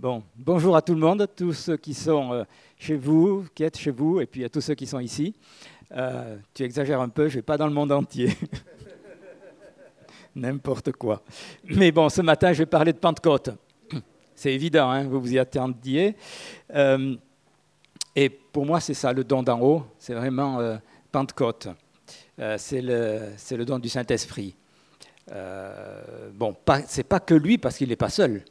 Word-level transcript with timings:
Bon, 0.00 0.22
bonjour 0.36 0.76
à 0.76 0.80
tout 0.80 0.94
le 0.94 1.00
monde, 1.00 1.26
tous 1.34 1.54
ceux 1.54 1.76
qui 1.76 1.92
sont 1.92 2.32
euh, 2.32 2.44
chez 2.78 2.94
vous, 2.94 3.44
qui 3.52 3.64
êtes 3.64 3.76
chez 3.76 3.90
vous, 3.90 4.20
et 4.20 4.26
puis 4.26 4.44
à 4.44 4.48
tous 4.48 4.60
ceux 4.60 4.76
qui 4.76 4.86
sont 4.86 5.00
ici. 5.00 5.34
Euh, 5.90 6.36
tu 6.54 6.62
exagères 6.62 7.00
un 7.00 7.08
peu, 7.08 7.24
je 7.24 7.32
ne 7.32 7.38
vais 7.38 7.42
pas 7.42 7.56
dans 7.56 7.66
le 7.66 7.72
monde 7.72 7.90
entier. 7.90 8.32
N'importe 10.36 10.92
quoi. 10.92 11.20
Mais 11.64 11.90
bon, 11.90 12.08
ce 12.10 12.22
matin, 12.22 12.52
je 12.52 12.58
vais 12.58 12.66
parler 12.66 12.92
de 12.92 12.98
Pentecôte. 12.98 13.50
C'est 14.36 14.54
évident, 14.54 14.88
hein, 14.88 15.02
vous 15.02 15.20
vous 15.20 15.32
y 15.32 15.38
attendiez. 15.40 16.14
Euh, 16.76 17.16
et 18.14 18.28
pour 18.28 18.66
moi, 18.66 18.78
c'est 18.78 18.94
ça, 18.94 19.12
le 19.12 19.24
don 19.24 19.42
d'en 19.42 19.60
haut, 19.60 19.84
c'est 19.98 20.14
vraiment 20.14 20.78
Pentecôte. 21.10 21.70
c'est 22.56 22.82
le, 22.82 23.32
le, 23.50 23.64
don 23.64 23.80
du 23.80 23.88
Saint-Esprit. 23.88 24.54
bon, 25.26 26.54
ce 26.86 26.98
n'est 26.98 27.02
pas 27.02 27.18
que 27.18 27.34
lui, 27.34 27.58
parce 27.58 27.76
qu'il 27.76 27.88
n'est 27.88 27.96
pas 27.96 28.10
seul. 28.10 28.44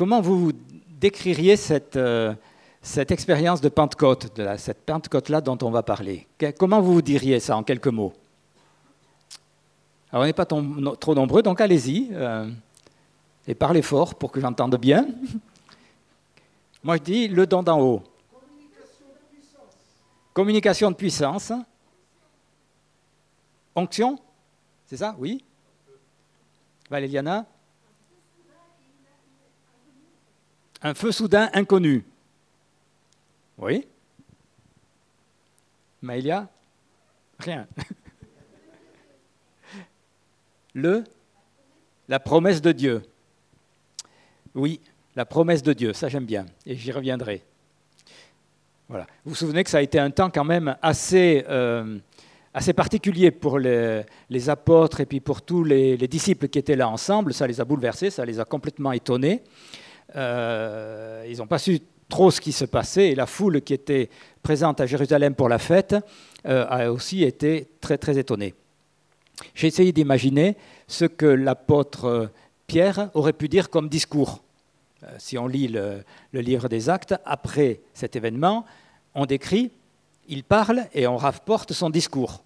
Comment 0.00 0.22
vous 0.22 0.52
décririez 0.98 1.56
cette, 1.56 1.96
euh, 1.96 2.32
cette 2.80 3.10
expérience 3.10 3.60
de 3.60 3.68
Pentecôte, 3.68 4.32
cette 4.56 4.86
Pentecôte-là 4.86 5.42
dont 5.42 5.58
on 5.60 5.70
va 5.70 5.82
parler? 5.82 6.26
Comment 6.58 6.80
vous 6.80 7.02
diriez 7.02 7.38
ça 7.38 7.54
en 7.54 7.62
quelques 7.62 7.88
mots? 7.88 8.14
Alors, 10.10 10.22
on 10.22 10.26
n'est 10.26 10.32
pas 10.32 10.46
trop 10.46 11.14
nombreux, 11.14 11.42
donc 11.42 11.60
allez-y 11.60 12.08
euh, 12.12 12.50
et 13.46 13.54
parlez 13.54 13.82
fort 13.82 14.14
pour 14.14 14.32
que 14.32 14.40
j'entende 14.40 14.74
bien. 14.76 15.06
Moi, 16.82 16.96
je 16.96 17.02
dis 17.02 17.28
le 17.28 17.46
don 17.46 17.62
d'en 17.62 17.78
haut. 17.78 18.02
Communication 18.32 19.04
de 19.04 19.36
puissance. 19.36 19.76
Communication 20.32 20.90
de 20.92 20.96
puissance. 20.96 21.52
Onction 23.74 24.18
C'est 24.86 24.96
ça? 24.96 25.14
Oui 25.18 25.44
Valéliana 26.88 27.44
Un 30.82 30.94
feu 30.94 31.12
soudain 31.12 31.50
inconnu. 31.52 32.04
Oui 33.58 33.86
Maïlia 36.00 36.48
Rien. 37.38 37.66
Le 40.74 41.04
La 42.08 42.20
promesse 42.20 42.62
de 42.62 42.72
Dieu. 42.72 43.02
Oui, 44.54 44.80
la 45.14 45.24
promesse 45.24 45.62
de 45.62 45.72
Dieu, 45.72 45.92
ça 45.92 46.08
j'aime 46.08 46.24
bien, 46.24 46.46
et 46.66 46.74
j'y 46.74 46.90
reviendrai. 46.92 47.44
Voilà. 48.88 49.06
Vous 49.24 49.30
vous 49.30 49.36
souvenez 49.36 49.62
que 49.62 49.70
ça 49.70 49.78
a 49.78 49.82
été 49.82 49.98
un 49.98 50.10
temps 50.10 50.30
quand 50.30 50.44
même 50.44 50.76
assez, 50.82 51.44
euh, 51.48 51.98
assez 52.52 52.72
particulier 52.72 53.30
pour 53.30 53.58
les, 53.58 54.04
apôtres 54.48 55.00
et 55.00 55.06
puis 55.06 55.20
pour 55.20 55.42
tous 55.42 55.62
les, 55.62 55.96
les, 55.96 56.08
disciples 56.08 56.48
qui 56.48 56.58
étaient 56.58 56.74
là 56.74 56.88
ensemble. 56.88 57.32
Ça 57.32 57.46
les 57.46 57.60
a 57.60 57.64
bouleversés, 57.64 58.10
ça 58.10 58.24
les 58.24 58.40
a 58.40 58.44
complètement 58.44 58.90
étonnés. 58.90 59.42
Euh, 60.16 61.24
ils 61.28 61.38
n'ont 61.38 61.46
pas 61.46 61.58
su 61.58 61.80
trop 62.08 62.30
ce 62.30 62.40
qui 62.40 62.52
se 62.52 62.64
passait 62.64 63.10
et 63.10 63.14
la 63.14 63.26
foule 63.26 63.62
qui 63.62 63.72
était 63.72 64.10
présente 64.42 64.80
à 64.80 64.86
Jérusalem 64.86 65.34
pour 65.34 65.48
la 65.48 65.58
fête 65.58 65.94
euh, 66.46 66.66
a 66.68 66.90
aussi 66.90 67.22
été 67.22 67.68
très 67.80 67.98
très 67.98 68.18
étonnée. 68.18 68.54
J'ai 69.54 69.68
essayé 69.68 69.92
d'imaginer 69.92 70.56
ce 70.86 71.04
que 71.04 71.26
l'apôtre 71.26 72.30
Pierre 72.66 73.10
aurait 73.14 73.32
pu 73.32 73.48
dire 73.48 73.70
comme 73.70 73.88
discours. 73.88 74.42
Euh, 75.02 75.06
si 75.18 75.38
on 75.38 75.46
lit 75.46 75.68
le, 75.68 76.04
livre 76.32 76.68
des 76.68 76.88
actes, 76.88 77.14
après 77.24 77.80
cet 77.94 78.16
événement, 78.16 78.66
on 79.14 79.26
décrit, 79.26 79.70
il 80.28 80.44
parle 80.44 80.84
et 80.92 81.06
on 81.06 81.16
rapporte 81.16 81.72
son 81.72 81.90
discours. 81.90 82.42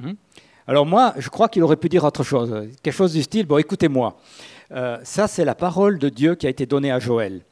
Hmm? 0.00 0.12
Alors 0.66 0.86
moi, 0.86 1.14
je 1.18 1.28
crois 1.28 1.48
qu'il 1.48 1.62
aurait 1.62 1.76
pu 1.76 1.88
dire 1.88 2.04
autre 2.04 2.22
chose, 2.22 2.68
quelque 2.82 2.94
chose 2.94 3.12
du 3.14 3.22
style, 3.22 3.46
bon 3.46 3.58
écoutez-moi, 3.58 4.16
euh, 4.72 4.98
ça, 5.02 5.28
c'est 5.28 5.44
la 5.44 5.54
parole 5.54 5.98
de 5.98 6.08
Dieu 6.08 6.34
qui 6.34 6.46
a 6.46 6.50
été 6.50 6.66
donnée 6.66 6.90
à 6.90 6.98
Joël. 6.98 7.42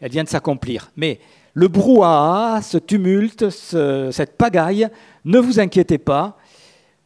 Elle 0.00 0.10
vient 0.10 0.24
de 0.24 0.28
s'accomplir. 0.28 0.90
Mais 0.96 1.20
le 1.54 1.68
brouhaha, 1.68 2.62
ce 2.62 2.78
tumulte, 2.78 3.50
cette 3.50 4.36
pagaille, 4.38 4.88
ne 5.24 5.38
vous 5.38 5.60
inquiétez 5.60 5.98
pas, 5.98 6.38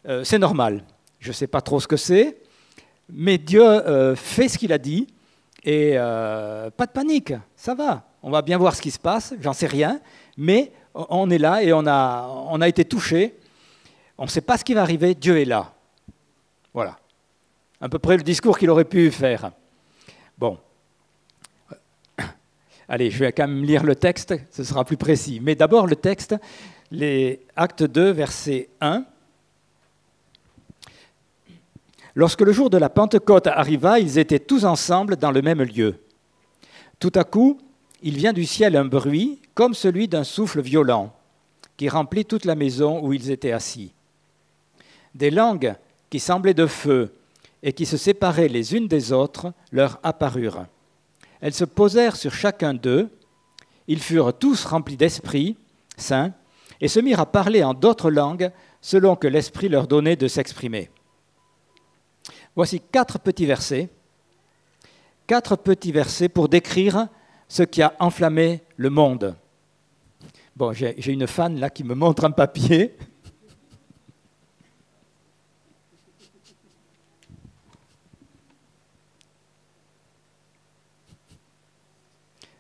euh, 0.09 0.23
c'est 0.23 0.39
normal. 0.39 0.85
Je 1.19 1.29
ne 1.29 1.33
sais 1.33 1.47
pas 1.47 1.61
trop 1.61 1.81
ce 1.81 1.89
que 1.89 1.97
c'est, 1.97 2.39
mais 3.09 3.39
Dieu 3.39 3.63
euh, 3.63 4.15
fait 4.15 4.49
ce 4.49 4.59
qu'il 4.59 4.73
a 4.73 4.79
dit, 4.79 5.09
et 5.65 5.95
pas 5.97 6.87
de 6.87 6.93
panique, 6.93 7.33
ça 7.57 7.75
va. 7.75 8.05
On 8.23 8.31
va 8.31 8.43
bien 8.43 8.59
voir 8.59 8.77
ce 8.77 8.83
qui 8.83 8.91
se 8.91 8.99
passe, 8.99 9.33
j'en 9.41 9.55
sais 9.55 9.67
rien, 9.67 9.99
mais 10.37 10.71
on 10.95 11.31
est 11.31 11.39
là 11.39 11.63
et 11.63 11.73
on 11.73 11.87
a, 11.87 12.29
on 12.51 12.61
a 12.61 12.69
été 12.69 12.85
touché. 12.85 13.35
On 14.19 14.25
ne 14.25 14.29
sait 14.29 14.43
pas 14.43 14.59
ce 14.59 14.65
qui 14.65 14.75
va 14.75 14.83
arriver, 14.83 15.15
Dieu 15.15 15.41
est 15.41 15.47
là. 15.47 15.73
Voilà. 16.75 16.99
À 17.81 17.89
peu 17.89 17.99
près 17.99 18.19
le 18.19 18.23
discours 18.23 18.59
qu'il 18.59 18.69
aurait 18.69 18.85
pu 18.85 19.11
faire. 19.11 19.53
Bon. 20.39 20.59
Allez, 22.89 23.11
je 23.11 23.19
vais 23.19 23.33
quand 23.33 23.49
même 23.49 23.65
lire 23.65 23.85
le 23.85 23.97
texte, 23.97 24.35
ce 24.51 24.65
sera 24.65 24.85
plus 24.85 24.97
précis. 24.97 25.41
Mais 25.43 25.55
d'abord 25.55 25.87
le 25.87 25.97
texte, 25.97 26.35
les 26.91 27.41
Actes 27.57 27.85
2, 27.85 28.11
verset 28.11 28.69
1. 28.81 29.05
Lorsque 32.15 32.43
le 32.43 32.53
jour 32.53 32.71
de 32.71 32.79
la 32.79 32.89
Pentecôte 32.89 33.49
arriva, 33.49 33.99
ils 33.99 34.19
étaient 34.19 34.39
tous 34.39 34.65
ensemble 34.65 35.17
dans 35.17 35.33
le 35.33 35.43
même 35.43 35.63
lieu. 35.63 35.97
Tout 37.01 37.13
à 37.15 37.25
coup, 37.25 37.61
il 38.03 38.17
vient 38.17 38.33
du 38.33 38.45
ciel 38.45 38.77
un 38.77 38.85
bruit 38.85 39.41
comme 39.55 39.75
celui 39.75 40.09
d'un 40.09 40.25
souffle 40.25 40.61
violent 40.61 41.13
qui 41.77 41.89
remplit 41.89 42.25
toute 42.25 42.45
la 42.45 42.55
maison 42.55 43.05
où 43.05 43.13
ils 43.13 43.31
étaient 43.31 43.53
assis. 43.53 43.93
Des 45.15 45.31
langues 45.31 45.75
qui 46.11 46.21
semblaient 46.21 46.55
de 46.55 46.67
feu 46.67 47.13
et 47.65 47.73
qui 47.73 47.87
se 47.87 47.97
séparaient 47.97 48.47
les 48.47 48.77
unes 48.77 48.87
des 48.87 49.11
autres 49.13 49.53
leur 49.73 49.99
apparurent. 50.05 50.67
Elles 51.41 51.55
se 51.55 51.65
posèrent 51.65 52.15
sur 52.15 52.33
chacun 52.33 52.75
d'eux, 52.75 53.09
ils 53.89 54.01
furent 54.01 54.39
tous 54.39 54.65
remplis 54.65 54.97
d'esprit 54.97 55.57
saint, 55.97 56.33
et 56.81 56.89
se 56.89 57.01
mirent 57.01 57.21
à 57.21 57.27
parler 57.27 57.65
en 57.65 57.75
d'autres 57.75 58.11
langues 58.11 58.51
selon 58.81 59.17
que 59.17 59.27
l'Esprit 59.27 59.69
leur 59.69 59.87
donnait 59.87 60.17
de 60.17 60.29
s'exprimer. 60.29 60.91
Voici 62.55 62.81
quatre 62.81 63.19
petits 63.19 63.47
versets, 63.47 63.89
quatre 65.27 65.57
petits 65.57 65.93
versets 65.93 66.29
pour 66.29 66.49
décrire 66.49 67.09
ce 67.49 67.63
qui 67.63 67.83
a 67.83 67.95
enflammé 67.99 68.63
le 68.77 68.91
monde. 68.91 69.37
Bon, 70.57 70.73
j'ai 70.73 71.13
une 71.13 71.27
fan 71.27 71.59
là 71.59 71.71
qui 71.71 71.85
me 71.85 71.95
montre 71.95 72.25
un 72.25 72.31
papier. 72.31 72.97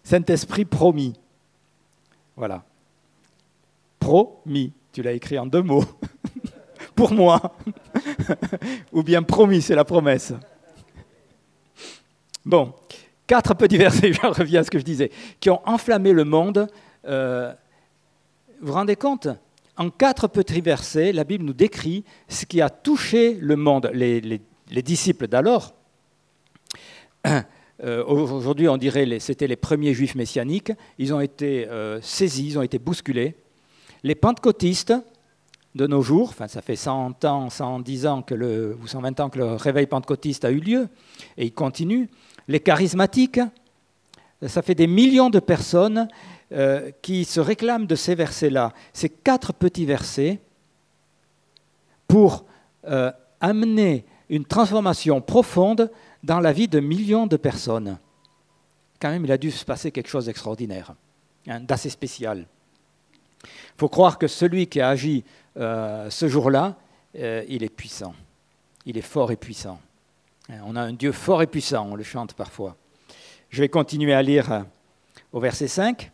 Saint-Esprit 0.04 0.66
promis. 0.66 1.14
Voilà. 2.36 2.62
Promis. 3.98 4.72
Tu 4.92 5.02
l'as 5.02 5.12
écrit 5.12 5.38
en 5.38 5.46
deux 5.46 5.62
mots. 5.62 5.84
Pour 6.94 7.12
moi. 7.12 7.56
Ou 8.92 9.02
bien 9.02 9.22
promis, 9.22 9.62
c'est 9.62 9.74
la 9.74 9.84
promesse. 9.84 10.32
Bon, 12.44 12.74
quatre 13.26 13.54
petits 13.54 13.78
versets, 13.78 14.12
je 14.12 14.20
reviens 14.20 14.60
à 14.60 14.64
ce 14.64 14.70
que 14.70 14.78
je 14.78 14.84
disais, 14.84 15.10
qui 15.40 15.50
ont 15.50 15.66
enflammé 15.66 16.12
le 16.12 16.24
monde. 16.24 16.68
Euh, 17.06 17.52
vous 18.60 18.68
vous 18.68 18.72
rendez 18.74 18.96
compte? 18.96 19.28
En 19.76 19.90
quatre 19.90 20.28
petits 20.28 20.60
versets, 20.60 21.12
la 21.12 21.24
Bible 21.24 21.44
nous 21.44 21.54
décrit 21.54 22.04
ce 22.28 22.44
qui 22.44 22.60
a 22.60 22.70
touché 22.70 23.34
le 23.34 23.56
monde, 23.56 23.90
les, 23.92 24.20
les 24.20 24.82
disciples 24.82 25.26
d'alors. 25.26 25.74
Euh, 27.84 28.02
aujourd'hui, 28.04 28.66
on 28.68 28.78
dirait 28.78 29.06
que 29.06 29.18
c'était 29.18 29.46
les 29.46 29.56
premiers 29.56 29.92
juifs 29.92 30.14
messianiques. 30.14 30.72
Ils 30.98 31.12
ont 31.12 31.20
été 31.20 31.68
euh, 31.68 32.00
saisis, 32.00 32.46
ils 32.48 32.58
ont 32.58 32.62
été 32.62 32.78
bousculés. 32.78 33.36
Les 34.02 34.14
pentecôtistes 34.14 34.94
de 35.74 35.86
nos 35.86 36.00
jours, 36.00 36.30
enfin, 36.30 36.48
ça 36.48 36.62
fait 36.62 36.76
100 36.76 37.24
ans, 37.24 37.50
110 37.50 38.06
ans 38.06 38.22
que 38.22 38.34
le, 38.34 38.78
ou 38.82 38.86
120 38.86 39.20
ans 39.20 39.28
que 39.28 39.38
le 39.38 39.54
réveil 39.54 39.86
pentecôtiste 39.86 40.44
a 40.44 40.50
eu 40.50 40.60
lieu, 40.60 40.88
et 41.36 41.44
il 41.44 41.52
continue. 41.52 42.08
Les 42.48 42.60
charismatiques, 42.60 43.40
ça 44.46 44.62
fait 44.62 44.74
des 44.74 44.86
millions 44.86 45.30
de 45.30 45.40
personnes 45.40 46.08
euh, 46.52 46.90
qui 47.02 47.24
se 47.24 47.40
réclament 47.40 47.86
de 47.86 47.96
ces 47.96 48.14
versets-là. 48.14 48.72
Ces 48.92 49.08
quatre 49.08 49.52
petits 49.52 49.86
versets 49.86 50.40
pour 52.06 52.44
amener 53.40 54.04
une 54.28 54.44
transformation 54.44 55.22
profonde 55.22 55.90
dans 56.24 56.40
la 56.40 56.52
vie 56.52 56.68
de 56.68 56.80
millions 56.80 57.26
de 57.26 57.36
personnes. 57.36 57.98
Quand 58.98 59.10
même, 59.10 59.24
il 59.24 59.32
a 59.32 59.36
dû 59.36 59.50
se 59.50 59.64
passer 59.64 59.90
quelque 59.90 60.08
chose 60.08 60.24
d'extraordinaire, 60.24 60.94
hein, 61.46 61.60
d'assez 61.60 61.90
spécial. 61.90 62.46
Il 63.44 63.78
faut 63.78 63.90
croire 63.90 64.18
que 64.18 64.26
celui 64.26 64.66
qui 64.66 64.80
a 64.80 64.88
agi 64.88 65.22
euh, 65.58 66.08
ce 66.08 66.26
jour-là, 66.26 66.76
euh, 67.18 67.44
il 67.46 67.62
est 67.62 67.68
puissant. 67.68 68.14
Il 68.86 68.96
est 68.96 69.02
fort 69.02 69.32
et 69.32 69.36
puissant. 69.36 69.78
Hein, 70.48 70.60
on 70.64 70.76
a 70.76 70.80
un 70.80 70.94
Dieu 70.94 71.12
fort 71.12 71.42
et 71.42 71.46
puissant, 71.46 71.88
on 71.90 71.94
le 71.94 72.02
chante 72.02 72.32
parfois. 72.32 72.76
Je 73.50 73.60
vais 73.60 73.68
continuer 73.68 74.14
à 74.14 74.22
lire 74.22 74.50
euh, 74.50 74.62
au 75.32 75.40
verset 75.40 75.68
5. 75.68 76.10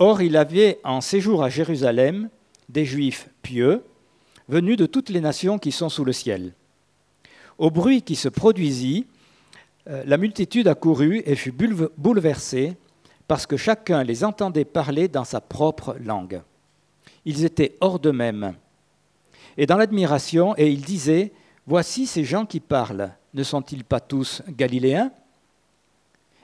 Or, 0.00 0.22
il 0.22 0.36
avait 0.36 0.80
en 0.82 1.00
séjour 1.00 1.44
à 1.44 1.50
Jérusalem 1.50 2.30
des 2.68 2.84
Juifs 2.84 3.28
pieux, 3.42 3.84
venus 4.48 4.76
de 4.76 4.86
toutes 4.86 5.10
les 5.10 5.20
nations 5.20 5.60
qui 5.60 5.70
sont 5.70 5.88
sous 5.88 6.04
le 6.04 6.12
ciel. 6.12 6.52
Au 7.58 7.70
bruit 7.70 8.02
qui 8.02 8.16
se 8.16 8.28
produisit, 8.28 9.06
euh, 9.88 10.02
la 10.06 10.16
multitude 10.16 10.68
accourut 10.68 11.22
et 11.24 11.36
fut 11.36 11.52
bouleversée 11.52 12.76
parce 13.28 13.46
que 13.46 13.56
chacun 13.56 14.02
les 14.02 14.24
entendait 14.24 14.64
parler 14.64 15.08
dans 15.08 15.24
sa 15.24 15.40
propre 15.40 15.96
langue. 16.00 16.42
Ils 17.24 17.44
étaient 17.44 17.76
hors 17.80 17.98
d'eux-mêmes. 17.98 18.54
Et 19.56 19.66
dans 19.66 19.76
l'admiration, 19.76 20.54
et 20.56 20.70
ils 20.70 20.82
disaient, 20.82 21.32
Voici 21.66 22.06
ces 22.06 22.24
gens 22.24 22.44
qui 22.44 22.60
parlent, 22.60 23.10
ne 23.32 23.42
sont-ils 23.42 23.84
pas 23.84 24.00
tous 24.00 24.42
galiléens? 24.48 25.10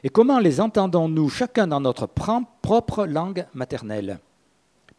Et 0.03 0.09
comment 0.09 0.39
les 0.39 0.63
entendons-nous 0.63 1.29
chacun 1.29 1.67
dans 1.67 1.81
notre 1.81 2.07
propre 2.07 3.05
langue 3.05 3.45
maternelle? 3.53 4.19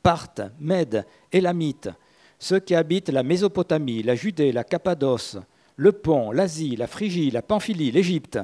Parthes, 0.04 0.42
Mèdes, 0.60 1.06
Élamites, 1.32 1.90
ceux 2.38 2.60
qui 2.60 2.76
habitent 2.76 3.10
la 3.10 3.24
Mésopotamie, 3.24 4.04
la 4.04 4.14
Judée, 4.14 4.52
la 4.52 4.64
Cappadoce, 4.64 5.38
le 5.82 5.92
Pont, 5.92 6.32
l'Asie, 6.32 6.76
la 6.76 6.86
Phrygie, 6.86 7.32
la 7.32 7.42
Pamphylie, 7.42 7.90
l'Égypte, 7.90 8.38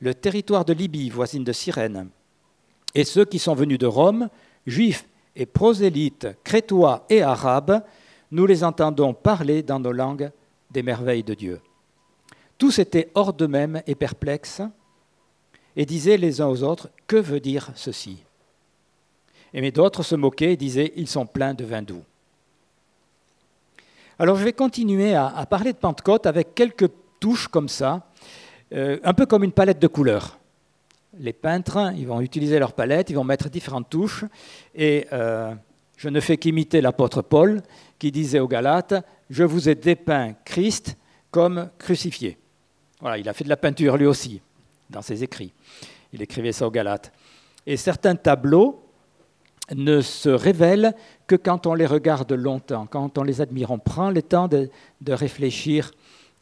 le 0.00 0.14
territoire 0.14 0.64
de 0.64 0.72
Libye, 0.72 1.10
voisine 1.10 1.44
de 1.44 1.52
Cyrène, 1.52 2.08
et 2.94 3.04
ceux 3.04 3.26
qui 3.26 3.38
sont 3.38 3.54
venus 3.54 3.78
de 3.78 3.86
Rome, 3.86 4.30
juifs 4.66 5.06
et 5.36 5.44
prosélytes, 5.44 6.28
crétois 6.42 7.04
et 7.10 7.20
arabes, 7.20 7.84
nous 8.30 8.46
les 8.46 8.64
entendons 8.64 9.12
parler 9.12 9.62
dans 9.62 9.78
nos 9.78 9.92
langues 9.92 10.30
des 10.70 10.82
merveilles 10.82 11.22
de 11.22 11.34
Dieu. 11.34 11.60
Tous 12.56 12.78
étaient 12.78 13.10
hors 13.14 13.34
d'eux-mêmes 13.34 13.82
et 13.86 13.94
perplexes, 13.94 14.62
et 15.76 15.84
disaient 15.84 16.16
les 16.16 16.40
uns 16.40 16.48
aux 16.48 16.62
autres, 16.62 16.88
Que 17.06 17.16
veut 17.16 17.40
dire 17.40 17.72
ceci? 17.74 18.24
Et 19.52 19.60
mais 19.60 19.70
d'autres 19.70 20.02
se 20.02 20.14
moquaient 20.14 20.54
et 20.54 20.56
disaient, 20.56 20.94
Ils 20.96 21.08
sont 21.08 21.26
pleins 21.26 21.52
de 21.52 21.64
vin 21.66 21.82
doux. 21.82 22.04
Alors 24.20 24.36
je 24.36 24.44
vais 24.44 24.52
continuer 24.52 25.14
à, 25.14 25.46
parler 25.48 25.72
de 25.72 25.78
Pentecôte 25.78 26.26
avec 26.26 26.54
quelques 26.54 26.90
touches 27.20 27.48
comme 27.48 27.70
ça, 27.70 28.06
euh, 28.74 28.98
un 29.02 29.14
peu 29.14 29.24
comme 29.24 29.44
une 29.44 29.52
palette 29.52 29.78
de 29.78 29.86
couleurs 29.86 30.38
les 31.18 31.32
peintres, 31.32 31.92
ils 31.96 32.06
vont 32.06 32.20
utiliser 32.20 32.58
leur 32.58 32.74
palette, 32.74 33.08
ils 33.08 33.16
vont 33.16 33.24
mettre 33.24 33.48
différentes 33.48 33.88
touches. 33.88 34.24
Et 34.74 35.06
euh, 35.12 35.54
je 35.96 36.08
ne 36.10 36.20
fais 36.20 36.36
qu'imiter 36.36 36.82
l'apôtre 36.82 37.22
Paul 37.22 37.62
qui 37.98 38.12
disait 38.12 38.40
aux 38.40 38.46
Galates, 38.46 38.94
je 39.30 39.42
vous 39.42 39.70
ai 39.70 39.74
dépeint 39.74 40.34
Christ 40.44 40.96
comme 41.30 41.70
crucifié. 41.78 42.38
Voilà, 43.00 43.16
il 43.16 43.28
a 43.28 43.32
fait 43.32 43.44
de 43.44 43.48
la 43.48 43.56
peinture 43.56 43.96
lui 43.96 44.06
aussi, 44.06 44.40
dans 44.90 45.02
ses 45.02 45.24
écrits. 45.24 45.52
Il 46.12 46.20
écrivait 46.20 46.52
ça 46.52 46.66
aux 46.66 46.70
Galates. 46.70 47.10
Et 47.66 47.76
certains 47.76 48.16
tableaux 48.16 48.84
ne 49.74 50.00
se 50.00 50.28
révèlent 50.28 50.94
que 51.26 51.36
quand 51.36 51.66
on 51.66 51.74
les 51.74 51.86
regarde 51.86 52.32
longtemps, 52.32 52.86
quand 52.86 53.18
on 53.18 53.22
les 53.22 53.40
admire. 53.40 53.70
On 53.70 53.78
prend 53.78 54.10
le 54.10 54.22
temps 54.22 54.48
de, 54.48 54.68
réfléchir. 55.08 55.92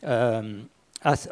Euh, 0.05 0.61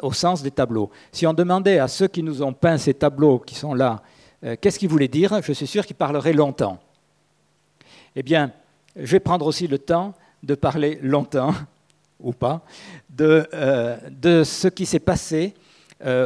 au 0.01 0.13
sens 0.13 0.41
des 0.41 0.51
tableaux. 0.51 0.89
Si 1.11 1.27
on 1.27 1.33
demandait 1.33 1.79
à 1.79 1.89
ceux 1.89 2.07
qui 2.07 2.23
nous 2.23 2.41
ont 2.41 2.53
peint 2.53 2.77
ces 2.77 2.93
tableaux 2.93 3.37
qui 3.39 3.53
sont 3.53 3.73
là, 3.73 4.01
euh, 4.45 4.55
qu'est-ce 4.59 4.79
qu'ils 4.79 4.87
voulaient 4.87 5.09
dire, 5.09 5.41
je 5.41 5.51
suis 5.51 5.67
sûr 5.67 5.85
qu'ils 5.85 5.97
parleraient 5.97 6.31
longtemps. 6.31 6.79
Eh 8.15 8.23
bien, 8.23 8.53
je 8.95 9.11
vais 9.11 9.19
prendre 9.19 9.45
aussi 9.45 9.67
le 9.67 9.77
temps 9.77 10.13
de 10.41 10.55
parler 10.55 10.99
longtemps, 11.01 11.53
ou 12.21 12.31
pas, 12.31 12.61
de, 13.09 13.45
euh, 13.53 14.45
ce 14.45 14.69
qui 14.69 14.85
s'est 14.85 14.99
passé 14.99 15.53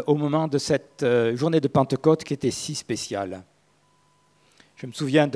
au 0.06 0.16
moment 0.16 0.48
de 0.48 0.58
cette 0.58 1.04
journée 1.34 1.62
de 1.62 1.68
Pentecôte 1.68 2.24
qui 2.24 2.34
était 2.34 2.52
si 2.52 2.76
spéciale. 2.76 3.42
Je 4.82 4.88
me 4.88 4.94
souviens 4.94 5.30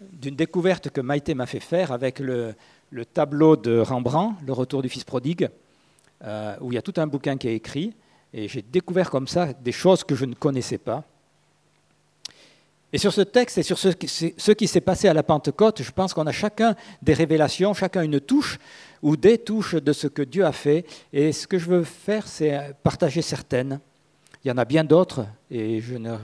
d'une 0.00 0.36
découverte 0.36 0.90
que 0.90 1.00
Maïté 1.00 1.34
m'a 1.34 1.46
fait 1.46 1.58
faire 1.58 1.90
avec 1.90 2.20
le 2.20 2.54
tableau 3.12 3.56
de 3.56 3.80
Rembrandt, 3.80 4.36
Le 4.46 4.52
Retour 4.52 4.82
du 4.82 4.88
Fils 4.88 5.02
prodigue. 5.02 5.50
Euh, 6.24 6.56
où 6.60 6.70
il 6.70 6.76
y 6.76 6.78
a 6.78 6.82
tout 6.82 6.94
un 6.96 7.08
bouquin 7.08 7.36
qui 7.36 7.48
est 7.48 7.56
écrit, 7.56 7.92
et 8.32 8.48
j'ai 8.48 8.62
découvert 8.62 9.10
comme 9.10 9.28
ça 9.28 9.52
des 9.52 9.72
choses 9.72 10.02
que 10.02 10.14
je 10.14 10.24
ne 10.24 10.34
connaissais 10.34 10.78
pas. 10.78 11.02
Et 12.92 12.98
sur 12.98 13.12
ce 13.12 13.20
texte 13.20 13.58
et 13.58 13.62
sur 13.64 13.78
ce 13.78 13.88
qui, 13.90 14.66
s'est 14.68 14.80
passé 14.80 15.08
à 15.08 15.12
la 15.12 15.24
Pentecôte, 15.24 15.82
je 15.82 15.90
pense 15.90 16.14
qu'on 16.14 16.26
a 16.26 16.32
chacun 16.32 16.74
des 17.02 17.14
révélations, 17.14 17.74
chacun 17.74 18.02
une 18.02 18.20
touche 18.20 18.58
ou 19.02 19.16
des 19.16 19.38
touches 19.38 19.74
de 19.74 19.92
ce 19.92 20.06
que 20.06 20.22
Dieu 20.22 20.46
a 20.46 20.52
fait. 20.52 20.86
Et 21.12 21.32
ce 21.32 21.48
que 21.48 21.58
je 21.58 21.66
veux 21.66 21.84
faire, 21.84 22.28
c'est 22.28 22.74
partager 22.82 23.22
certaines. 23.22 23.80
Il 24.44 24.48
y 24.48 24.50
en 24.52 24.56
a 24.56 24.64
bien 24.64 24.84
d'autres, 24.84 25.26
et 25.50 25.80
je 25.80 25.96
ne 25.96 26.16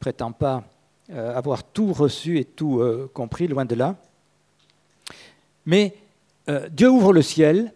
prétends 0.00 0.32
pas 0.32 0.64
euh, 1.10 1.36
avoir 1.36 1.64
tout 1.64 1.92
reçu 1.92 2.38
et 2.38 2.44
tout 2.44 2.80
euh, 2.80 3.10
compris, 3.12 3.46
loin 3.46 3.64
de 3.64 3.74
là. 3.74 3.96
Mais 5.66 5.94
Dieu 6.70 6.90
ouvre 6.90 7.14
le 7.14 7.22
ciel, 7.22 7.72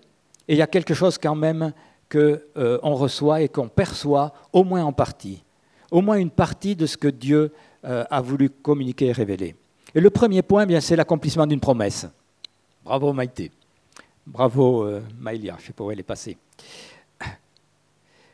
et 0.48 0.54
il 0.54 0.58
y 0.58 0.62
a 0.62 0.66
quelque 0.66 0.94
chose 0.94 1.16
quand 1.18 1.34
même 1.34 1.72
qu'on 2.10 2.38
euh, 2.56 2.78
reçoit 2.82 3.42
et 3.42 3.48
qu'on 3.48 3.68
perçoit, 3.68 4.32
au 4.52 4.64
moins 4.64 4.84
en 4.84 4.92
partie, 4.92 5.42
au 5.90 6.00
moins 6.00 6.16
une 6.16 6.30
partie 6.30 6.74
de 6.74 6.86
ce 6.86 6.96
que 6.96 7.08
Dieu 7.08 7.52
euh, 7.84 8.04
a 8.10 8.20
voulu 8.20 8.48
communiquer 8.48 9.06
et 9.06 9.12
révéler. 9.12 9.54
Et 9.94 10.00
le 10.00 10.10
premier 10.10 10.42
point, 10.42 10.66
eh 10.68 10.80
c'est 10.80 10.96
l'accomplissement 10.96 11.46
d'une 11.46 11.60
promesse. 11.60 12.06
Bravo 12.84 13.12
Maïté. 13.12 13.50
Bravo 14.26 14.84
euh, 14.84 15.02
Maïlia, 15.18 15.54
je 15.58 15.62
ne 15.62 15.66
sais 15.66 15.72
pas 15.72 15.84
où 15.84 15.90
elle 15.90 16.00
est 16.00 16.02
passée. 16.02 16.36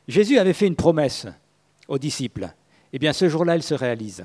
Jésus 0.06 0.38
avait 0.38 0.52
fait 0.52 0.66
une 0.66 0.76
promesse 0.76 1.26
aux 1.88 1.98
disciples. 1.98 2.48
Eh 2.92 2.98
bien, 2.98 3.12
ce 3.12 3.28
jour-là, 3.28 3.56
elle 3.56 3.62
se 3.62 3.74
réalise. 3.74 4.24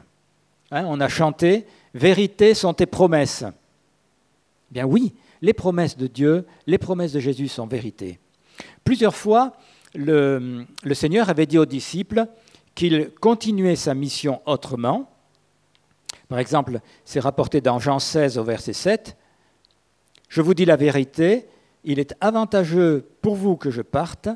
Hein, 0.72 0.86
on 0.88 1.00
a 1.00 1.08
chanté 1.08 1.66
Vérité 1.94 2.54
sont 2.54 2.74
tes 2.74 2.86
promesses. 2.86 3.44
Eh 3.44 4.74
bien 4.74 4.86
oui, 4.86 5.14
les 5.42 5.54
promesses 5.54 5.98
de 5.98 6.08
Dieu, 6.08 6.46
les 6.68 6.78
promesses 6.78 7.14
de 7.14 7.20
Jésus 7.20 7.48
sont 7.48 7.66
vérité. 7.66 8.20
Plusieurs 8.84 9.16
fois, 9.16 9.54
le, 9.96 10.66
Seigneur 10.94 11.30
avait 11.30 11.46
dit 11.48 11.58
aux 11.58 11.66
disciples 11.66 12.28
qu'il 12.76 13.10
continuait 13.20 13.76
sa 13.76 13.94
mission 13.94 14.42
autrement. 14.46 15.10
Par 16.28 16.40
exemple, 16.40 16.80
c'est 17.06 17.20
rapporté 17.20 17.60
dans 17.62 17.80
Jean 17.80 18.00
16 18.00 18.38
au 18.38 18.44
verset 18.44 18.74
7. 18.74 19.18
Je 20.28 20.42
vous 20.42 20.54
dis 20.54 20.66
la 20.66 20.76
vérité, 20.76 21.48
il 21.84 21.98
est 21.98 22.14
avantageux 22.22 23.10
pour 23.22 23.36
vous 23.36 23.58
que 23.58 23.72
je 23.72 23.82
parte, 23.82 24.30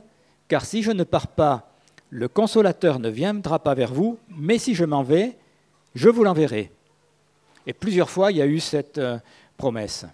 car 0.47 0.65
si 0.65 0.81
je 0.81 0.91
ne 0.91 1.03
pars 1.03 1.27
pas, 1.27 1.71
le 2.09 2.27
consolateur 2.27 2.97
ne 2.99 3.09
viendra 3.09 3.59
pas 3.59 3.75
vers 3.75 3.93
vous, 3.93 4.17
mais 4.29 4.57
si 4.57 4.73
je 4.73 4.85
m'en 4.85 5.03
vais, 5.03 5.37
je 5.95 6.09
vous 6.09 6.23
l'enverrai. 6.23 6.71
Et 7.65 7.73
plusieurs 7.73 8.09
fois, 8.09 8.31
il 8.31 8.37
y 8.37 8.41
a 8.41 8.45
eu 8.45 8.59
cette 8.59 8.97
euh, 8.97 9.19
promesse. 9.57 10.05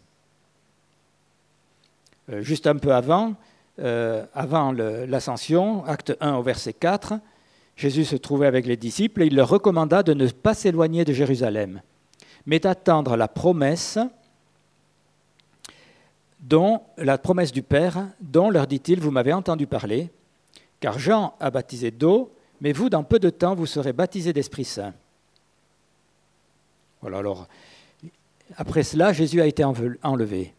Euh, 2.32 2.42
juste 2.42 2.68
un 2.68 2.76
peu 2.76 2.94
avant, 2.94 3.34
euh, 3.80 4.26
avant 4.34 4.72
l'ascension, 4.72 5.84
acte 5.86 6.16
1 6.20 6.36
au 6.36 6.44
verset 6.44 6.74
4, 6.74 7.16
Jésus 7.76 8.06
se 8.06 8.16
trouvait 8.18 8.48
avec 8.48 8.66
les 8.66 8.78
disciples 8.78 9.24
et 9.24 9.28
il 9.28 9.36
leur 9.36 9.50
recommanda 9.50 10.04
de 10.04 10.14
ne 10.14 10.28
pas 10.28 10.54
s'éloigner 10.54 11.06
de 11.06 11.14
Jérusalem, 11.14 11.82
mais 12.46 12.60
d'attendre 12.60 13.16
la 13.16 13.28
promesse 13.28 13.98
dont 16.42 16.82
la 16.98 17.18
promesse 17.18 17.52
du 17.52 17.64
Père, 17.64 18.08
dont 18.22 18.50
leur 18.50 18.68
dit-il, 18.68 19.00
vous 19.00 19.12
m'avez 19.12 19.34
entendu 19.34 19.68
parler, 19.68 20.10
car 20.80 21.00
Jean 21.00 21.34
a 21.40 21.52
baptisé 21.52 21.92
d'eau, 21.92 22.32
mais 22.62 22.72
vous, 22.74 22.90
dans 22.90 23.04
peu 23.04 23.20
de 23.20 23.30
temps, 23.30 23.56
vous 23.56 23.66
serez 23.66 23.94
baptisés 23.94 24.34
d'Esprit 24.34 24.66
Saint. 24.66 24.94
Voilà, 27.02 27.18
alors, 27.20 27.48
après 28.58 28.84
cela, 28.84 29.14
Jésus 29.14 29.42
a 29.42 29.46
été 29.46 29.64
enlevé. 29.64 30.54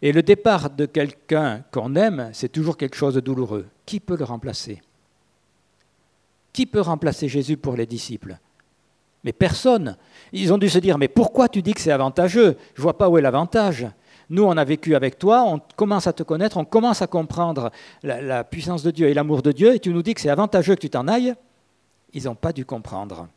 Et 0.00 0.12
le 0.12 0.22
départ 0.22 0.70
de 0.70 0.86
quelqu'un 0.86 1.62
qu'on 1.70 1.94
aime, 1.94 2.30
c'est 2.32 2.50
toujours 2.50 2.76
quelque 2.76 2.96
chose 2.96 3.14
de 3.14 3.20
douloureux. 3.20 3.66
Qui 3.86 4.00
peut 4.00 4.16
le 4.16 4.24
remplacer? 4.24 4.82
Qui 6.52 6.66
peut 6.66 6.80
remplacer 6.80 7.28
Jésus 7.28 7.56
pour 7.56 7.76
les 7.76 7.86
disciples? 7.86 8.38
Mais 9.24 9.32
personne. 9.32 9.96
Ils 10.32 10.52
ont 10.52 10.58
dû 10.58 10.68
se 10.68 10.78
dire, 10.78 10.98
mais 10.98 11.08
pourquoi 11.08 11.48
tu 11.48 11.62
dis 11.62 11.74
que 11.74 11.80
c'est 11.80 11.92
avantageux? 11.92 12.56
Je 12.74 12.80
ne 12.80 12.82
vois 12.82 12.98
pas 12.98 13.08
où 13.08 13.16
est 13.16 13.22
l'avantage. 13.22 13.86
Nous, 14.28 14.42
on 14.42 14.56
a 14.56 14.64
vécu 14.64 14.94
avec 14.94 15.18
toi, 15.18 15.44
on 15.44 15.60
commence 15.76 16.06
à 16.06 16.12
te 16.12 16.22
connaître, 16.22 16.56
on 16.56 16.64
commence 16.64 17.02
à 17.02 17.06
comprendre 17.06 17.70
la, 18.02 18.44
puissance 18.44 18.82
de 18.82 18.90
Dieu 18.90 19.08
et 19.08 19.14
l'amour 19.14 19.42
de 19.42 19.52
Dieu, 19.52 19.74
et 19.74 19.78
tu 19.78 19.90
nous 19.90 20.02
dis 20.02 20.14
que 20.14 20.20
c'est 20.20 20.30
avantageux 20.30 20.74
que 20.74 20.80
tu 20.80 20.90
t'en 20.90 21.06
ailles. 21.06 21.34
Ils 22.14 22.24
n'ont 22.24 22.34
pas 22.34 22.52
dû 22.52 22.64
comprendre. 22.64 23.28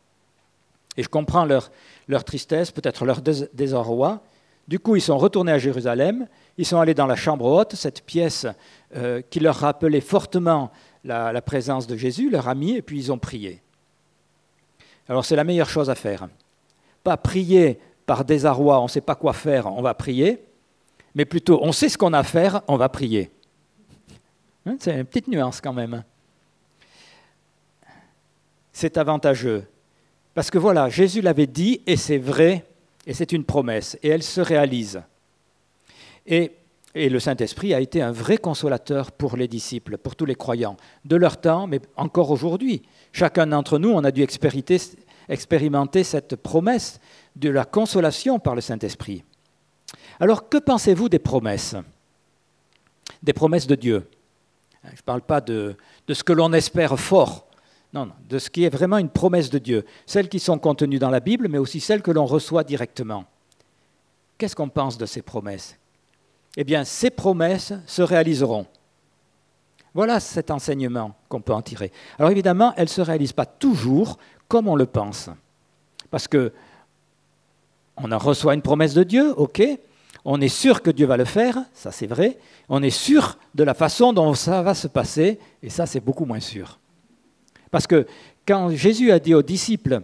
Et 0.96 1.02
je 1.02 1.08
comprends 1.08 1.44
leur, 1.44 2.24
tristesse, 2.24 2.70
peut-être 2.70 3.04
leur 3.04 3.20
désarroi. 3.20 4.22
Du 4.68 4.78
coup, 4.78 4.96
ils 4.96 5.02
sont 5.02 5.18
retournés 5.18 5.52
à 5.52 5.58
Jérusalem, 5.58 6.26
ils 6.58 6.66
sont 6.66 6.80
allés 6.80 6.94
dans 6.94 7.06
la 7.06 7.16
chambre 7.16 7.44
haute, 7.44 7.74
cette 7.74 8.02
pièce 8.02 8.46
euh, 8.96 9.22
qui 9.30 9.40
leur 9.40 9.56
rappelait 9.56 10.00
fortement 10.00 10.72
la, 11.04 11.40
présence 11.42 11.86
de 11.86 11.96
Jésus, 11.96 12.30
leur 12.30 12.48
ami, 12.48 12.76
et 12.76 12.82
puis 12.82 12.98
ils 12.98 13.12
ont 13.12 13.18
prié. 13.18 13.62
Alors 15.08 15.24
c'est 15.24 15.36
la 15.36 15.44
meilleure 15.44 15.68
chose 15.68 15.88
à 15.88 15.94
faire. 15.94 16.28
Pas 17.04 17.16
prier 17.16 17.78
par 18.06 18.24
désarroi, 18.24 18.80
on 18.80 18.84
ne 18.84 18.88
sait 18.88 19.00
pas 19.00 19.14
quoi 19.14 19.32
faire, 19.32 19.66
on 19.66 19.82
va 19.82 19.94
prier, 19.94 20.42
mais 21.14 21.24
plutôt 21.24 21.60
on 21.62 21.70
sait 21.70 21.88
ce 21.88 21.96
qu'on 21.96 22.12
a 22.12 22.18
à 22.18 22.24
faire, 22.24 22.62
on 22.66 22.76
va 22.76 22.88
prier. 22.88 23.30
Hein, 24.64 24.76
c'est 24.80 24.98
une 24.98 25.04
petite 25.04 25.28
nuance 25.28 25.60
quand 25.60 25.72
même. 25.72 26.02
C'est 28.72 28.98
avantageux. 28.98 29.64
Parce 30.36 30.50
que 30.50 30.58
voilà, 30.58 30.88
Jésus 30.88 31.22
l'avait 31.22 31.48
dit, 31.48 31.80
et 31.86 31.96
c'est 31.96 32.18
vrai, 32.18 32.66
et 33.06 33.14
c'est 33.14 33.32
une 33.32 33.44
promesse, 33.44 33.98
et 34.02 34.08
elle 34.10 34.22
se 34.22 34.40
réalise. 34.40 35.02
Et 36.26 36.52
Et 36.94 37.10
le 37.10 37.20
Saint-Esprit 37.20 37.74
a 37.74 37.80
été 37.80 38.00
un 38.00 38.10
vrai 38.10 38.38
consolateur 38.38 39.12
pour 39.12 39.36
les 39.36 39.48
disciples, 39.48 39.98
pour 39.98 40.16
tous 40.16 40.24
les 40.24 40.34
croyants, 40.34 40.78
de 41.04 41.16
leur 41.16 41.38
temps, 41.38 41.66
mais 41.66 41.80
encore 41.96 42.30
aujourd'hui. 42.30 42.80
Chacun 43.12 43.46
d'entre 43.46 43.78
nous, 43.78 43.90
on 43.90 44.02
a 44.02 44.10
dû 44.10 44.22
expérimenter 44.22 46.04
cette 46.04 46.36
promesse 46.36 47.00
de 47.34 47.50
la 47.50 47.66
consolation 47.66 48.38
par 48.38 48.54
le 48.54 48.62
Saint-Esprit. 48.62 49.24
Alors, 50.20 50.48
que 50.48 50.56
pensez-vous 50.58 51.10
des 51.10 51.18
promesses? 51.18 51.76
Des 53.22 53.34
promesses 53.34 53.66
de 53.66 53.74
Dieu. 53.74 54.08
Je 54.84 54.92
ne 54.92 55.04
parle 55.04 55.20
pas 55.22 55.42
de, 55.42 55.76
de 56.06 56.14
ce 56.14 56.24
que 56.24 56.32
l'on 56.32 56.52
espère 56.54 56.98
fort, 56.98 57.45
non, 57.96 58.04
non, 58.04 58.12
de 58.28 58.38
ce 58.38 58.50
qui 58.50 58.64
est 58.64 58.68
vraiment 58.68 58.98
une 58.98 59.08
promesse 59.08 59.48
de 59.48 59.58
Dieu, 59.58 59.86
celles 60.04 60.28
qui 60.28 60.38
sont 60.38 60.58
contenues 60.58 60.98
dans 60.98 61.08
la 61.08 61.20
Bible, 61.20 61.48
mais 61.48 61.56
aussi 61.56 61.80
celles 61.80 62.02
que 62.02 62.10
l'on 62.10 62.26
reçoit 62.26 62.62
directement. 62.62 63.24
Qu'est-ce 64.36 64.54
qu'on 64.54 64.68
pense 64.68 64.98
de 64.98 65.06
ces 65.06 65.22
promesses? 65.22 65.78
Eh 66.58 66.64
bien, 66.64 66.84
ces 66.84 67.08
promesses 67.08 67.72
se 67.86 68.02
réaliseront. 68.02 68.66
Voilà 69.94 70.20
cet 70.20 70.50
enseignement 70.50 71.16
qu'on 71.30 71.40
peut 71.40 71.54
en 71.54 71.62
tirer. 71.62 71.90
Alors 72.18 72.30
évidemment, 72.30 72.74
elles 72.76 72.84
ne 72.84 72.90
se 72.90 73.00
réalisent 73.00 73.32
pas 73.32 73.46
toujours 73.46 74.18
comme 74.46 74.68
on 74.68 74.76
le 74.76 74.84
pense. 74.84 75.30
Parce 76.10 76.28
que 76.28 76.52
on 77.96 78.12
en 78.12 78.18
reçoit 78.18 78.52
une 78.52 78.60
promesse 78.60 78.92
de 78.92 79.04
Dieu, 79.04 79.32
ok, 79.38 79.62
on 80.26 80.42
est 80.42 80.48
sûr 80.48 80.82
que 80.82 80.90
Dieu 80.90 81.06
va 81.06 81.16
le 81.16 81.24
faire, 81.24 81.56
ça 81.72 81.92
c'est 81.92 82.06
vrai, 82.06 82.38
on 82.68 82.82
est 82.82 82.90
sûr 82.90 83.38
de 83.54 83.64
la 83.64 83.72
façon 83.72 84.12
dont 84.12 84.34
ça 84.34 84.60
va 84.60 84.74
se 84.74 84.86
passer, 84.86 85.38
et 85.62 85.70
ça 85.70 85.86
c'est 85.86 86.00
beaucoup 86.00 86.26
moins 86.26 86.40
sûr. 86.40 86.78
Parce 87.76 87.86
que 87.86 88.06
quand 88.48 88.70
Jésus 88.70 89.12
a 89.12 89.18
dit 89.18 89.34
aux 89.34 89.42
disciples, 89.42 90.00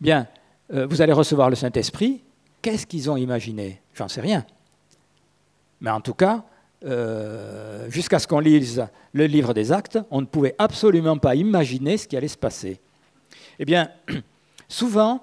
bien, 0.00 0.28
euh, 0.72 0.86
vous 0.86 1.02
allez 1.02 1.12
recevoir 1.12 1.50
le 1.50 1.56
Saint-Esprit, 1.56 2.22
qu'est-ce 2.62 2.86
qu'ils 2.86 3.10
ont 3.10 3.16
imaginé? 3.16 3.80
J'en 3.92 4.06
sais 4.06 4.20
rien. 4.20 4.46
Mais 5.80 5.90
en 5.90 6.00
tout 6.00 6.14
cas, 6.14 6.44
euh, 6.84 7.90
jusqu'à 7.90 8.20
ce 8.20 8.28
qu'on 8.28 8.38
lise 8.38 8.86
le 9.12 9.26
livre 9.26 9.52
des 9.52 9.72
actes, 9.72 9.98
on 10.12 10.20
ne 10.20 10.26
pouvait 10.26 10.54
absolument 10.58 11.18
pas 11.18 11.34
imaginer 11.34 11.96
ce 11.96 12.06
qui 12.06 12.16
allait 12.16 12.28
se 12.28 12.38
passer. 12.38 12.78
Eh 13.58 13.64
bien, 13.64 13.90
souvent, 14.68 15.20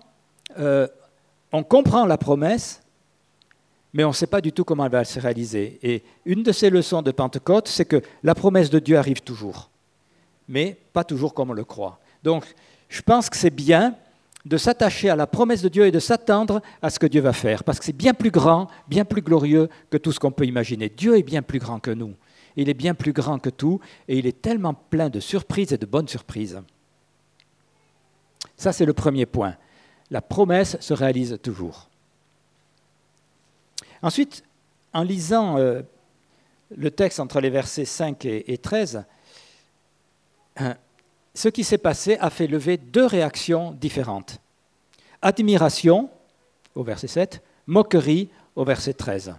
euh, 0.60 0.86
on 1.54 1.64
comprend 1.64 2.06
la 2.06 2.18
promesse, 2.18 2.82
mais 3.94 4.04
on 4.04 4.10
ne 4.10 4.14
sait 4.14 4.28
pas 4.28 4.42
du 4.42 4.52
tout 4.52 4.66
comment 4.66 4.84
elle 4.84 4.92
va 4.92 5.06
se 5.06 5.22
réaliser. 5.22 5.80
Et 5.82 6.04
une 6.26 6.44
de 6.44 6.52
ces 6.52 6.70
leçons 6.70 7.02
de 7.02 7.12
Pentecôte, 7.12 7.70
c'est 7.70 7.86
que 7.86 8.02
la 8.22 8.36
promesse 8.36 8.70
de 8.70 8.80
Dieu 8.80 8.98
arrive 8.98 9.22
toujours, 9.22 9.70
mais 10.48 10.78
pas 10.94 11.04
toujours 11.04 11.34
comme 11.34 11.52
on 11.52 11.54
le 11.54 11.64
croit. 11.64 12.00
Donc, 12.24 12.46
je 12.90 13.02
pense 13.02 13.30
que 13.30 13.38
c'est 13.38 13.50
bien 13.50 13.96
de 14.46 14.58
s'attacher 14.58 15.10
à 15.10 15.16
la 15.16 15.26
promesse 15.28 15.62
de 15.62 15.70
Dieu 15.70 15.88
et 15.88 15.92
de 15.92 16.00
s'attendre 16.00 16.62
à 16.82 16.90
ce 16.90 17.00
que 17.00 17.08
Dieu 17.08 17.22
va 17.22 17.34
faire, 17.34 17.64
parce 17.64 17.80
que 17.80 17.86
c'est 17.86 17.94
bien 17.94 18.14
plus 18.14 18.32
grand, 18.32 18.68
bien 18.88 19.04
plus 19.04 19.22
glorieux 19.22 19.70
que 19.90 19.98
tout 19.98 20.12
ce 20.12 20.20
qu'on 20.20 20.32
peut 20.32 20.46
imaginer. 20.46 20.90
Dieu 20.90 21.18
est 21.18 21.24
bien 21.24 21.42
plus 21.42 21.60
grand 21.60 21.80
que 21.80 21.92
nous. 21.92 22.14
Il 22.56 22.70
est 22.70 22.76
bien 22.76 22.94
plus 22.94 23.12
grand 23.12 23.40
que 23.40 23.50
tout, 23.50 23.80
et 24.08 24.18
il 24.18 24.28
est 24.28 24.42
tellement 24.42 24.74
plein 24.74 25.10
de 25.10 25.20
surprises 25.20 25.74
et 25.74 25.78
de 25.78 25.86
bonnes 25.86 26.08
surprises. 26.08 26.62
Ça, 28.56 28.72
c'est 28.72 28.86
le 28.86 28.94
premier 28.94 29.26
point. 29.26 29.56
La 30.12 30.22
promesse 30.22 30.78
se 30.80 30.94
réalise 30.94 31.40
toujours. 31.42 31.90
Ensuite, 34.02 34.44
en 34.94 35.02
lisant 35.02 35.58
euh, 35.58 35.82
le 36.76 36.92
texte 36.92 37.20
entre 37.20 37.42
les 37.42 37.50
versets 37.50 37.86
5 37.86 38.24
et, 38.26 38.58
13, 38.58 38.98
hein, 38.98 39.06
ce 41.34 41.50
qui 41.50 41.64
s'est 41.64 41.78
passé 41.78 42.18
a 42.20 42.30
fait 42.30 42.48
lever 42.48 42.78
deux 42.78 43.06
réactions 43.06 43.72
différentes. 43.72 44.40
Admiration, 45.22 46.10
au 46.76 46.84
verset 46.84 47.08
7, 47.08 47.42
moquerie, 47.68 48.30
au 48.56 48.64
verset 48.64 48.94
13. 48.94 49.34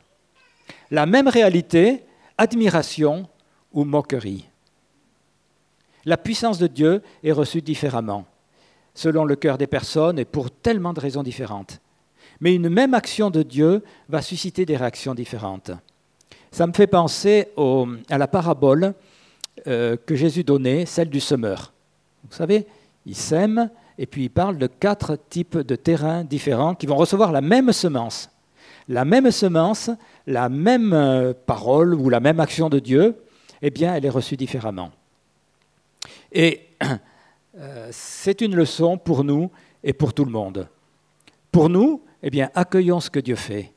La 0.91 1.07
même 1.07 1.29
réalité, 1.29 2.03
admiration 2.39 3.29
ou 3.73 3.85
moquerie. 3.85 4.49
La 6.05 6.17
puissance 6.17 6.59
de 6.59 6.67
Dieu 6.67 7.03
est 7.25 7.33
reçue 7.33 7.63
différemment, 7.63 8.27
selon 8.95 9.25
le 9.25 9.37
cœur 9.37 9.59
des 9.59 9.67
personnes 9.67 10.19
et 10.19 10.25
pour 10.25 10.51
tellement 10.51 10.93
de 10.93 11.01
raisons 11.01 11.23
différentes. 11.23 11.81
Mais 12.41 12.55
une 12.55 12.69
même 12.69 12.95
action 12.95 13.31
de 13.31 13.43
Dieu 13.43 13.83
va 14.09 14.23
susciter 14.23 14.67
des 14.67 14.77
réactions 14.77 15.15
différentes. 15.15 15.71
Ça 16.51 16.67
me 16.67 16.73
fait 16.73 16.87
penser 16.87 17.49
à 18.09 18.19
la 18.19 18.29
parabole 18.29 18.95
euh, 19.67 19.97
que 19.97 20.15
Jésus 20.15 20.45
donnait, 20.45 20.87
celle 20.87 21.11
du 21.11 21.21
semeur. 21.21 21.73
Vous 22.29 22.37
savez, 22.37 22.67
il 23.05 23.15
sème 23.15 23.71
et 23.99 24.07
puis 24.07 24.25
il 24.25 24.31
parle 24.31 24.59
de 24.59 24.67
quatre 24.67 25.19
types 25.31 25.59
de 25.59 25.77
terrains 25.77 26.25
différents 26.25 26.75
qui 26.75 26.87
vont 26.87 26.97
recevoir 26.97 27.33
la 27.33 27.41
même 27.41 27.73
semence. 27.73 28.31
La 28.89 29.05
même 29.05 29.31
semence, 29.31 29.91
la 30.27 30.49
même 30.49 30.93
euh, 30.93 31.33
parole 31.35 31.95
ou 31.95 32.09
la 32.09 32.21
même 32.21 32.39
action 32.39 32.69
de 32.69 32.79
Dieu, 32.79 33.17
eh 33.63 33.71
bien, 33.71 33.95
elle 33.95 34.05
est 34.05 34.11
reçue 34.11 34.37
différemment. 34.37 34.93
Et 36.33 36.69
euh, 37.59 37.89
c'est 37.91 38.41
une 38.43 38.55
leçon 38.55 38.99
pour 38.99 39.25
nous 39.25 39.51
et 39.83 39.93
pour 39.93 40.13
tout 40.13 40.25
le 40.25 40.31
monde. 40.31 40.69
Pour 41.51 41.69
nous, 41.69 42.03
eh 42.23 42.31
bien, 42.31 42.51
accueillons 42.55 43.01
ce 43.01 43.11
que 43.11 43.21
Dieu 43.21 43.37
fait. 43.37 43.73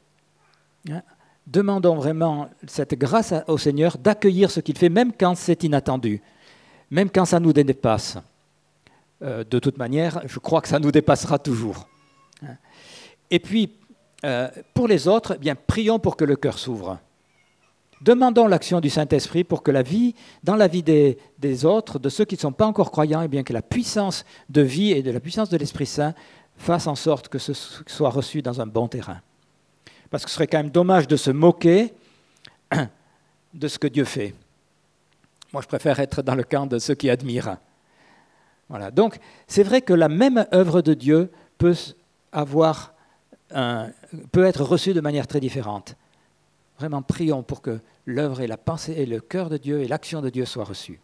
Hein? 0.89 1.01
Demandons 1.49 1.95
vraiment 1.95 2.47
cette 2.67 2.93
grâce 2.93 3.33
au 3.47 3.57
Seigneur 3.57 3.97
d'accueillir 3.97 4.51
ce 4.51 4.59
qu'il 4.59 4.77
fait, 4.77 4.89
même 4.89 5.11
quand 5.11 5.33
c'est 5.33 5.63
inattendu, 5.63 6.21
même 6.91 7.09
quand 7.09 7.25
ça 7.25 7.39
nous 7.39 7.53
dépasse. 7.53 8.19
Euh, 9.23 9.43
de 9.43 9.57
toute 9.57 9.79
manière, 9.79 10.21
je 10.27 10.37
crois 10.37 10.61
que 10.61 10.67
ça 10.67 10.77
nous 10.77 10.91
dépassera 10.91 11.39
toujours. 11.39 11.87
Hein? 12.43 12.55
Et 13.31 13.39
puis, 13.39 13.71
euh, 14.25 14.47
pour 14.75 14.87
les 14.87 15.07
autres, 15.07 15.33
eh 15.37 15.39
bien, 15.39 15.55
prions 15.55 15.97
pour 15.97 16.17
que 16.17 16.23
le 16.23 16.35
cœur 16.35 16.59
s'ouvre. 16.59 16.99
Demandons 18.01 18.47
l'action 18.47 18.79
du 18.79 18.91
Saint-Esprit 18.91 19.43
pour 19.43 19.63
que 19.63 19.71
la 19.71 19.81
vie, 19.81 20.13
dans 20.43 20.55
la 20.55 20.67
vie 20.67 20.83
des, 20.83 21.65
autres, 21.65 21.97
de 21.97 22.09
ceux 22.09 22.25
qui 22.25 22.35
ne 22.35 22.41
sont 22.41 22.51
pas 22.51 22.67
encore 22.67 22.91
croyants, 22.91 23.23
eh 23.23 23.27
bien, 23.27 23.41
que 23.41 23.53
la 23.53 23.63
puissance 23.63 24.23
de 24.49 24.61
vie 24.61 24.91
et 24.91 25.01
de 25.01 25.09
la 25.09 25.19
puissance 25.19 25.49
de 25.49 25.57
l'Esprit 25.57 25.87
Saint 25.87 26.13
fasse 26.57 26.85
en 26.85 26.95
sorte 26.95 27.27
que 27.27 27.39
ce 27.39 27.53
soit 27.53 28.11
reçu 28.11 28.43
dans 28.43 28.61
un 28.61 28.67
bon 28.67 28.87
terrain. 28.87 29.19
Parce 30.09 30.23
que 30.23 30.29
ce 30.29 30.35
serait 30.35 30.47
quand 30.47 30.57
même 30.57 30.71
dommage 30.71 31.07
de 31.07 31.15
se 31.15 31.31
moquer 31.31 31.93
de 33.53 33.67
ce 33.67 33.79
que 33.79 33.87
Dieu 33.87 34.05
fait. 34.05 34.33
Moi, 35.53 35.61
je 35.61 35.67
préfère 35.67 35.99
être 35.99 36.21
dans 36.21 36.35
le 36.35 36.43
camp 36.43 36.67
de 36.67 36.79
ceux 36.79 36.95
qui 36.95 37.09
admirent. 37.09 37.57
Voilà. 38.69 38.91
Donc, 38.91 39.19
c'est 39.47 39.63
vrai 39.63 39.81
que 39.81 39.93
la 39.93 40.09
même 40.09 40.45
œuvre 40.53 40.81
de 40.81 40.93
Dieu 40.93 41.31
peut, 41.57 41.75
avoir 42.31 42.93
peut 44.31 44.45
être 44.45 44.63
reçue 44.63 44.93
de 44.93 45.01
manière 45.01 45.27
très 45.27 45.39
différente. 45.39 45.95
Vraiment, 46.77 47.01
prions 47.01 47.43
pour 47.43 47.61
que 47.61 47.79
l'œuvre 48.05 48.41
et 48.41 48.47
la 48.47 48.57
pensée 48.57 48.93
et 48.93 49.05
le 49.05 49.19
cœur 49.19 49.49
de 49.49 49.57
Dieu 49.57 49.81
et 49.81 49.87
l'action 49.87 50.21
de 50.21 50.29
Dieu 50.29 50.45
soient 50.45 50.63
reçus. 50.63 50.99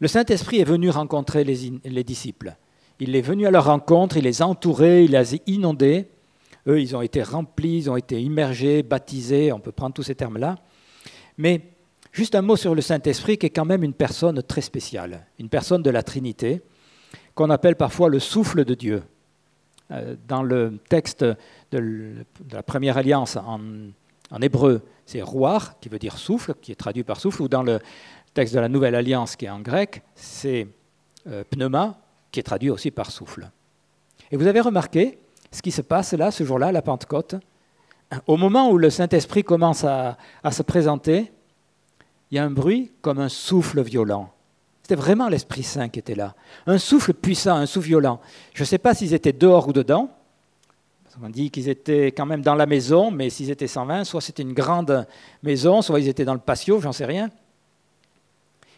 Le 0.00 0.08
Saint-Esprit 0.08 0.58
est 0.58 0.64
venu 0.64 0.90
rencontrer 0.90 1.44
les, 1.44 2.04
disciples. 2.04 2.56
Il 3.02 3.16
est 3.16 3.20
venu 3.20 3.48
à 3.48 3.50
leur 3.50 3.64
rencontre, 3.64 4.16
il 4.16 4.22
les 4.22 4.42
a 4.42 4.46
entourés, 4.46 5.02
il 5.02 5.10
les 5.10 5.34
a 5.34 5.38
inondés. 5.48 6.06
Eux, 6.68 6.80
ils 6.80 6.94
ont 6.94 7.02
été 7.02 7.20
remplis, 7.20 7.78
ils 7.78 7.90
ont 7.90 7.96
été 7.96 8.22
immergés, 8.22 8.84
baptisés, 8.84 9.50
on 9.50 9.58
peut 9.58 9.72
prendre 9.72 9.92
tous 9.92 10.04
ces 10.04 10.14
termes-là. 10.14 10.54
Mais 11.36 11.62
juste 12.12 12.36
un 12.36 12.42
mot 12.42 12.54
sur 12.54 12.76
le 12.76 12.80
Saint-Esprit, 12.80 13.38
qui 13.38 13.46
est 13.46 13.50
quand 13.50 13.64
même 13.64 13.82
une 13.82 13.92
personne 13.92 14.40
très 14.44 14.60
spéciale, 14.60 15.26
une 15.40 15.48
personne 15.48 15.82
de 15.82 15.90
la 15.90 16.04
Trinité, 16.04 16.62
qu'on 17.34 17.50
appelle 17.50 17.74
parfois 17.74 18.08
le 18.08 18.20
souffle 18.20 18.64
de 18.64 18.74
Dieu. 18.74 19.02
Euh, 19.90 20.14
dans 20.28 20.44
le 20.44 20.78
texte 20.88 21.24
de 21.72 22.14
la 22.52 22.62
première 22.62 22.98
alliance 22.98 23.36
en, 23.36 23.58
hébreu, 24.40 24.80
c'est 25.06 25.22
roar, 25.22 25.80
qui 25.80 25.88
veut 25.88 25.98
dire 25.98 26.18
souffle, 26.18 26.54
qui 26.62 26.70
est 26.70 26.76
traduit 26.76 27.02
par 27.02 27.18
souffle, 27.18 27.42
ou 27.42 27.48
dans 27.48 27.64
le 27.64 27.80
texte 28.32 28.54
de 28.54 28.60
la 28.60 28.68
Nouvelle 28.68 28.94
Alliance 28.94 29.34
qui 29.34 29.46
est 29.46 29.50
en 29.50 29.58
grec, 29.58 30.02
c'est 30.14 30.68
euh, 31.26 31.42
pneuma, 31.50 31.98
qui 32.32 32.40
est 32.40 32.42
traduit 32.42 32.70
aussi 32.70 32.90
par 32.90 33.10
souffle. 33.10 33.50
Et 34.32 34.36
vous 34.36 34.46
avez 34.46 34.60
remarqué 34.60 35.18
ce 35.52 35.62
qui 35.62 35.70
se 35.70 35.82
passe 35.82 36.14
là, 36.14 36.30
ce 36.30 36.42
jour-là, 36.42 36.72
la 36.72 36.82
Pentecôte? 36.82 37.36
Au 38.26 38.36
moment 38.36 38.70
où 38.70 38.78
le 38.78 38.90
Saint-Esprit 38.90 39.44
commence 39.44 39.84
à, 39.84 40.16
se 40.50 40.62
présenter, 40.62 41.30
il 42.30 42.36
y 42.36 42.38
a 42.38 42.44
un 42.44 42.50
bruit 42.50 42.90
comme 43.02 43.18
un 43.18 43.28
souffle 43.28 43.82
violent. 43.82 44.32
C'était 44.82 44.96
vraiment 44.96 45.28
l'Esprit 45.28 45.62
Saint 45.62 45.88
qui 45.88 45.98
était 45.98 46.14
là. 46.14 46.34
Un 46.66 46.78
souffle 46.78 47.14
puissant, 47.14 47.54
un 47.54 47.66
souffle 47.66 47.88
violent. 47.88 48.20
Je 48.52 48.62
ne 48.62 48.66
sais 48.66 48.78
pas 48.78 48.94
s'ils 48.94 49.14
étaient 49.14 49.32
dehors 49.32 49.68
ou 49.68 49.72
dedans. 49.72 50.10
On 51.22 51.28
dit 51.28 51.50
qu'ils 51.50 51.68
étaient 51.68 52.06
quand 52.06 52.24
même 52.24 52.40
dans 52.40 52.54
la 52.54 52.66
maison, 52.66 53.10
mais 53.10 53.28
s'ils 53.28 53.50
étaient 53.50 53.66
120, 53.66 54.04
soit 54.04 54.22
c'était 54.22 54.42
une 54.42 54.54
grande 54.54 55.06
maison, 55.42 55.82
soit 55.82 56.00
ils 56.00 56.08
étaient 56.08 56.24
dans 56.24 56.32
le 56.32 56.40
patio, 56.40 56.80
j'en 56.80 56.92
sais 56.92 57.04
rien. 57.04 57.30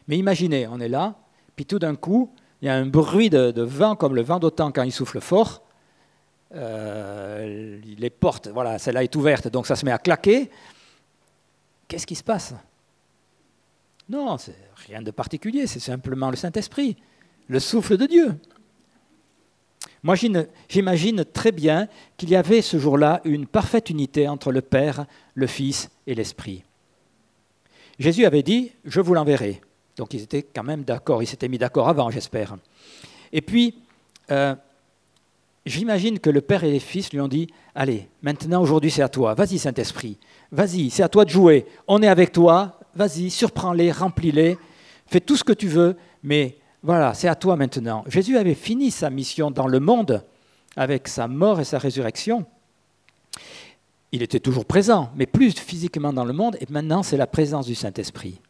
Mais 0.09 0.19
imaginez, 0.19 0.67
on 0.67 0.81
est 0.81 0.89
là, 0.89 1.15
puis 1.55 1.65
tout 1.65 1.79
d'un 1.79 1.95
coup, 1.95 2.31
il 2.65 2.69
y 2.69 2.71
a 2.71 2.77
un 2.77 2.87
bruit 2.87 3.29
de, 3.29 3.61
vent 3.61 3.95
comme 3.95 4.15
le 4.15 4.23
vent 4.23 4.39
d'autant 4.39 4.73
quand 4.73 4.85
il 4.85 4.91
souffle 4.91 5.21
fort. 5.21 5.63
Euh, 6.55 7.79
les 7.99 8.09
portes, 8.09 8.49
voilà, 8.49 8.79
celle-là 8.79 9.05
est 9.05 9.15
ouverte, 9.17 9.49
donc 9.49 9.67
ça 9.67 9.77
se 9.77 9.85
met 9.85 9.93
à 9.93 9.99
claquer. 9.99 10.51
Qu'est-ce 11.87 12.07
qui 12.07 12.15
se 12.15 12.25
passe? 12.25 12.55
Non, 14.09 14.39
c'est 14.39 14.57
rien 14.87 15.03
de 15.03 15.11
particulier, 15.11 15.67
c'est 15.67 15.79
simplement 15.79 16.31
le 16.31 16.37
Saint-Esprit, 16.37 16.97
le 17.49 17.61
souffle 17.61 17.99
de 17.99 18.07
Dieu. 18.07 18.35
Moi, 20.03 20.15
j'imagine 20.67 21.23
très 21.23 21.53
bien 21.53 21.87
qu'il 22.17 22.31
y 22.31 22.37
avait 22.37 22.63
ce 22.63 22.79
jour-là 22.79 23.21
une 23.25 23.47
parfaite 23.47 23.91
unité 23.91 24.27
entre 24.27 24.53
le 24.53 24.63
Père, 24.63 25.05
le 25.35 25.47
Fils 25.47 25.91
et 26.07 26.15
l'Esprit. 26.15 26.65
Jésus 27.99 28.25
avait 28.25 28.43
dit, 28.43 28.73
je 28.87 29.03
vous 29.03 29.13
l'enverrai. 29.13 29.61
Donc 29.97 30.15
ils 30.15 30.23
étaient 30.23 30.43
quand 30.43 30.63
même 30.63 30.83
d'accord, 30.83 31.23
ils 31.23 31.27
s'étaient 31.27 31.49
mis 31.49 31.59
d'accord 31.59 31.89
avant, 31.89 32.11
j'espère. 32.11 32.57
Et 33.33 33.41
puis, 33.41 33.75
euh, 34.31 34.55
j'imagine 35.67 36.19
que 36.19 36.31
le 36.31 36.41
Père 36.41 36.65
et 36.65 36.71
les 36.71 36.81
Fils 36.81 37.13
lui 37.13 37.21
ont 37.21 37.29
dit, 37.29 37.49
allez, 37.75 38.09
maintenant, 38.23 38.63
aujourd'hui, 38.63 38.91
c'est 38.91 39.03
à 39.03 39.09
toi. 39.09 39.35
Vas-y, 39.35 39.59
Saint-Esprit. 39.59 40.19
Vas-y, 40.53 40.91
c'est 40.91 41.03
à 41.03 41.09
toi 41.09 41.25
de 41.25 41.31
jouer. 41.31 41.67
On 41.89 42.03
est 42.03 42.09
avec 42.09 42.33
toi. 42.33 42.79
Vas-y, 42.95 43.31
surprends-les, 43.31 43.91
remplis-les. 43.93 44.59
Fais 45.07 45.21
tout 45.21 45.37
ce 45.37 45.45
que 45.45 45.53
tu 45.53 45.69
veux, 45.69 45.97
mais 46.23 46.57
voilà, 46.83 47.15
c'est 47.15 47.29
à 47.29 47.35
toi 47.35 47.57
maintenant. 47.57 48.05
Jésus 48.09 48.37
avait 48.37 48.55
fini 48.55 48.91
sa 48.91 49.11
mission 49.11 49.51
dans 49.51 49.67
le 49.67 49.81
monde 49.81 50.25
avec 50.77 51.09
sa 51.09 51.29
mort 51.29 51.61
et 51.61 51.65
sa 51.65 51.79
résurrection. 51.79 52.45
Il 54.13 54.23
était 54.23 54.41
toujours 54.41 54.65
présent, 54.65 55.11
mais 55.17 55.27
plus 55.27 55.53
physiquement 55.59 56.13
dans 56.13 56.25
le 56.25 56.33
monde, 56.33 56.57
et 56.61 56.67
maintenant 56.71 57.03
c'est 57.03 57.17
la 57.17 57.27
présence 57.27 57.67
du 57.67 57.75
Saint-Esprit. 57.75 58.41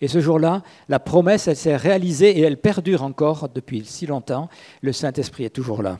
Et 0.00 0.08
ce 0.08 0.20
jour-là, 0.20 0.62
la 0.88 1.00
promesse, 1.00 1.52
s'est 1.52 1.76
réalisée 1.76 2.38
et 2.38 2.42
elle 2.42 2.56
perdure 2.56 3.02
encore 3.02 3.48
depuis 3.48 3.84
si 3.84 4.06
longtemps. 4.06 4.48
Le 4.80 4.92
Saint-Esprit 4.92 5.44
est 5.44 5.50
toujours 5.50 5.82
là. 5.82 5.98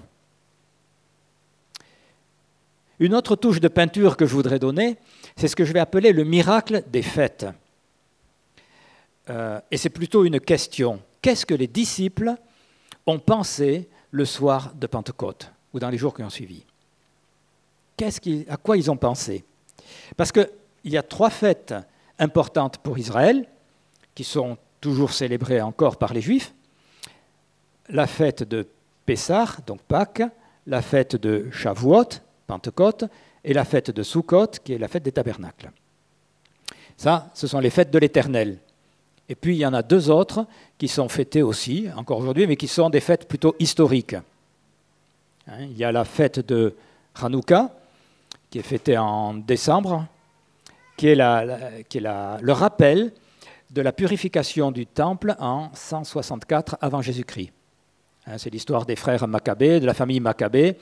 Une 3.01 3.15
autre 3.15 3.37
touche 3.37 3.61
de 3.61 3.69
peinture 3.69 4.17
que 4.17 4.27
je 4.27 4.35
voudrais 4.35 4.59
donner, 4.59 4.97
c'est 5.37 5.49
ce 5.49 5.57
que 5.57 5.65
je 5.65 5.73
vais 5.73 5.81
appeler 5.81 6.13
le 6.13 6.25
miracle 6.25 6.83
des 6.91 7.03
fêtes. 7.03 7.47
Euh, 9.31 9.61
et 9.71 9.77
c'est 9.77 9.91
plutôt 9.91 10.25
une 10.25 10.41
question 10.41 11.01
qu'est-ce 11.23 11.47
que 11.47 11.55
les 11.55 11.67
disciples 11.67 12.35
ont 13.07 13.19
pensé 13.19 13.89
le 14.11 14.25
soir 14.25 14.73
de 14.75 14.87
Pentecôte 14.87 15.53
ou 15.73 15.79
dans 15.79 15.91
les 15.91 15.99
jours 15.99 16.15
qui 16.15 16.23
ont 16.23 16.31
suivi? 16.31 16.65
À 18.49 18.57
quoi 18.57 18.77
ils 18.77 18.91
ont 18.91 18.97
pensé? 18.97 19.45
Parce 20.17 20.31
qu'il 20.31 20.49
y 20.85 20.97
a 20.97 21.03
trois 21.03 21.31
fêtes 21.31 21.75
importantes 22.19 22.79
pour 22.79 22.99
Israël 22.99 23.49
qui 24.19 24.25
sont 24.25 24.59
toujours 24.81 25.13
célébrées 25.13 25.63
encore 25.63 25.97
par 25.97 26.13
les 26.13 26.21
Juifs. 26.21 26.53
La 27.89 28.09
fête 28.09 28.43
de 28.43 28.67
Pessah, 29.07 29.47
donc 29.65 29.81
Pâques, 29.83 30.25
la 30.67 30.83
fête 30.83 31.15
de 31.15 31.49
Shavuot, 31.53 32.09
Pentecôte, 32.49 33.05
et 33.45 33.53
la 33.55 33.65
fête 33.65 33.93
de 33.93 34.03
Sukkot, 34.03 34.59
qui 34.65 34.73
est 34.73 34.79
la 34.79 34.89
fête 34.89 35.05
des 35.05 35.13
tabernacles. 35.13 35.71
Ça, 36.97 37.31
ce 37.33 37.47
sont 37.47 37.61
les 37.61 37.71
fêtes 37.71 37.93
de 37.93 37.99
l'Éternel. 38.01 38.59
Et 39.29 39.37
puis 39.37 39.55
il 39.55 39.61
y 39.61 39.67
en 39.67 39.73
a 39.73 39.83
deux 39.83 40.11
autres 40.11 40.49
qui 40.79 40.89
sont 40.89 41.09
fêtées 41.09 41.43
aussi, 41.43 41.87
encore 41.95 42.19
aujourd'hui, 42.19 42.49
mais 42.49 42.57
qui 42.57 42.67
sont 42.67 42.91
des 42.91 42.99
fêtes 42.99 43.29
plutôt 43.29 43.55
historiques. 43.61 44.17
Hein, 45.47 45.61
il 45.61 45.79
y 45.79 45.85
a 45.85 45.93
la 45.93 46.05
fête 46.05 46.41
de 46.41 46.75
Hanouka, 47.23 47.71
qui 48.51 48.59
est 48.59 48.63
fêtée 48.63 48.99
en 48.99 49.35
décembre, 49.35 50.07
qui 50.97 51.07
est, 51.07 51.15
le 51.15 52.51
rappel 52.51 53.13
de 53.71 53.83
la 53.83 53.93
purification 53.93 54.71
du 54.71 54.87
temple 54.87 55.37
en 55.39 55.71
164 55.75 56.79
avant 56.81 57.03
Jésus-Christ. 57.03 57.53
Hein, 58.27 58.39
c'est 58.39 58.51
l'histoire 58.51 58.87
des 58.87 58.97
frères 58.97 59.27
Maccabées, 59.29 59.81
de 59.81 59.87
la 59.87 59.95
famille 59.95 60.21
Maccabée, 60.21 60.77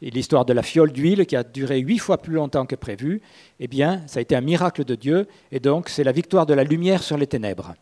et 0.00 0.10
l'histoire 0.10 0.44
de 0.44 0.52
la 0.52 0.62
fiole 0.62 0.92
d'huile 0.92 1.26
qui 1.26 1.34
a 1.34 1.42
duré 1.42 1.78
huit 1.80 1.98
fois 1.98 2.18
plus 2.18 2.34
longtemps 2.34 2.66
que 2.66 2.76
prévu. 2.76 3.20
Eh 3.58 3.66
bien, 3.66 4.02
ça 4.06 4.18
a 4.18 4.22
été 4.22 4.36
un 4.36 4.40
miracle 4.40 4.84
de 4.84 4.94
Dieu, 4.94 5.26
et 5.50 5.58
donc 5.58 5.88
c'est 5.88 6.04
la 6.04 6.12
victoire 6.12 6.46
de 6.46 6.54
la 6.54 6.64
lumière 6.64 7.02
sur 7.02 7.16
les 7.16 7.26
ténèbres. 7.26 7.74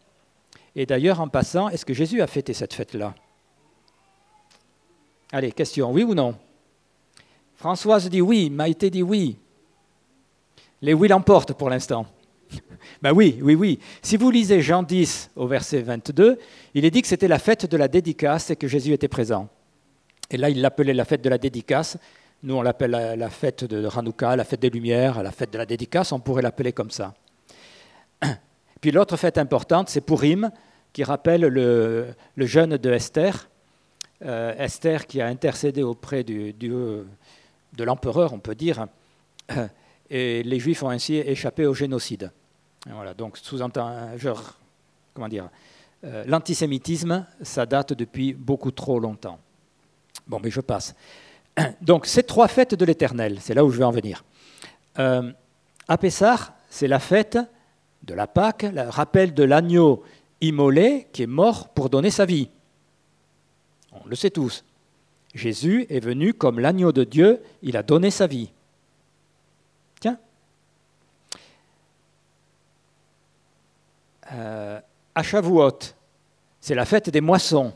Et 0.74 0.86
d'ailleurs, 0.86 1.20
en 1.20 1.28
passant, 1.28 1.68
est-ce 1.68 1.84
que 1.84 1.94
Jésus 1.94 2.22
a 2.22 2.26
fêté 2.26 2.54
cette 2.54 2.74
fête-là? 2.74 3.14
Allez, 5.32 5.52
question, 5.52 5.90
oui 5.92 6.04
ou 6.04 6.14
non? 6.14 6.34
Françoise 7.56 8.08
dit 8.08 8.20
oui, 8.20 8.50
Maïté 8.50 8.90
dit 8.90 9.02
oui. 9.02 9.38
Les 10.82 10.94
oui 10.94 11.08
l'emportent 11.08 11.54
pour 11.54 11.70
l'instant. 11.70 12.06
ben 13.02 13.12
oui, 13.12 13.38
oui, 13.42 13.54
oui. 13.54 13.78
Si 14.02 14.16
vous 14.16 14.30
lisez 14.30 14.60
Jean 14.60 14.82
10 14.82 15.30
au 15.36 15.46
verset 15.46 15.82
22, 15.82 16.38
il 16.74 16.84
est 16.84 16.90
dit 16.90 17.02
que 17.02 17.08
c'était 17.08 17.28
la 17.28 17.38
fête 17.38 17.66
de 17.66 17.76
la 17.76 17.88
dédicace 17.88 18.50
et 18.50 18.56
que 18.56 18.68
Jésus 18.68 18.92
était 18.92 19.08
présent. 19.08 19.48
Et 20.30 20.36
là, 20.36 20.50
il 20.50 20.60
l'appelait 20.60 20.94
la 20.94 21.04
fête 21.04 21.22
de 21.22 21.28
la 21.28 21.38
dédicace. 21.38 21.98
Nous, 22.42 22.54
on 22.54 22.62
l'appelle 22.62 22.90
la 22.90 23.30
fête 23.30 23.64
de 23.64 23.88
Hanouka, 23.96 24.36
la 24.36 24.44
fête 24.44 24.60
des 24.60 24.70
Lumières, 24.70 25.22
la 25.22 25.30
fête 25.30 25.52
de 25.52 25.58
la 25.58 25.66
dédicace, 25.66 26.12
on 26.12 26.20
pourrait 26.20 26.42
l'appeler 26.42 26.72
comme 26.72 26.90
ça. 26.90 27.14
Puis 28.80 28.90
l'autre 28.90 29.16
fête 29.16 29.38
importante, 29.38 29.88
c'est 29.88 30.00
Purim, 30.00 30.50
qui 30.92 31.04
rappelle 31.04 31.42
le, 31.42 32.14
jeûne 32.36 32.76
de 32.76 32.92
Esther. 32.92 33.48
Euh, 34.24 34.54
Esther 34.58 35.06
qui 35.06 35.20
a 35.20 35.26
intercédé 35.26 35.82
auprès 35.82 36.24
du, 36.24 36.52
de 36.52 37.84
l'empereur, 37.84 38.32
on 38.32 38.38
peut 38.38 38.54
dire, 38.54 38.86
et 40.10 40.42
les 40.42 40.58
Juifs 40.58 40.82
ont 40.82 40.90
ainsi 40.90 41.16
échappé 41.16 41.66
au 41.66 41.74
génocide. 41.74 42.30
voilà, 42.86 43.14
donc 43.14 43.38
sous-entend, 43.38 44.10
comment 45.14 45.28
dire, 45.28 45.48
euh, 46.04 46.24
l'antisémitisme, 46.26 47.26
ça 47.42 47.66
date 47.66 47.92
depuis 47.92 48.34
beaucoup 48.34 48.70
trop 48.70 49.00
longtemps. 49.00 49.38
Bon, 50.26 50.40
mais 50.42 50.50
je 50.50 50.60
passe. 50.60 50.94
Donc, 51.80 52.06
ces 52.06 52.22
trois 52.22 52.48
fêtes 52.48 52.74
de 52.74 52.84
l'Éternel, 52.84 53.38
c'est 53.40 53.54
là 53.54 53.64
où 53.64 53.70
je 53.70 53.78
vais 53.78 53.84
en 53.84 53.90
venir. 53.90 54.24
Euh, 54.98 55.32
à 55.88 55.98
Pessah, 55.98 56.54
c'est 56.68 56.88
la 56.88 56.98
fête 56.98 57.38
de 58.02 58.14
la 58.14 58.26
Pâque, 58.26 58.66
le 58.72 58.88
rappel 58.88 59.34
de 59.34 59.42
l'agneau 59.42 60.04
immolé 60.40 61.06
qui 61.12 61.22
est 61.22 61.28
mort 61.28 61.68
pour 61.70 61.90
donner 61.90 62.10
sa 62.10 62.26
vie. 62.26 62.50
On 63.92 64.06
le 64.06 64.16
sait 64.16 64.30
tous. 64.30 64.64
Jésus 65.34 65.86
est 65.88 66.00
venu 66.00 66.34
comme 66.34 66.60
l'agneau 66.60 66.92
de 66.92 67.04
Dieu, 67.04 67.40
il 67.62 67.76
a 67.76 67.82
donné 67.82 68.10
sa 68.10 68.26
vie. 68.26 68.50
Euh, 74.32 74.80
à 75.14 75.22
Shavuot, 75.22 75.78
c'est 76.60 76.74
la 76.74 76.84
fête 76.84 77.10
des 77.10 77.20
moissons. 77.20 77.72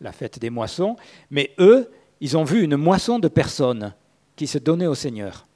La 0.00 0.12
fête 0.12 0.38
des 0.38 0.50
moissons. 0.50 0.96
Mais 1.30 1.52
eux, 1.58 1.90
ils 2.20 2.36
ont 2.36 2.44
vu 2.44 2.62
une 2.62 2.76
moisson 2.76 3.18
de 3.18 3.28
personnes 3.28 3.92
qui 4.36 4.46
se 4.46 4.58
donnaient 4.58 4.86
au 4.86 4.94
Seigneur. 4.94 5.46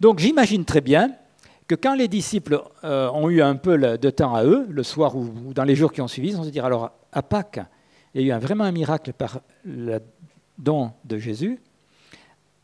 Donc 0.00 0.18
j'imagine 0.18 0.64
très 0.64 0.80
bien 0.80 1.12
que 1.66 1.74
quand 1.74 1.94
les 1.94 2.08
disciples 2.08 2.62
euh, 2.84 3.10
ont 3.10 3.28
eu 3.28 3.42
un 3.42 3.56
peu 3.56 3.76
de 3.78 4.10
temps 4.10 4.34
à 4.34 4.44
eux, 4.44 4.66
le 4.68 4.82
soir 4.82 5.16
ou, 5.16 5.52
dans 5.52 5.64
les 5.64 5.74
jours 5.74 5.92
qui 5.92 6.00
ont 6.00 6.08
suivi, 6.08 6.28
ils 6.28 6.36
ont 6.36 6.44
se 6.44 6.50
dire 6.50 6.64
alors 6.64 6.92
à 7.12 7.22
Pâques, 7.22 7.60
il 8.14 8.26
y 8.26 8.32
a 8.32 8.36
eu 8.36 8.40
vraiment 8.40 8.64
un 8.64 8.72
miracle 8.72 9.12
par 9.12 9.40
le 9.64 10.00
don 10.58 10.92
de 11.04 11.18
Jésus. 11.18 11.58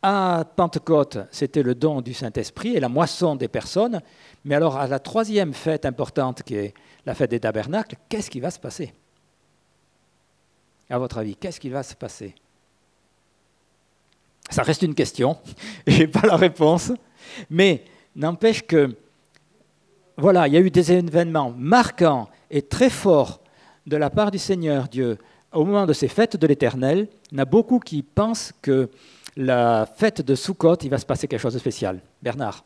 À 0.03 0.43
Pentecôte, 0.55 1.17
c'était 1.31 1.63
le 1.63 1.75
don 1.75 2.01
du 2.01 2.13
Saint-Esprit 2.13 2.75
et 2.75 2.79
la 2.79 2.89
moisson 2.89 3.35
des 3.35 3.47
personnes. 3.47 4.01
Mais 4.43 4.55
alors, 4.55 4.77
à 4.77 4.85
la 4.85 4.99
troisième 4.99 5.53
fête 5.53 5.85
importante, 5.85 6.43
qui 6.43 6.55
est 6.55 6.73
la 7.05 7.15
fête 7.15 7.31
des 7.31 7.39
tabernacles, 7.39 7.95
qu'est-ce 8.09 8.29
qui 8.29 8.41
va 8.41 8.51
se 8.51 8.59
passer? 8.59 8.93
À 10.89 10.99
votre 10.99 11.17
avis, 11.17 11.35
qu'est-ce 11.37 11.59
qui 11.59 11.69
va 11.69 11.81
se 11.81 11.95
passer? 11.95 12.35
Ça 14.49 14.61
reste 14.61 14.81
une 14.81 14.93
question, 14.93 15.37
je 15.87 15.99
n'ai 15.99 16.07
pas 16.07 16.27
la 16.27 16.35
réponse. 16.35 16.91
Mais 17.49 17.85
N'empêche 18.15 18.61
que, 18.61 18.95
voilà, 20.17 20.47
il 20.47 20.53
y 20.53 20.57
a 20.57 20.59
eu 20.59 20.69
des 20.69 20.91
événements 20.91 21.51
marquants 21.57 22.29
et 22.51 22.61
très 22.61 22.91
forts 22.91 23.39
de 23.87 23.97
la 23.97 24.11
part 24.11 24.29
du 24.29 24.37
Seigneur 24.37 24.87
Dieu 24.87 25.17
au 25.51 25.65
moment 25.65 25.87
de 25.87 25.93
ces 25.93 26.07
fêtes 26.07 26.37
de 26.37 26.45
l'Éternel. 26.45 27.07
Il 27.31 27.37
y 27.37 27.39
en 27.39 27.43
a 27.43 27.45
beaucoup 27.45 27.79
qui 27.79 28.03
pensent 28.03 28.53
que 28.61 28.89
la 29.35 29.85
fête 29.85 30.21
de 30.21 30.35
Sukkot, 30.35 30.75
il 30.83 30.89
va 30.89 30.97
se 30.97 31.05
passer 31.05 31.27
quelque 31.27 31.41
chose 31.41 31.53
de 31.53 31.59
spécial. 31.59 32.01
Bernard. 32.21 32.63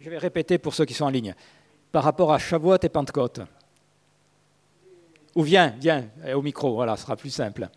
Je 0.00 0.10
vais 0.10 0.18
répéter 0.18 0.58
pour 0.58 0.74
ceux 0.74 0.84
qui 0.84 0.94
sont 0.94 1.06
en 1.06 1.10
ligne. 1.10 1.34
Par 1.90 2.04
rapport 2.04 2.32
à 2.32 2.38
Shavuot 2.38 2.78
et 2.82 2.88
Pentecôte. 2.88 3.40
Ou 5.34 5.42
viens, 5.42 5.74
viens 5.80 6.08
au 6.34 6.42
micro, 6.42 6.74
voilà, 6.74 6.96
ce 6.96 7.02
sera 7.02 7.16
plus 7.16 7.30
simple 7.30 7.68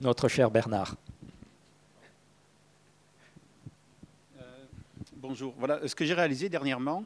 notre 0.00 0.28
cher 0.28 0.50
Bernard. 0.50 0.96
Euh, 4.38 4.64
bonjour. 5.16 5.54
Voilà, 5.58 5.86
ce 5.86 5.94
que 5.94 6.04
j'ai 6.04 6.14
réalisé 6.14 6.48
dernièrement, 6.48 7.04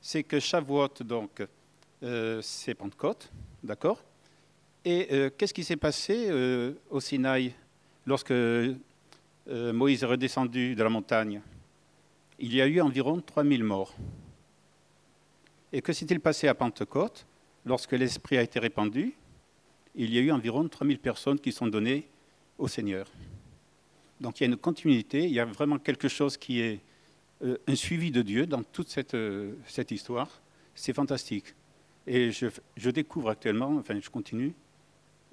c'est 0.00 0.22
que 0.22 0.38
Shavuot, 0.38 0.88
donc, 1.00 1.42
euh, 2.02 2.40
c'est 2.42 2.74
Pentecôte, 2.74 3.30
d'accord? 3.62 4.02
Et 4.84 5.08
euh, 5.12 5.30
qu'est-ce 5.36 5.54
qui 5.54 5.64
s'est 5.64 5.76
passé 5.76 6.30
au 6.90 7.00
Sinaï 7.00 7.54
lorsque 8.06 8.34
Moïse 9.46 10.02
est 10.02 10.06
redescendu 10.06 10.74
de 10.74 10.82
la 10.82 10.90
montagne? 10.90 11.40
Il 12.38 12.54
y 12.54 12.60
a 12.60 12.66
eu 12.66 12.80
environ 12.80 13.20
3000 13.20 13.64
morts. 13.64 13.94
Et 15.72 15.80
que 15.80 15.92
s'est-il 15.92 16.20
passé 16.20 16.48
à 16.48 16.54
Pentecôte? 16.54 17.26
Lorsque 17.64 17.92
l'Esprit 17.92 18.36
a 18.36 18.42
été 18.42 18.58
répandu 18.58 19.14
Il 19.94 20.12
y 20.12 20.18
a 20.18 20.20
eu 20.20 20.30
environ 20.30 20.68
3000 20.68 20.98
personnes 20.98 21.38
qui 21.38 21.52
sont 21.52 21.66
données 21.66 22.06
au 22.58 22.68
Seigneur. 22.68 23.06
Donc 24.20 24.40
il 24.40 24.44
y 24.44 24.46
a 24.46 24.50
une 24.50 24.56
continuité, 24.56 25.24
il 25.24 25.32
y 25.32 25.40
a 25.40 25.44
vraiment 25.44 25.78
quelque 25.78 26.08
chose 26.08 26.36
qui 26.36 26.60
est 26.60 26.80
euh, 27.42 27.58
un 27.66 27.74
suivi 27.74 28.10
de 28.10 28.22
Dieu 28.22 28.46
dans 28.46 28.62
toute 28.62 28.94
euh, 29.14 29.52
cette 29.66 29.90
histoire. 29.90 30.28
c'est 30.74 30.92
fantastique. 30.92 31.54
Et 32.06 32.30
je, 32.32 32.90
découvre 32.90 33.30
actuellement, 33.30 33.76
enfin 33.78 33.98
je 33.98 34.10
continue, 34.10 34.54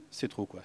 c'est 0.10 0.28
trop 0.28 0.46
quoi. 0.46 0.62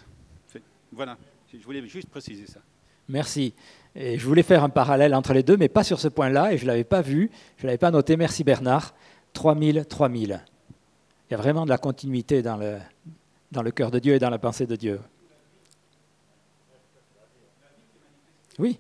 Voilà, 0.92 1.19
je 1.53 1.64
voulais 1.64 1.87
juste 1.87 2.09
préciser 2.09 2.47
ça. 2.47 2.61
Merci. 3.09 3.55
Et 3.95 4.19
je 4.19 4.27
voulais 4.27 4.42
faire 4.42 4.62
un 4.62 4.69
parallèle 4.69 5.14
entre 5.14 5.33
les 5.33 5.42
deux, 5.42 5.57
mais 5.57 5.69
pas 5.69 5.85
sur 5.85 6.01
ce 6.01 6.09
point-là, 6.09 6.53
et 6.53 6.59
je 6.59 6.62
ne 6.62 6.69
l'avais 6.69 6.85
pas 6.85 7.03
vu, 7.03 7.31
je 7.57 7.62
ne 7.62 7.66
l'avais 7.66 7.79
pas 7.79 7.90
noté. 7.90 8.16
Merci 8.16 8.45
Bernard. 8.45 8.95
3000, 9.33 9.85
3000. 9.87 10.45
Il 11.29 11.33
y 11.33 11.35
a 11.35 11.37
vraiment 11.37 11.64
de 11.64 11.71
la 11.71 11.79
continuité 11.79 12.40
dans 12.40 12.57
le, 12.57 12.79
dans 13.53 13.62
le 13.62 13.71
cœur 13.71 13.90
de 13.90 13.99
Dieu 13.99 14.14
et 14.14 14.19
dans 14.19 14.31
la 14.31 14.38
pensée 14.38 14.66
de 14.66 14.77
Dieu. 14.77 15.01
Oui, 18.59 18.79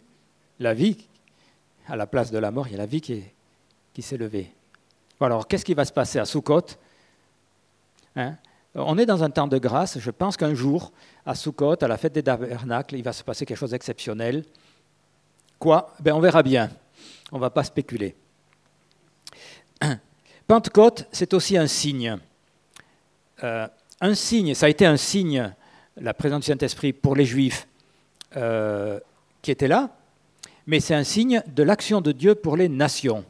la 0.58 0.72
vie, 0.72 0.96
à 1.88 1.96
la 1.96 2.06
place 2.06 2.30
de 2.30 2.38
la 2.38 2.50
mort, 2.50 2.68
il 2.68 2.72
y 2.72 2.74
a 2.76 2.78
la 2.78 2.86
vie 2.86 3.00
qui, 3.00 3.22
qui 3.92 4.00
s'est 4.00 4.16
levée. 4.16 4.52
Alors, 5.20 5.48
qu'est-ce 5.48 5.64
qui 5.64 5.74
va 5.74 5.84
se 5.84 5.92
passer 5.92 6.18
à 6.18 6.24
Sukkot? 6.24 6.66
Hein 8.16 8.36
On 8.74 8.98
est 8.98 9.06
dans 9.06 9.22
un 9.22 9.30
temps 9.30 9.46
de 9.46 9.58
grâce. 9.58 9.98
Je 9.98 10.10
pense 10.10 10.36
qu'un 10.36 10.54
jour, 10.54 10.92
à 11.24 11.34
Sukkot, 11.34 11.82
à 11.82 11.88
la 11.88 11.96
fête 11.96 12.14
des 12.14 12.22
tabernacles, 12.22 12.96
il 12.96 13.02
va 13.02 13.12
se 13.12 13.22
passer 13.22 13.46
quelque 13.46 13.58
chose 13.58 13.70
d'exceptionnel. 13.70 14.44
Quoi? 15.58 15.94
Ben, 16.00 16.14
On 16.14 16.20
verra 16.20 16.42
bien. 16.42 16.70
On 17.32 17.36
ne 17.36 17.40
va 17.40 17.50
pas 17.50 17.64
spéculer. 17.64 18.14
Pentecôte, 20.46 21.06
c'est 21.12 21.34
aussi 21.34 21.56
un 21.56 21.66
signe. 21.66 22.18
Euh, 23.42 23.66
un 24.00 24.14
signe, 24.14 24.54
ça 24.54 24.66
a 24.66 24.68
été 24.68 24.86
un 24.86 24.96
signe, 24.96 25.52
la 25.96 26.14
présence 26.14 26.40
du 26.40 26.46
Saint-Esprit 26.46 26.92
pour 26.92 27.16
les 27.16 27.24
Juifs 27.24 27.66
euh, 28.36 29.00
qui 29.42 29.50
étaient 29.50 29.68
là, 29.68 29.90
mais 30.66 30.80
c'est 30.80 30.94
un 30.94 31.04
signe 31.04 31.42
de 31.46 31.62
l'action 31.62 32.00
de 32.00 32.12
Dieu 32.12 32.34
pour 32.34 32.56
les 32.56 32.68
nations, 32.68 33.24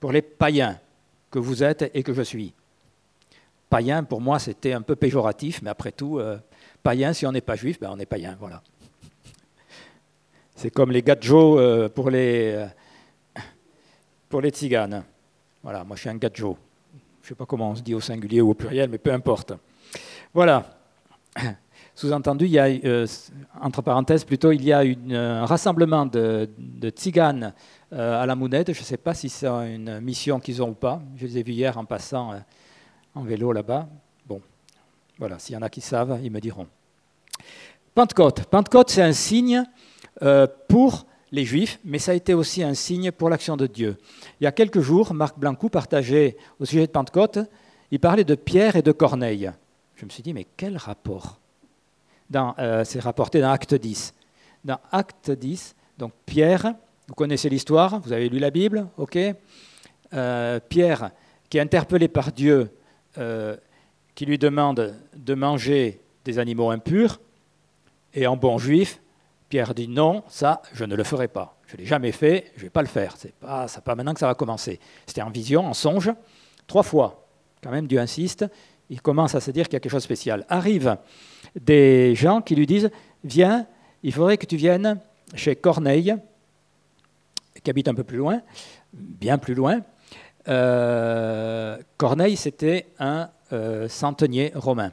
pour 0.00 0.12
les 0.12 0.22
païens 0.22 0.78
que 1.30 1.38
vous 1.38 1.62
êtes 1.62 1.90
et 1.94 2.02
que 2.02 2.12
je 2.12 2.22
suis. 2.22 2.54
Païen, 3.72 4.04
pour 4.04 4.20
moi, 4.20 4.38
c'était 4.38 4.74
un 4.74 4.82
peu 4.82 4.96
péjoratif, 4.96 5.62
mais 5.62 5.70
après 5.70 5.92
tout, 5.92 6.18
euh, 6.18 6.36
païen, 6.82 7.14
si 7.14 7.26
on 7.26 7.32
n'est 7.32 7.40
pas 7.40 7.56
juif, 7.56 7.80
ben 7.80 7.88
on 7.90 7.98
est 7.98 8.04
païen, 8.04 8.36
voilà. 8.38 8.62
C'est 10.54 10.68
comme 10.68 10.92
les 10.92 11.00
gadjos 11.00 11.88
pour 11.94 12.10
les, 12.10 12.66
pour 14.28 14.42
les 14.42 14.50
tziganes. 14.50 15.02
Voilà, 15.62 15.84
moi 15.84 15.96
je 15.96 16.02
suis 16.02 16.10
un 16.10 16.16
gadjo. 16.16 16.58
Je 17.22 17.26
ne 17.26 17.28
sais 17.28 17.34
pas 17.34 17.46
comment 17.46 17.70
on 17.70 17.74
se 17.74 17.82
dit 17.82 17.94
au 17.94 18.00
singulier 18.00 18.42
ou 18.42 18.50
au 18.50 18.54
pluriel, 18.54 18.90
mais 18.90 18.98
peu 18.98 19.10
importe. 19.10 19.54
Voilà. 20.34 20.66
Sous-entendu, 21.94 22.44
il 22.46 22.50
y 22.50 22.58
a, 22.58 22.66
euh, 22.66 23.06
entre 23.60 23.80
parenthèses, 23.80 24.24
plutôt, 24.24 24.52
il 24.52 24.64
y 24.64 24.72
a 24.72 24.80
un 24.80 25.46
rassemblement 25.46 26.04
de, 26.04 26.50
de 26.58 26.90
tziganes 26.90 27.54
euh, 27.92 28.22
à 28.22 28.26
la 28.26 28.34
Mounette. 28.34 28.72
Je 28.74 28.80
ne 28.80 28.84
sais 28.84 28.96
pas 28.96 29.14
si 29.14 29.30
c'est 29.30 29.46
une 29.46 30.00
mission 30.00 30.40
qu'ils 30.40 30.62
ont 30.62 30.70
ou 30.70 30.74
pas. 30.74 31.00
Je 31.16 31.26
les 31.26 31.38
ai 31.38 31.42
vus 31.42 31.52
hier 31.52 31.78
en 31.78 31.84
passant 31.84 32.32
euh, 32.32 32.36
en 33.14 33.22
vélo 33.22 33.52
là-bas. 33.52 33.88
Bon, 34.26 34.40
voilà, 35.18 35.38
s'il 35.38 35.54
y 35.54 35.58
en 35.58 35.62
a 35.62 35.68
qui 35.68 35.80
savent, 35.80 36.20
ils 36.22 36.30
me 36.30 36.40
diront. 36.40 36.66
Pentecôte. 37.94 38.44
Pentecôte, 38.44 38.90
c'est 38.90 39.02
un 39.02 39.12
signe 39.12 39.64
pour 40.68 41.04
les 41.32 41.46
Juifs, 41.46 41.80
mais 41.84 41.98
ça 41.98 42.12
a 42.12 42.14
été 42.14 42.34
aussi 42.34 42.62
un 42.62 42.74
signe 42.74 43.10
pour 43.10 43.30
l'action 43.30 43.56
de 43.56 43.66
Dieu. 43.66 43.96
Il 44.40 44.44
y 44.44 44.46
a 44.46 44.52
quelques 44.52 44.80
jours, 44.80 45.14
Marc 45.14 45.38
Blancou 45.38 45.70
partageait 45.70 46.36
au 46.60 46.66
sujet 46.66 46.86
de 46.86 46.92
Pentecôte, 46.92 47.38
il 47.90 47.98
parlait 47.98 48.24
de 48.24 48.34
Pierre 48.34 48.76
et 48.76 48.82
de 48.82 48.92
Corneille. 48.92 49.50
Je 49.96 50.04
me 50.04 50.10
suis 50.10 50.22
dit, 50.22 50.34
mais 50.34 50.46
quel 50.56 50.76
rapport 50.76 51.38
euh, 52.34 52.84
C'est 52.84 53.00
rapporté 53.00 53.40
dans 53.40 53.50
Acte 53.50 53.74
10. 53.74 54.14
Dans 54.64 54.78
Acte 54.90 55.30
10, 55.30 55.74
donc 55.98 56.12
Pierre, 56.26 56.74
vous 57.08 57.14
connaissez 57.14 57.48
l'histoire, 57.48 58.00
vous 58.00 58.12
avez 58.12 58.28
lu 58.28 58.38
la 58.38 58.50
Bible, 58.50 58.86
ok 58.98 59.18
euh, 60.14 60.60
Pierre, 60.68 61.10
qui 61.48 61.56
est 61.56 61.60
interpellé 61.62 62.08
par 62.08 62.30
Dieu, 62.30 62.70
euh, 63.18 63.56
qui 64.14 64.26
lui 64.26 64.38
demande 64.38 64.94
de 65.16 65.34
manger 65.34 66.00
des 66.24 66.38
animaux 66.38 66.70
impurs, 66.70 67.20
et 68.14 68.26
en 68.26 68.36
bon 68.36 68.58
juif, 68.58 69.00
Pierre 69.48 69.74
dit 69.74 69.88
non, 69.88 70.22
ça, 70.28 70.62
je 70.72 70.84
ne 70.84 70.94
le 70.94 71.04
ferai 71.04 71.28
pas. 71.28 71.58
Je 71.66 71.76
ne 71.76 71.82
l'ai 71.82 71.86
jamais 71.86 72.12
fait, 72.12 72.52
je 72.54 72.60
ne 72.60 72.64
vais 72.64 72.70
pas 72.70 72.82
le 72.82 72.88
faire. 72.88 73.14
C'est 73.16 73.34
pas, 73.34 73.66
pas 73.84 73.94
maintenant 73.94 74.14
que 74.14 74.20
ça 74.20 74.26
va 74.26 74.34
commencer. 74.34 74.80
C'était 75.06 75.22
en 75.22 75.30
vision, 75.30 75.66
en 75.66 75.74
songe, 75.74 76.10
trois 76.66 76.82
fois. 76.82 77.26
Quand 77.62 77.70
même, 77.70 77.86
Dieu 77.86 77.98
insiste. 77.98 78.44
Il 78.90 79.00
commence 79.00 79.34
à 79.34 79.40
se 79.40 79.50
dire 79.50 79.66
qu'il 79.66 79.74
y 79.74 79.76
a 79.76 79.80
quelque 79.80 79.92
chose 79.92 80.02
de 80.02 80.06
spécial. 80.06 80.44
Arrivent 80.48 80.96
des 81.58 82.14
gens 82.14 82.42
qui 82.42 82.54
lui 82.54 82.66
disent 82.66 82.90
Viens, 83.24 83.66
il 84.02 84.12
faudrait 84.12 84.36
que 84.36 84.46
tu 84.46 84.56
viennes 84.56 84.98
chez 85.34 85.56
Corneille, 85.56 86.14
qui 87.62 87.70
habite 87.70 87.88
un 87.88 87.94
peu 87.94 88.04
plus 88.04 88.18
loin, 88.18 88.42
bien 88.92 89.38
plus 89.38 89.54
loin. 89.54 89.80
Euh, 90.48 91.78
Corneille, 91.96 92.36
c'était 92.36 92.86
un 92.98 93.30
euh, 93.52 93.88
centenier 93.88 94.52
romain. 94.54 94.92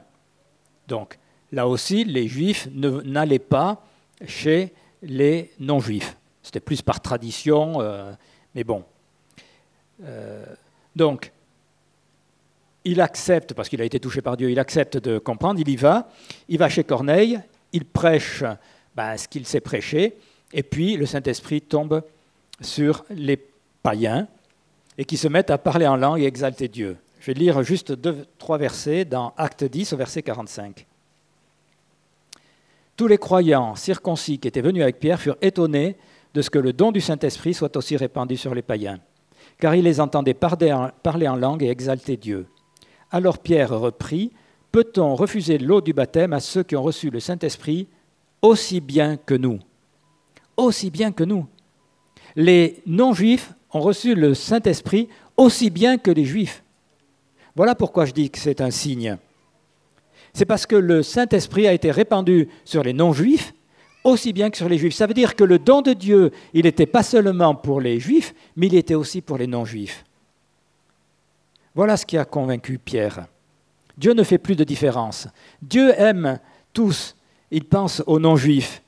Donc, 0.88 1.18
là 1.52 1.66
aussi, 1.66 2.04
les 2.04 2.28
Juifs 2.28 2.68
n'allaient 2.72 3.38
pas 3.38 3.84
chez 4.26 4.72
les 5.02 5.50
non-juifs. 5.58 6.16
C'était 6.42 6.60
plus 6.60 6.82
par 6.82 7.00
tradition, 7.00 7.80
euh, 7.80 8.12
mais 8.54 8.64
bon. 8.64 8.84
Donc, 10.96 11.30
il 12.84 13.02
accepte, 13.02 13.52
parce 13.52 13.68
qu'il 13.68 13.82
a 13.82 13.84
été 13.84 14.00
touché 14.00 14.22
par 14.22 14.38
Dieu, 14.38 14.50
il 14.50 14.58
accepte 14.58 14.96
de 14.96 15.18
comprendre, 15.18 15.60
il 15.60 15.68
y 15.68 15.76
va, 15.76 16.08
il 16.48 16.58
va 16.58 16.70
chez 16.70 16.84
Corneille, 16.84 17.38
il 17.72 17.84
prêche 17.84 18.42
ben, 18.96 19.16
ce 19.18 19.28
qu'il 19.28 19.46
sait 19.46 19.60
prêcher, 19.60 20.16
et 20.54 20.62
puis 20.62 20.96
le 20.96 21.04
Saint-Esprit 21.04 21.60
tombe 21.60 22.02
sur 22.62 23.04
les 23.10 23.38
païens, 23.82 24.26
et 25.00 25.06
qui 25.06 25.16
se 25.16 25.28
mettent 25.28 25.48
à 25.48 25.56
parler 25.56 25.86
en 25.86 25.96
langue 25.96 26.20
et 26.20 26.26
exalter 26.26 26.68
Dieu. 26.68 26.98
Je 27.20 27.28
vais 27.28 27.32
lire 27.32 27.62
juste 27.62 27.90
deux, 27.90 28.26
trois 28.36 28.58
versets 28.58 29.06
dans 29.06 29.32
Acte 29.38 29.64
10 29.64 29.94
au 29.94 29.96
verset 29.96 30.22
45. 30.22 30.86
Tous 32.98 33.06
les 33.06 33.16
croyants 33.16 33.74
circoncis 33.76 34.38
qui 34.38 34.46
étaient 34.46 34.60
venus 34.60 34.82
avec 34.82 35.00
Pierre 35.00 35.18
furent 35.18 35.38
étonnés 35.40 35.96
de 36.34 36.42
ce 36.42 36.50
que 36.50 36.58
le 36.58 36.74
don 36.74 36.92
du 36.92 37.00
Saint-Esprit 37.00 37.54
soit 37.54 37.74
aussi 37.78 37.96
répandu 37.96 38.36
sur 38.36 38.54
les 38.54 38.60
païens, 38.60 39.00
car 39.58 39.74
ils 39.74 39.84
les 39.84 40.02
entendaient 40.02 40.34
parler 40.34 41.28
en 41.28 41.36
langue 41.36 41.62
et 41.62 41.70
exalter 41.70 42.18
Dieu. 42.18 42.46
Alors 43.10 43.38
Pierre 43.38 43.70
reprit, 43.70 44.32
Peut-on 44.70 45.14
refuser 45.14 45.56
l'eau 45.56 45.80
du 45.80 45.94
baptême 45.94 46.34
à 46.34 46.40
ceux 46.40 46.62
qui 46.62 46.76
ont 46.76 46.82
reçu 46.82 47.08
le 47.08 47.20
Saint-Esprit 47.20 47.88
aussi 48.42 48.82
bien 48.82 49.16
que 49.16 49.32
nous? 49.34 49.60
Aussi 50.58 50.90
bien 50.90 51.10
que 51.10 51.24
nous. 51.24 51.46
Les 52.36 52.82
non-juifs 52.84 53.54
ont 53.72 53.80
reçu 53.80 54.14
le 54.14 54.34
Saint-Esprit 54.34 55.08
aussi 55.36 55.70
bien 55.70 55.98
que 55.98 56.10
les 56.10 56.24
juifs. 56.24 56.62
Voilà 57.56 57.74
pourquoi 57.74 58.04
je 58.04 58.12
dis 58.12 58.30
que 58.30 58.38
c'est 58.38 58.60
un 58.60 58.70
signe 58.70 59.18
c'est 60.32 60.44
parce 60.44 60.66
que 60.66 60.76
le 60.76 61.02
Saint-Esprit 61.02 61.66
a 61.66 61.72
été 61.72 61.90
répandu 61.90 62.48
sur 62.64 62.82
les 62.82 62.92
non-juifs 62.92 63.52
aussi 64.02 64.32
bien 64.32 64.48
que 64.48 64.56
sur 64.56 64.68
les 64.68 64.78
juifs. 64.78 64.94
Ça 64.94 65.06
veut 65.06 65.14
dire 65.14 65.36
que 65.36 65.44
le 65.44 65.58
don 65.58 65.82
de 65.82 65.92
Dieu, 65.92 66.30
il 66.54 66.64
n'était 66.64 66.86
pas 66.86 67.02
seulement 67.02 67.54
pour 67.54 67.82
les 67.82 68.00
juifs, 68.00 68.34
mais 68.56 68.68
il 68.68 68.74
était 68.74 68.94
aussi 68.94 69.20
pour 69.20 69.36
les 69.36 69.46
non-juifs. 69.46 70.04
Voilà 71.74 71.98
ce 71.98 72.06
qui 72.06 72.16
a 72.16 72.24
convaincu 72.24 72.78
Pierre. 72.78 73.26
Dieu 73.98 74.14
ne 74.14 74.22
fait 74.22 74.38
plus 74.38 74.56
de 74.56 74.64
différence. 74.64 75.28
Dieu 75.60 75.92
aime 75.98 76.38
tous. 76.72 77.14
Il 77.50 77.64
pense 77.64 78.02
aux 78.06 78.18
non-juifs. 78.18 78.82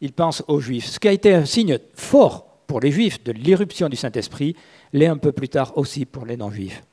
Il 0.00 0.12
pense 0.12 0.42
aux 0.48 0.58
juifs. 0.58 0.86
Ce 0.86 0.98
qui 0.98 1.06
a 1.06 1.12
été 1.12 1.34
un 1.34 1.44
signe 1.44 1.78
fort 1.94 2.47
pour 2.68 2.80
les 2.80 2.92
juifs 2.92 3.24
de 3.24 3.32
l'irruption 3.32 3.88
du 3.88 3.96
Saint-Esprit 3.96 4.54
l'est 4.92 5.06
un 5.06 5.16
peu 5.16 5.32
plus 5.32 5.48
tard 5.48 5.72
aussi 5.76 6.04
pour 6.04 6.26
les 6.26 6.36
non-juifs. 6.36 6.84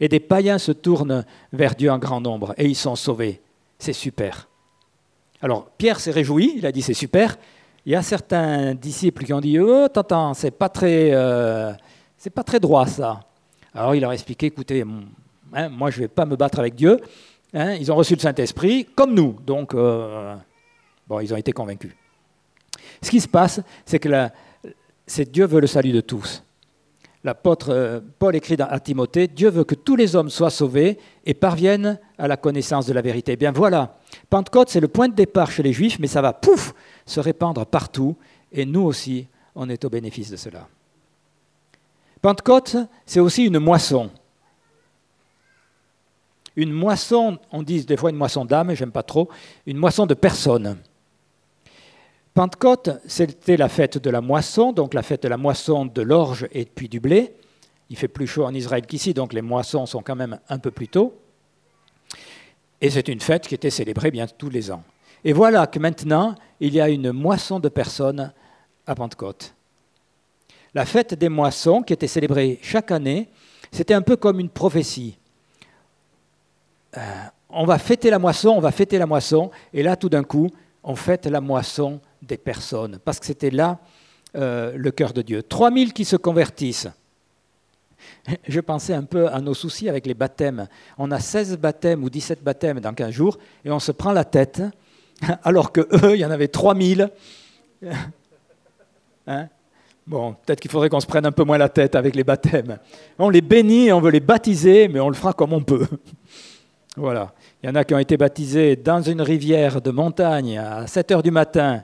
Et 0.00 0.08
des 0.08 0.20
païens 0.20 0.58
se 0.58 0.72
tournent 0.72 1.24
vers 1.52 1.74
Dieu 1.74 1.90
en 1.90 1.98
grand 1.98 2.20
nombre 2.20 2.54
et 2.56 2.66
ils 2.66 2.76
sont 2.76 2.96
sauvés. 2.96 3.42
C'est 3.78 3.92
super. 3.92 4.48
Alors 5.42 5.68
Pierre 5.76 6.00
s'est 6.00 6.12
réjoui, 6.12 6.54
il 6.56 6.64
a 6.64 6.72
dit 6.72 6.80
c'est 6.80 6.94
super. 6.94 7.36
Il 7.84 7.92
y 7.92 7.96
a 7.96 8.02
certains 8.02 8.74
disciples 8.74 9.24
qui 9.24 9.32
ont 9.32 9.40
dit 9.40 9.58
oh 9.58 9.88
attends, 9.94 10.32
c'est 10.32 10.52
pas 10.52 10.68
très 10.68 11.10
euh, 11.12 11.72
pas 12.34 12.44
très 12.44 12.60
droit 12.60 12.86
ça. 12.86 13.20
Alors 13.74 13.94
il 13.96 14.00
leur 14.00 14.10
a 14.10 14.14
expliqué 14.14 14.46
écoutez 14.46 14.84
hein, 15.52 15.68
moi 15.68 15.90
je 15.90 16.00
vais 16.00 16.08
pas 16.08 16.24
me 16.24 16.36
battre 16.36 16.60
avec 16.60 16.76
Dieu. 16.76 17.00
Hein, 17.52 17.74
ils 17.74 17.90
ont 17.90 17.96
reçu 17.96 18.14
le 18.14 18.20
Saint 18.20 18.34
Esprit 18.34 18.86
comme 18.94 19.12
nous 19.12 19.36
donc 19.44 19.74
euh, 19.74 20.36
bon 21.08 21.18
ils 21.18 21.34
ont 21.34 21.36
été 21.36 21.50
convaincus. 21.50 21.92
Ce 23.02 23.10
qui 23.10 23.20
se 23.20 23.28
passe 23.28 23.60
c'est 23.84 23.98
que 23.98 24.08
c'est 25.06 25.30
Dieu 25.30 25.46
veut 25.46 25.60
le 25.60 25.66
salut 25.66 25.92
de 25.92 26.00
tous 26.00 26.42
l'apôtre 27.26 27.70
euh, 27.70 28.00
Paul 28.20 28.36
écrit 28.36 28.56
à 28.60 28.78
Timothée, 28.78 29.26
Dieu 29.26 29.50
veut 29.50 29.64
que 29.64 29.74
tous 29.74 29.96
les 29.96 30.14
hommes 30.14 30.30
soient 30.30 30.48
sauvés 30.48 30.96
et 31.26 31.34
parviennent 31.34 31.98
à 32.18 32.28
la 32.28 32.36
connaissance 32.36 32.86
de 32.86 32.92
la 32.92 33.02
vérité. 33.02 33.32
Eh 33.32 33.36
bien 33.36 33.50
voilà, 33.50 33.98
Pentecôte, 34.30 34.70
c'est 34.70 34.80
le 34.80 34.88
point 34.88 35.08
de 35.08 35.14
départ 35.14 35.50
chez 35.50 35.64
les 35.64 35.72
Juifs, 35.72 35.98
mais 35.98 36.06
ça 36.06 36.22
va, 36.22 36.32
pouf, 36.32 36.72
se 37.04 37.18
répandre 37.18 37.66
partout, 37.66 38.16
et 38.52 38.64
nous 38.64 38.82
aussi, 38.82 39.26
on 39.56 39.68
est 39.68 39.84
au 39.84 39.90
bénéfice 39.90 40.30
de 40.30 40.36
cela. 40.36 40.68
Pentecôte, 42.22 42.76
c'est 43.04 43.20
aussi 43.20 43.44
une 43.44 43.58
moisson. 43.58 44.10
Une 46.54 46.72
moisson, 46.72 47.38
on 47.50 47.64
dit 47.64 47.84
des 47.84 47.96
fois 47.96 48.10
une 48.10 48.16
moisson 48.16 48.44
d'âme, 48.44 48.72
j'aime 48.74 48.92
pas 48.92 49.02
trop, 49.02 49.28
une 49.66 49.76
moisson 49.76 50.06
de 50.06 50.14
personnes. 50.14 50.76
Pentecôte, 52.36 52.90
c'était 53.06 53.56
la 53.56 53.70
fête 53.70 53.96
de 53.96 54.10
la 54.10 54.20
moisson, 54.20 54.70
donc 54.70 54.92
la 54.92 55.02
fête 55.02 55.22
de 55.22 55.28
la 55.28 55.38
moisson 55.38 55.86
de 55.86 56.02
l'orge 56.02 56.46
et 56.52 56.66
puis 56.66 56.86
du 56.86 57.00
blé. 57.00 57.32
Il 57.88 57.96
fait 57.96 58.08
plus 58.08 58.26
chaud 58.26 58.44
en 58.44 58.52
Israël 58.52 58.84
qu'ici, 58.84 59.14
donc 59.14 59.32
les 59.32 59.40
moissons 59.40 59.86
sont 59.86 60.02
quand 60.02 60.16
même 60.16 60.38
un 60.50 60.58
peu 60.58 60.70
plus 60.70 60.88
tôt. 60.88 61.14
Et 62.82 62.90
c'est 62.90 63.08
une 63.08 63.22
fête 63.22 63.48
qui 63.48 63.54
était 63.54 63.70
célébrée 63.70 64.10
bien 64.10 64.26
tous 64.26 64.50
les 64.50 64.70
ans. 64.70 64.82
Et 65.24 65.32
voilà 65.32 65.66
que 65.66 65.78
maintenant, 65.78 66.34
il 66.60 66.74
y 66.74 66.80
a 66.82 66.90
une 66.90 67.10
moisson 67.10 67.58
de 67.58 67.70
personnes 67.70 68.30
à 68.86 68.94
Pentecôte. 68.94 69.54
La 70.74 70.84
fête 70.84 71.14
des 71.14 71.30
moissons, 71.30 71.80
qui 71.80 71.94
était 71.94 72.06
célébrée 72.06 72.58
chaque 72.60 72.90
année, 72.90 73.30
c'était 73.72 73.94
un 73.94 74.02
peu 74.02 74.16
comme 74.16 74.40
une 74.40 74.50
prophétie. 74.50 75.16
Euh, 76.98 77.00
on 77.48 77.64
va 77.64 77.78
fêter 77.78 78.10
la 78.10 78.18
moisson, 78.18 78.50
on 78.50 78.60
va 78.60 78.72
fêter 78.72 78.98
la 78.98 79.06
moisson, 79.06 79.50
et 79.72 79.82
là, 79.82 79.96
tout 79.96 80.10
d'un 80.10 80.22
coup, 80.22 80.50
on 80.86 80.94
fête 80.94 81.26
la 81.26 81.40
moisson 81.40 82.00
des 82.22 82.38
personnes, 82.38 82.98
parce 83.04 83.18
que 83.18 83.26
c'était 83.26 83.50
là 83.50 83.78
euh, 84.36 84.72
le 84.76 84.90
cœur 84.92 85.12
de 85.12 85.20
Dieu. 85.20 85.42
3000 85.42 85.92
qui 85.92 86.04
se 86.04 86.16
convertissent. 86.16 86.88
Je 88.48 88.60
pensais 88.60 88.94
un 88.94 89.02
peu 89.02 89.28
à 89.28 89.40
nos 89.40 89.52
soucis 89.52 89.88
avec 89.88 90.06
les 90.06 90.14
baptêmes. 90.14 90.68
On 90.96 91.10
a 91.10 91.18
16 91.18 91.58
baptêmes 91.58 92.04
ou 92.04 92.08
17 92.08 92.42
baptêmes 92.42 92.78
dans 92.80 92.94
15 92.94 93.10
jours, 93.10 93.36
et 93.64 93.70
on 93.70 93.80
se 93.80 93.90
prend 93.90 94.12
la 94.12 94.24
tête, 94.24 94.62
alors 95.42 95.72
que 95.72 95.80
eux, 95.80 96.14
il 96.14 96.20
y 96.20 96.24
en 96.24 96.30
avait 96.30 96.48
3000. 96.48 97.10
Hein? 99.28 99.48
Bon, 100.06 100.34
peut-être 100.34 100.60
qu'il 100.60 100.70
faudrait 100.70 100.88
qu'on 100.88 101.00
se 101.00 101.06
prenne 101.06 101.26
un 101.26 101.32
peu 101.32 101.42
moins 101.42 101.58
la 101.58 101.68
tête 101.68 101.96
avec 101.96 102.14
les 102.14 102.22
baptêmes. 102.22 102.78
On 103.18 103.28
les 103.28 103.40
bénit, 103.40 103.90
on 103.90 104.00
veut 104.00 104.12
les 104.12 104.20
baptiser, 104.20 104.86
mais 104.86 105.00
on 105.00 105.08
le 105.08 105.16
fera 105.16 105.32
comme 105.32 105.52
on 105.52 105.62
peut. 105.62 105.84
Voilà. 106.96 107.32
Il 107.62 107.66
y 107.66 107.68
en 107.70 107.74
a 107.74 107.84
qui 107.84 107.94
ont 107.94 107.98
été 107.98 108.16
baptisés 108.16 108.76
dans 108.76 109.02
une 109.02 109.20
rivière 109.20 109.82
de 109.82 109.90
montagne 109.90 110.58
à 110.58 110.86
7 110.86 111.12
heures 111.12 111.22
du 111.22 111.30
matin. 111.30 111.82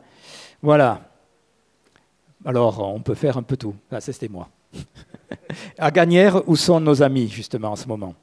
Voilà. 0.63 1.03
Alors, 2.45 2.81
on 2.81 3.01
peut 3.01 3.15
faire 3.15 3.37
un 3.37 3.43
peu 3.43 3.57
tout. 3.57 3.75
Ah, 3.91 4.01
c'était 4.01 4.29
moi. 4.29 4.49
à 5.79 5.91
Gagnères, 5.91 6.49
où 6.49 6.57
sont 6.57 6.81
nos 6.81 7.03
amis, 7.03 7.29
justement, 7.29 7.73
en 7.73 7.77
ce 7.77 7.87
moment? 7.87 8.15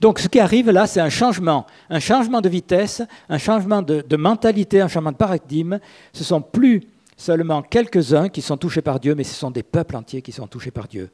Donc 0.00 0.18
ce 0.18 0.28
qui 0.28 0.40
arrive 0.40 0.70
là, 0.70 0.86
c'est 0.86 1.00
un 1.00 1.10
changement, 1.10 1.66
un 1.90 2.00
changement 2.00 2.40
de 2.40 2.48
vitesse, 2.48 3.02
un 3.28 3.38
changement 3.38 3.82
de, 3.82 4.16
mentalité, 4.16 4.80
un 4.80 4.88
changement 4.88 5.12
de 5.12 5.16
paradigme. 5.16 5.78
Ce 6.12 6.24
sont 6.24 6.40
plus 6.40 6.82
seulement 7.16 7.62
quelques-uns 7.62 8.28
qui 8.28 8.42
sont 8.42 8.56
touchés 8.56 8.82
par 8.82 8.98
Dieu, 8.98 9.14
mais 9.14 9.24
ce 9.24 9.34
sont 9.34 9.50
des 9.50 9.62
peuples 9.62 9.96
entiers 9.96 10.22
qui 10.22 10.32
sont 10.32 10.46
touchés 10.46 10.70
par 10.70 10.88
Dieu. 10.88 11.10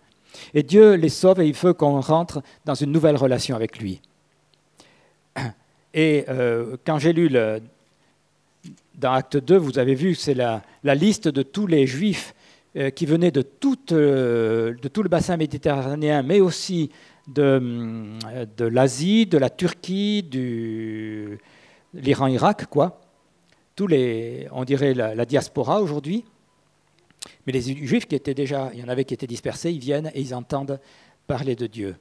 Et 0.54 0.62
Dieu 0.62 0.94
les 0.94 1.08
sauve 1.08 1.40
et 1.40 1.48
il 1.48 1.54
veut 1.54 1.72
qu'on 1.72 2.00
rentre 2.00 2.42
dans 2.64 2.74
une 2.74 2.92
nouvelle 2.92 3.16
relation 3.16 3.56
avec 3.56 3.78
lui. 3.78 4.00
Et 5.96 6.26
euh, 6.28 6.76
quand 6.84 6.98
j'ai 6.98 7.14
lu 7.14 7.28
le, 7.30 7.62
dans 8.96 9.12
Acte 9.12 9.38
2, 9.38 9.56
vous 9.56 9.78
avez 9.78 9.94
vu, 9.94 10.14
c'est 10.14 10.34
la, 10.34 10.62
liste 10.84 11.26
de 11.26 11.42
tous 11.42 11.66
les 11.66 11.86
juifs 11.86 12.34
euh, 12.76 12.90
qui 12.90 13.06
venaient 13.06 13.32
euh, 13.34 14.74
de 14.74 14.88
tout 14.88 15.02
le 15.02 15.08
bassin 15.08 15.38
méditerranéen, 15.38 16.22
mais 16.22 16.40
aussi 16.40 16.90
de, 17.26 18.12
de 18.58 18.64
l'Asie, 18.66 19.24
de 19.24 19.38
la 19.38 19.48
Turquie, 19.48 20.22
de 20.22 21.38
l'Iran-Irak, 21.94 22.66
quoi. 22.66 23.00
Tous 23.74 23.86
les, 23.86 24.48
on 24.52 24.64
dirait 24.64 24.92
la, 24.92 25.14
la 25.14 25.24
diaspora 25.24 25.80
aujourd'hui. 25.80 26.24
Mais 27.46 27.54
les 27.54 27.62
juifs 27.62 28.06
qui 28.06 28.14
étaient 28.14 28.34
déjà, 28.34 28.70
il 28.74 28.80
y 28.80 28.84
en 28.84 28.88
avait 28.88 29.06
qui 29.06 29.14
étaient 29.14 29.26
dispersés, 29.26 29.72
ils 29.72 29.80
viennent 29.80 30.10
et 30.14 30.20
ils 30.20 30.34
entendent 30.34 30.78
parler 31.26 31.56
de 31.56 31.66
Dieu. 31.66 31.96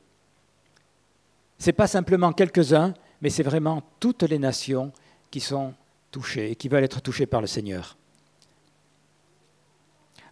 Ce 1.60 1.67
n'est 1.67 1.73
pas 1.73 1.88
simplement 1.88 2.34
quelques-uns, 2.34 2.93
mais 3.21 3.30
c'est 3.30 3.43
vraiment 3.43 3.82
toutes 3.99 4.23
les 4.23 4.39
nations 4.39 4.91
qui 5.32 5.39
sont 5.39 5.73
touchées 6.12 6.51
et 6.51 6.56
qui 6.56 6.69
veulent 6.69 6.84
être 6.84 7.01
touchées 7.01 7.25
par 7.25 7.41
le 7.41 7.47
Seigneur. 7.47 7.97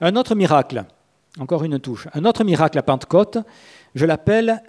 Un 0.01 0.15
autre 0.15 0.35
miracle, 0.35 0.85
encore 1.39 1.63
une 1.63 1.79
touche, 1.79 2.07
un 2.13 2.25
autre 2.25 2.43
miracle 2.43 2.77
à 2.77 2.83
Pentecôte, 2.83 3.37
je 3.95 4.05
l'appelle 4.05 4.61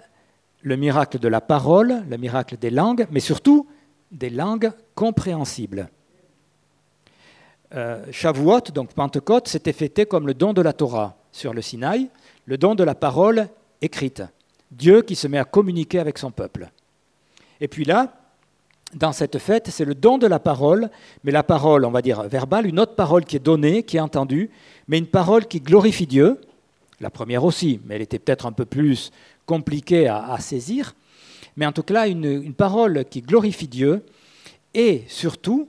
le 0.61 0.75
miracle 0.77 1.19
de 1.19 1.27
la 1.27 1.41
parole, 1.41 2.03
le 2.09 2.17
miracle 2.17 2.57
des 2.57 2.69
langues, 2.69 3.07
mais 3.11 3.19
surtout 3.19 3.67
des 4.11 4.29
langues 4.29 4.71
compréhensibles. 4.95 5.89
Euh, 7.73 8.05
Shavuot, 8.11 8.71
donc 8.73 8.93
Pentecôte, 8.93 9.47
s'était 9.47 9.73
fêté 9.73 10.05
comme 10.05 10.27
le 10.27 10.33
don 10.33 10.53
de 10.53 10.61
la 10.61 10.73
Torah 10.73 11.17
sur 11.31 11.53
le 11.53 11.61
Sinaï, 11.61 12.09
le 12.45 12.57
don 12.57 12.75
de 12.75 12.83
la 12.83 12.95
parole 12.95 13.47
écrite. 13.81 14.23
Dieu 14.71 15.01
qui 15.01 15.15
se 15.15 15.27
met 15.27 15.37
à 15.37 15.45
communiquer 15.45 15.99
avec 15.99 16.17
son 16.17 16.31
peuple. 16.31 16.69
Et 17.61 17.67
puis 17.67 17.85
là, 17.85 18.13
dans 18.93 19.11
cette 19.11 19.39
fête, 19.39 19.67
c'est 19.69 19.85
le 19.85 19.95
don 19.95 20.17
de 20.17 20.27
la 20.27 20.39
parole, 20.39 20.89
mais 21.23 21.31
la 21.31 21.43
parole, 21.43 21.85
on 21.85 21.91
va 21.91 22.01
dire 22.01 22.23
verbale, 22.23 22.65
une 22.65 22.79
autre 22.79 22.95
parole 22.95 23.25
qui 23.25 23.35
est 23.35 23.39
donnée, 23.39 23.83
qui 23.83 23.97
est 23.97 24.01
entendue, 24.01 24.49
mais 24.87 24.97
une 24.97 25.07
parole 25.07 25.47
qui 25.47 25.59
glorifie 25.59 26.07
Dieu, 26.07 26.39
la 27.01 27.09
première 27.09 27.43
aussi, 27.43 27.81
mais 27.85 27.95
elle 27.95 28.01
était 28.01 28.19
peut-être 28.19 28.45
un 28.45 28.51
peu 28.51 28.65
plus 28.65 29.11
compliquée 29.45 30.07
à, 30.07 30.37
saisir, 30.39 30.95
mais 31.57 31.65
en 31.65 31.71
tout 31.71 31.83
cas 31.83 32.07
une, 32.07 32.25
une 32.25 32.53
parole 32.53 33.05
qui 33.05 33.21
glorifie 33.21 33.67
Dieu, 33.67 34.03
et 34.73 35.03
surtout, 35.07 35.67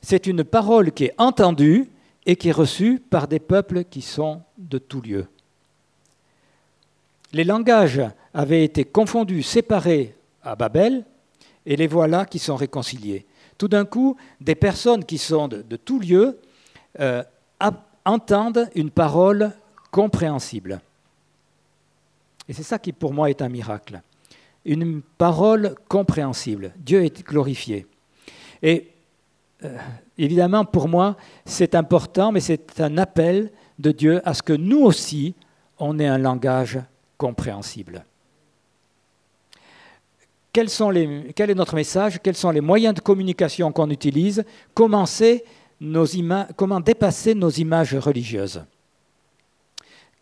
c'est 0.00 0.26
une 0.26 0.44
parole 0.44 0.92
qui 0.92 1.04
est 1.04 1.14
entendue 1.18 1.90
et 2.26 2.36
qui 2.36 2.48
est 2.48 2.52
reçue 2.52 2.98
par 2.98 3.28
des 3.28 3.40
peuples 3.40 3.84
qui 3.84 4.02
sont 4.02 4.42
de 4.58 4.78
tout 4.78 5.00
lieu. 5.00 5.26
Les 7.32 7.44
langages 7.44 8.02
avaient 8.32 8.64
été 8.64 8.84
confondus, 8.84 9.42
séparés 9.42 10.14
à 10.42 10.56
Babel, 10.56 11.04
et 11.66 11.76
les 11.76 11.86
voilà 11.86 12.26
qui 12.26 12.38
sont 12.38 12.56
réconciliés. 12.56 13.26
Tout 13.58 13.68
d'un 13.68 13.84
coup, 13.84 14.16
des 14.40 14.54
personnes 14.54 15.04
qui 15.04 15.18
sont 15.18 15.48
de, 15.48 15.62
de 15.62 15.76
tout 15.76 15.98
lieu 15.98 16.38
euh, 17.00 17.22
entendent 18.04 18.68
une 18.74 18.90
parole 18.90 19.52
compréhensible. 19.90 20.80
Et 22.48 22.52
c'est 22.52 22.62
ça 22.62 22.78
qui 22.78 22.92
pour 22.92 23.14
moi 23.14 23.30
est 23.30 23.42
un 23.42 23.48
miracle. 23.48 24.02
Une 24.64 25.02
parole 25.02 25.74
compréhensible. 25.88 26.72
Dieu 26.76 27.04
est 27.04 27.24
glorifié. 27.24 27.86
Et 28.62 28.90
euh, 29.64 29.76
évidemment, 30.18 30.64
pour 30.64 30.88
moi, 30.88 31.16
c'est 31.44 31.74
important, 31.74 32.32
mais 32.32 32.40
c'est 32.40 32.80
un 32.80 32.98
appel 32.98 33.50
de 33.78 33.92
Dieu 33.92 34.20
à 34.28 34.34
ce 34.34 34.42
que 34.42 34.52
nous 34.52 34.82
aussi, 34.82 35.34
on 35.78 35.98
ait 35.98 36.06
un 36.06 36.18
langage 36.18 36.80
compréhensible 37.16 38.04
quel 40.54 41.50
est 41.50 41.54
notre 41.54 41.74
message, 41.74 42.20
quels 42.22 42.36
sont 42.36 42.50
les 42.50 42.60
moyens 42.60 42.94
de 42.94 43.00
communication 43.00 43.72
qu'on 43.72 43.90
utilise, 43.90 44.44
comment 44.72 45.04
dépasser 46.80 47.34
nos 47.34 47.50
images 47.50 47.96
religieuses. 47.96 48.64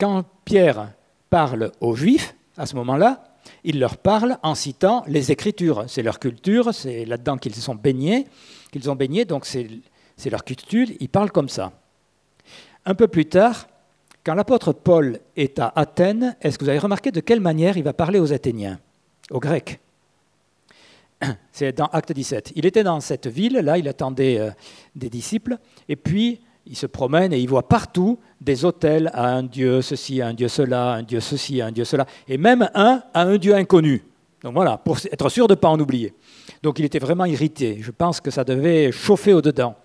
Quand 0.00 0.24
Pierre 0.46 0.92
parle 1.28 1.70
aux 1.80 1.94
Juifs, 1.94 2.34
à 2.56 2.64
ce 2.64 2.74
moment-là, 2.76 3.22
il 3.62 3.78
leur 3.78 3.98
parle 3.98 4.38
en 4.42 4.54
citant 4.54 5.04
les 5.06 5.30
Écritures. 5.30 5.84
C'est 5.86 6.02
leur 6.02 6.18
culture, 6.18 6.72
c'est 6.72 7.04
là-dedans 7.04 7.36
qu'ils 7.36 7.54
sont 7.54 7.74
baignés, 7.74 8.26
qu'ils 8.72 8.90
ont 8.90 8.96
baigné, 8.96 9.26
donc 9.26 9.44
c'est 9.44 10.30
leur 10.30 10.44
culture, 10.44 10.88
ils 10.98 11.08
parlent 11.10 11.30
comme 11.30 11.50
ça. 11.50 11.72
Un 12.86 12.94
peu 12.94 13.06
plus 13.06 13.26
tard, 13.26 13.68
quand 14.24 14.34
l'apôtre 14.34 14.72
Paul 14.72 15.18
est 15.36 15.58
à 15.58 15.72
Athènes, 15.76 16.36
est-ce 16.40 16.56
que 16.56 16.64
vous 16.64 16.70
avez 16.70 16.78
remarqué 16.78 17.10
de 17.10 17.20
quelle 17.20 17.40
manière 17.40 17.76
il 17.76 17.84
va 17.84 17.92
parler 17.92 18.18
aux 18.18 18.32
Athéniens, 18.32 18.80
aux 19.30 19.38
Grecs? 19.38 19.78
c'est 21.52 21.76
dans 21.76 21.86
Acte 21.86 22.12
17. 22.12 22.52
Il 22.56 22.66
était 22.66 22.84
dans 22.84 23.00
cette 23.00 23.26
ville, 23.26 23.54
là, 23.54 23.78
il 23.78 23.88
attendait 23.88 24.38
euh, 24.38 24.50
des 24.94 25.10
disciples, 25.10 25.58
et 25.88 25.96
puis 25.96 26.40
il 26.66 26.76
se 26.76 26.86
promène 26.86 27.32
et 27.32 27.38
il 27.38 27.48
voit 27.48 27.68
partout 27.68 28.18
des 28.40 28.64
hôtels 28.64 29.10
à 29.14 29.26
un 29.26 29.42
dieu 29.42 29.82
ceci, 29.82 30.20
à 30.20 30.28
un 30.28 30.34
dieu 30.34 30.48
cela, 30.48 30.92
un 30.94 31.02
dieu 31.02 31.20
ceci, 31.20 31.60
à 31.60 31.66
un 31.66 31.72
dieu 31.72 31.84
cela, 31.84 32.06
et 32.28 32.38
même 32.38 32.68
un 32.74 33.02
à 33.12 33.22
un 33.22 33.36
dieu 33.36 33.54
inconnu. 33.54 34.04
Donc 34.42 34.54
voilà, 34.54 34.76
pour 34.76 34.98
être 34.98 35.28
sûr 35.28 35.46
de 35.46 35.54
ne 35.54 35.58
pas 35.58 35.68
en 35.68 35.78
oublier. 35.78 36.14
Donc 36.62 36.78
il 36.78 36.84
était 36.84 36.98
vraiment 36.98 37.24
irrité. 37.24 37.78
Je 37.80 37.90
pense 37.90 38.20
que 38.20 38.30
ça 38.30 38.44
devait 38.44 38.90
chauffer 38.92 39.32
au-dedans. 39.32 39.76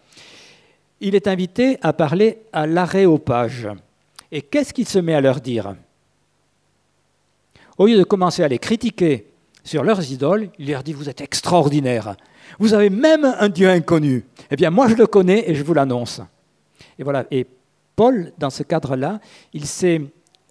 Il 0.99 1.13
est 1.13 1.27
invité 1.27 1.77
à 1.81 1.93
parler 1.93 2.39
à 2.51 2.65
l'aréopage. 2.65 3.67
Et 4.31 4.41
qu'est-ce 4.41 4.73
qu'il 4.73 4.87
se 4.87 4.99
met 4.99 5.13
à 5.13 5.21
leur 5.21 5.39
dire? 5.39 5.75
Au 7.77 7.85
lieu 7.85 7.97
de 7.97 8.03
commencer 8.03 8.43
à 8.43 8.47
les 8.47 8.57
critiquer 8.57 9.27
sur 9.67 9.83
leurs 9.83 10.09
idoles, 10.11 10.49
il 10.59 10.71
leur 10.71 10.81
dit, 10.81 10.93
vous 10.93 11.09
êtes 11.09 11.19
extraordinaires. 11.19 12.15
Vous 12.57 12.73
avez 12.73 12.89
même 12.89 13.25
un 13.25 13.49
Dieu 13.49 13.69
inconnu. 13.69 14.23
Eh 14.49 14.55
bien, 14.55 14.69
moi, 14.69 14.87
je 14.87 14.95
le 14.95 15.07
connais 15.07 15.49
et 15.49 15.55
je 15.55 15.63
vous 15.63 15.73
l'annonce. 15.73 16.21
Et 16.97 17.03
voilà. 17.03 17.25
Et 17.31 17.45
Paul, 17.93 18.31
dans 18.37 18.49
ce 18.49 18.63
cadre-là, 18.63 19.19
il 19.51 19.65
s'est 19.65 20.01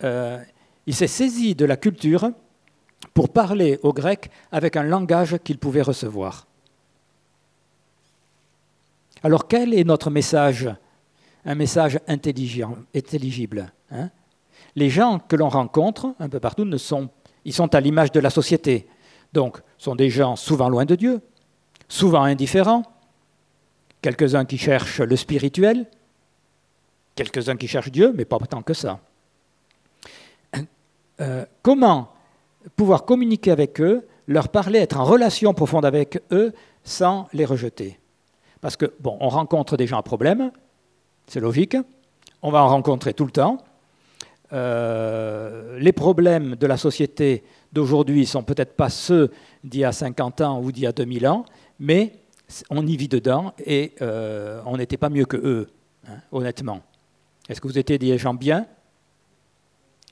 euh, 0.05 0.38
saisi 0.90 1.55
de 1.55 1.64
la 1.64 1.79
culture 1.79 2.31
pour 3.14 3.31
parler 3.31 3.79
aux 3.83 3.94
Grecs 3.94 4.29
avec 4.52 4.76
un 4.76 4.83
langage 4.83 5.38
qu'ils 5.42 5.59
pouvaient 5.59 5.81
recevoir. 5.81 6.46
Alors 9.22 9.48
quel 9.48 9.72
est 9.72 9.85
notre 9.85 10.11
message? 10.11 10.68
Un 11.46 11.55
message 11.55 11.98
intelligible. 12.07 13.72
Hein? 13.90 14.11
Les 14.74 14.90
gens 14.90 15.20
que 15.20 15.37
l'on 15.37 15.48
rencontre 15.48 16.14
un 16.20 16.29
peu 16.29 16.38
partout 16.38 16.68
ils 17.44 17.52
sont 17.55 17.74
à 17.74 17.81
l'image 17.81 18.12
de 18.12 18.20
la 18.20 18.29
société. 18.29 18.87
Donc, 19.37 19.59
sont 19.77 19.94
des 19.94 20.09
gens 20.09 20.35
souvent 20.35 20.70
loin 20.70 20.87
de 20.87 20.94
Dieu, 20.94 21.20
souvent 21.88 22.22
indifférents, 22.22 22.85
quelques-uns 24.01 24.46
qui 24.46 24.57
cherchent 24.57 25.03
le 25.03 25.14
spirituel, 25.14 25.85
quelques-uns 27.14 27.57
qui 27.57 27.68
cherchent 27.68 27.90
Dieu, 27.90 28.14
mais 28.16 28.25
pas 28.25 28.38
tant 28.38 28.62
que 28.62 28.72
ça. 28.72 28.99
euh, 31.20 31.44
comment 31.61 32.14
pouvoir 32.77 33.05
communiquer 33.05 33.51
avec 33.51 33.79
eux, 33.79 34.07
leur 34.27 34.49
parler, 34.49 34.79
être 34.79 34.99
en 34.99 35.05
relation 35.05 35.53
profonde 35.53 35.85
avec 35.85 36.22
eux 36.33 36.55
sans 36.83 37.29
les 37.35 37.44
rejeter? 37.44 38.01
Parce 38.62 38.79
que, 38.79 38.94
bon, 39.01 39.18
on 39.20 39.29
rencontre 39.29 39.77
des 39.77 39.87
gens 39.87 39.99
à 39.99 40.03
problème, 40.03 40.51
c'est 41.27 41.40
logique, 41.40 41.77
on 42.40 42.51
va 42.51 42.62
en 42.62 42.68
rencontrer 42.68 43.12
tout 43.12 43.27
le 43.27 43.33
temps. 43.33 43.59
Euh, 44.55 45.79
les 45.79 45.92
problèmes 45.92 46.55
de 46.55 46.66
la 46.66 46.79
société 46.79 47.44
d'aujourd'hui 47.72 48.26
sont 48.26 48.42
peut-être 48.42 48.74
pas 48.74 48.88
ceux 48.90 49.31
d'il 49.64 49.81
y 49.81 49.85
a 49.85 49.92
50 49.92 50.40
ans 50.40 50.61
ou 50.61 50.72
d'il 50.72 50.85
y 50.85 50.87
a 50.87 50.92
2000 50.92 51.26
ans, 51.26 51.44
mais 51.79 52.12
on 52.70 52.87
y 52.87 52.96
vit 52.96 53.09
dedans 53.09 53.52
et 53.64 53.94
euh, 54.02 54.61
on 54.66 54.76
n'était 54.76 54.96
pas 54.96 55.11
mieux 55.11 55.24
que 55.24 55.37
eux, 55.37 55.68
hein, 56.09 56.18
honnêtement. 56.33 56.81
Est-ce 57.48 57.61
que 57.61 57.68
vous 57.68 57.79
étiez 57.79 57.98
des 57.98 58.16
gens 58.18 58.35
bien? 58.35 58.66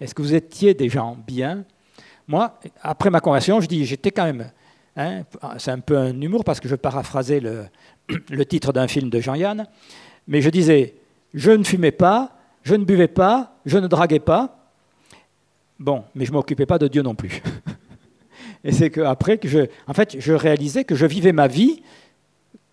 Est-ce 0.00 0.14
que 0.14 0.22
vous 0.22 0.34
étiez 0.34 0.74
des 0.74 0.88
gens 0.88 1.16
bien? 1.26 1.64
Moi, 2.26 2.58
après 2.82 3.10
ma 3.10 3.20
conversion, 3.20 3.60
je 3.60 3.66
dis, 3.66 3.84
j'étais 3.84 4.10
quand 4.10 4.24
même. 4.24 4.50
Hein, 4.96 5.24
c'est 5.58 5.70
un 5.70 5.80
peu 5.80 5.96
un 5.98 6.20
humour 6.20 6.44
parce 6.44 6.60
que 6.60 6.68
je 6.68 6.76
paraphrasais 6.76 7.40
le, 7.40 7.66
le 8.30 8.46
titre 8.46 8.72
d'un 8.72 8.88
film 8.88 9.10
de 9.10 9.20
Jean-Yann, 9.20 9.66
mais 10.26 10.40
je 10.40 10.50
disais, 10.50 10.94
je 11.32 11.50
ne 11.50 11.64
fumais 11.64 11.92
pas, 11.92 12.36
je 12.62 12.74
ne 12.74 12.84
buvais 12.84 13.08
pas, 13.08 13.56
je 13.66 13.78
ne 13.78 13.86
draguais 13.86 14.20
pas. 14.20 14.63
Bon, 15.78 16.04
mais 16.14 16.24
je 16.24 16.30
ne 16.30 16.36
m'occupais 16.36 16.66
pas 16.66 16.78
de 16.78 16.88
Dieu 16.88 17.02
non 17.02 17.14
plus. 17.14 17.42
Et 18.64 18.72
c'est 18.72 18.90
qu'après 18.90 19.38
que 19.38 19.48
je, 19.48 19.60
en 19.86 19.92
fait, 19.92 20.16
je 20.18 20.32
réalisais 20.32 20.84
que 20.84 20.94
je 20.94 21.04
vivais 21.04 21.32
ma 21.32 21.48
vie 21.48 21.82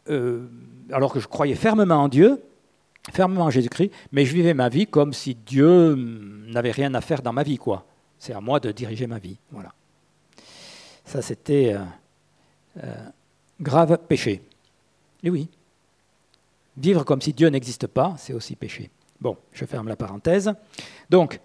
euh, 0.10 0.48
alors 0.92 1.14
que 1.14 1.20
je 1.20 1.28
croyais 1.28 1.56
fermement 1.56 1.96
en 1.96 2.08
Dieu, 2.10 2.42
fermement 3.12 3.46
en 3.46 3.50
Jésus-Christ, 3.50 3.92
mais 4.12 4.26
je 4.26 4.34
vivais 4.34 4.54
ma 4.54 4.68
vie 4.68 4.88
comme 4.88 5.14
si 5.14 5.36
Dieu 5.36 5.96
n'avait 6.48 6.72
rien 6.72 6.94
à 6.94 7.02
faire 7.02 7.22
dans 7.22 7.34
ma 7.34 7.44
vie, 7.44 7.58
quoi. 7.58 7.86
C'est 8.20 8.34
à 8.34 8.42
moi 8.42 8.60
de 8.60 8.72
diriger 8.72 9.08
ma 9.08 9.20
vie, 9.20 9.38
voilà. 9.52 9.74
Ça, 11.06 11.22
c'était 11.22 11.74
euh, 11.74 11.80
euh, 12.84 12.96
grave 13.60 13.98
péché. 14.08 14.42
Et 15.24 15.30
oui, 15.30 15.48
vivre 16.78 17.04
comme 17.04 17.22
si 17.22 17.34
Dieu 17.34 17.48
n'existe 17.48 17.88
pas, 17.88 18.16
c'est 18.18 18.34
aussi 18.34 18.56
péché. 18.56 18.90
Bon, 19.20 19.38
je 19.54 19.66
ferme 19.66 19.88
la 19.88 19.96
parenthèse. 19.96 20.52
Donc, 21.10 21.40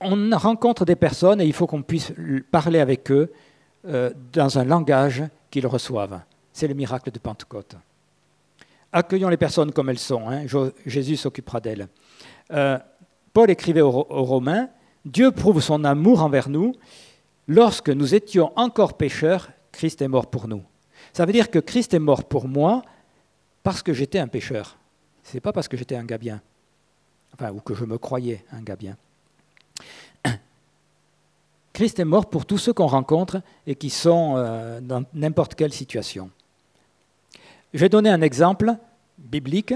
on 0.00 0.30
rencontre 0.36 0.84
des 0.84 0.96
personnes 0.96 1.40
et 1.40 1.46
il 1.46 1.52
faut 1.52 1.66
qu'on 1.66 1.82
puisse 1.82 2.12
parler 2.50 2.80
avec 2.80 3.10
eux 3.10 3.32
euh, 3.86 4.10
dans 4.32 4.58
un 4.58 4.64
langage 4.64 5.24
qu'ils 5.50 5.66
reçoivent. 5.66 6.20
C'est 6.52 6.68
le 6.68 6.74
miracle 6.74 7.10
de 7.10 7.18
Pentecôte. 7.18 7.76
Accueillons 8.92 9.28
les 9.28 9.36
personnes 9.36 9.72
comme 9.72 9.90
elles 9.90 9.98
sont. 9.98 10.28
Hein. 10.28 10.46
Jésus 10.86 11.16
s'occupera 11.16 11.60
d'elles. 11.60 11.88
Euh, 12.52 12.78
Paul 13.32 13.50
écrivait 13.50 13.82
aux, 13.82 13.90
Romains, 13.90 14.68
Dieu 15.04 15.30
prouve 15.30 15.60
son 15.60 15.84
amour 15.84 16.22
envers 16.22 16.48
nous. 16.48 16.74
Lorsque 17.46 17.90
nous 17.90 18.14
étions 18.14 18.52
encore 18.56 18.96
pécheurs, 18.96 19.50
Christ 19.72 20.02
est 20.02 20.08
mort 20.08 20.28
pour 20.28 20.48
nous. 20.48 20.62
Ça 21.12 21.24
veut 21.26 21.32
dire 21.32 21.50
que 21.50 21.58
Christ 21.58 21.94
est 21.94 21.98
mort 21.98 22.24
pour 22.24 22.48
moi 22.48 22.82
parce 23.62 23.82
que 23.82 23.92
j'étais 23.92 24.18
un 24.18 24.28
pécheur. 24.28 24.78
Ce 25.22 25.34
n'est 25.34 25.40
pas 25.40 25.52
parce 25.52 25.68
que 25.68 25.76
j'étais 25.76 25.96
un 25.96 26.04
gars 26.04 26.18
bien. 26.18 26.40
Enfin, 27.34 27.52
ou 27.52 27.60
que 27.60 27.74
je 27.74 27.84
me 27.84 27.98
croyais 27.98 28.44
un 28.52 28.62
gars 28.62 28.76
bien. 28.76 28.96
Christ 31.78 32.00
est 32.00 32.04
mort 32.04 32.28
pour 32.28 32.44
tous 32.44 32.58
ceux 32.58 32.72
qu'on 32.72 32.88
rencontre 32.88 33.40
et 33.64 33.76
qui 33.76 33.88
sont 33.88 34.34
euh, 34.36 34.80
dans 34.80 35.04
n'importe 35.14 35.54
quelle 35.54 35.72
situation. 35.72 36.28
Je 37.72 37.78
vais 37.78 37.88
donner 37.88 38.10
un 38.10 38.20
exemple 38.20 38.74
biblique 39.16 39.74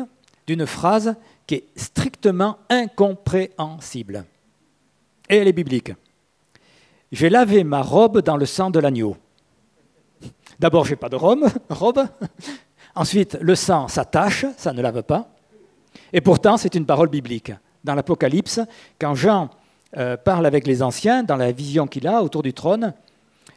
d'une 0.49 0.67
phrase 0.67 1.15
qui 1.47 1.55
est 1.55 1.65
strictement 1.77 2.59
incompréhensible. 2.69 4.25
Et 5.31 5.37
elle 5.37 5.47
est 5.47 5.53
biblique. 5.53 5.93
J'ai 7.13 7.31
lavé 7.31 7.63
ma 7.63 7.83
robe 7.83 8.21
dans 8.21 8.37
le 8.37 8.47
sang 8.47 8.71
de 8.71 8.81
l'agneau. 8.81 9.17
D'abord, 10.59 10.85
je 10.85 10.91
n'ai 10.91 10.97
pas 10.97 11.09
de 11.09 11.15
robe, 11.15 11.47
robe. 11.71 12.05
Ensuite, 12.97 13.39
le 13.41 13.55
sang 13.55 13.87
s'attache, 13.87 14.45
ça 14.57 14.73
ne 14.73 14.83
lave 14.83 15.05
pas. 15.05 15.29
Et 16.13 16.21
pourtant, 16.21 16.57
c'est 16.57 16.75
une 16.75 16.85
parole 16.85 17.11
biblique. 17.11 17.53
Dans 17.85 17.95
l'Apocalypse, 17.95 18.59
quand 18.99 19.15
Jean 19.15 19.51
euh, 19.97 20.17
parle 20.17 20.47
avec 20.47 20.67
les 20.67 20.83
anciens 20.83 21.23
dans 21.23 21.37
la 21.37 21.53
vision 21.53 21.87
qu'il 21.87 22.07
a 22.07 22.23
autour 22.23 22.43
du 22.43 22.53
trône. 22.53 22.95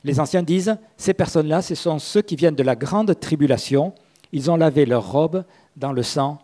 Les 0.03 0.19
anciens 0.19 0.43
disent, 0.43 0.77
ces 0.97 1.13
personnes-là, 1.13 1.61
ce 1.61 1.75
sont 1.75 1.97
ceux 1.99 2.21
qui 2.21 2.35
viennent 2.35 2.55
de 2.55 2.63
la 2.63 2.75
grande 2.75 3.19
tribulation. 3.19 3.93
Ils 4.31 4.51
ont 4.51 4.57
lavé 4.57 4.85
leurs 4.85 5.11
robes 5.11 5.45
dans 5.77 5.93
le 5.93 6.03
sang 6.03 6.39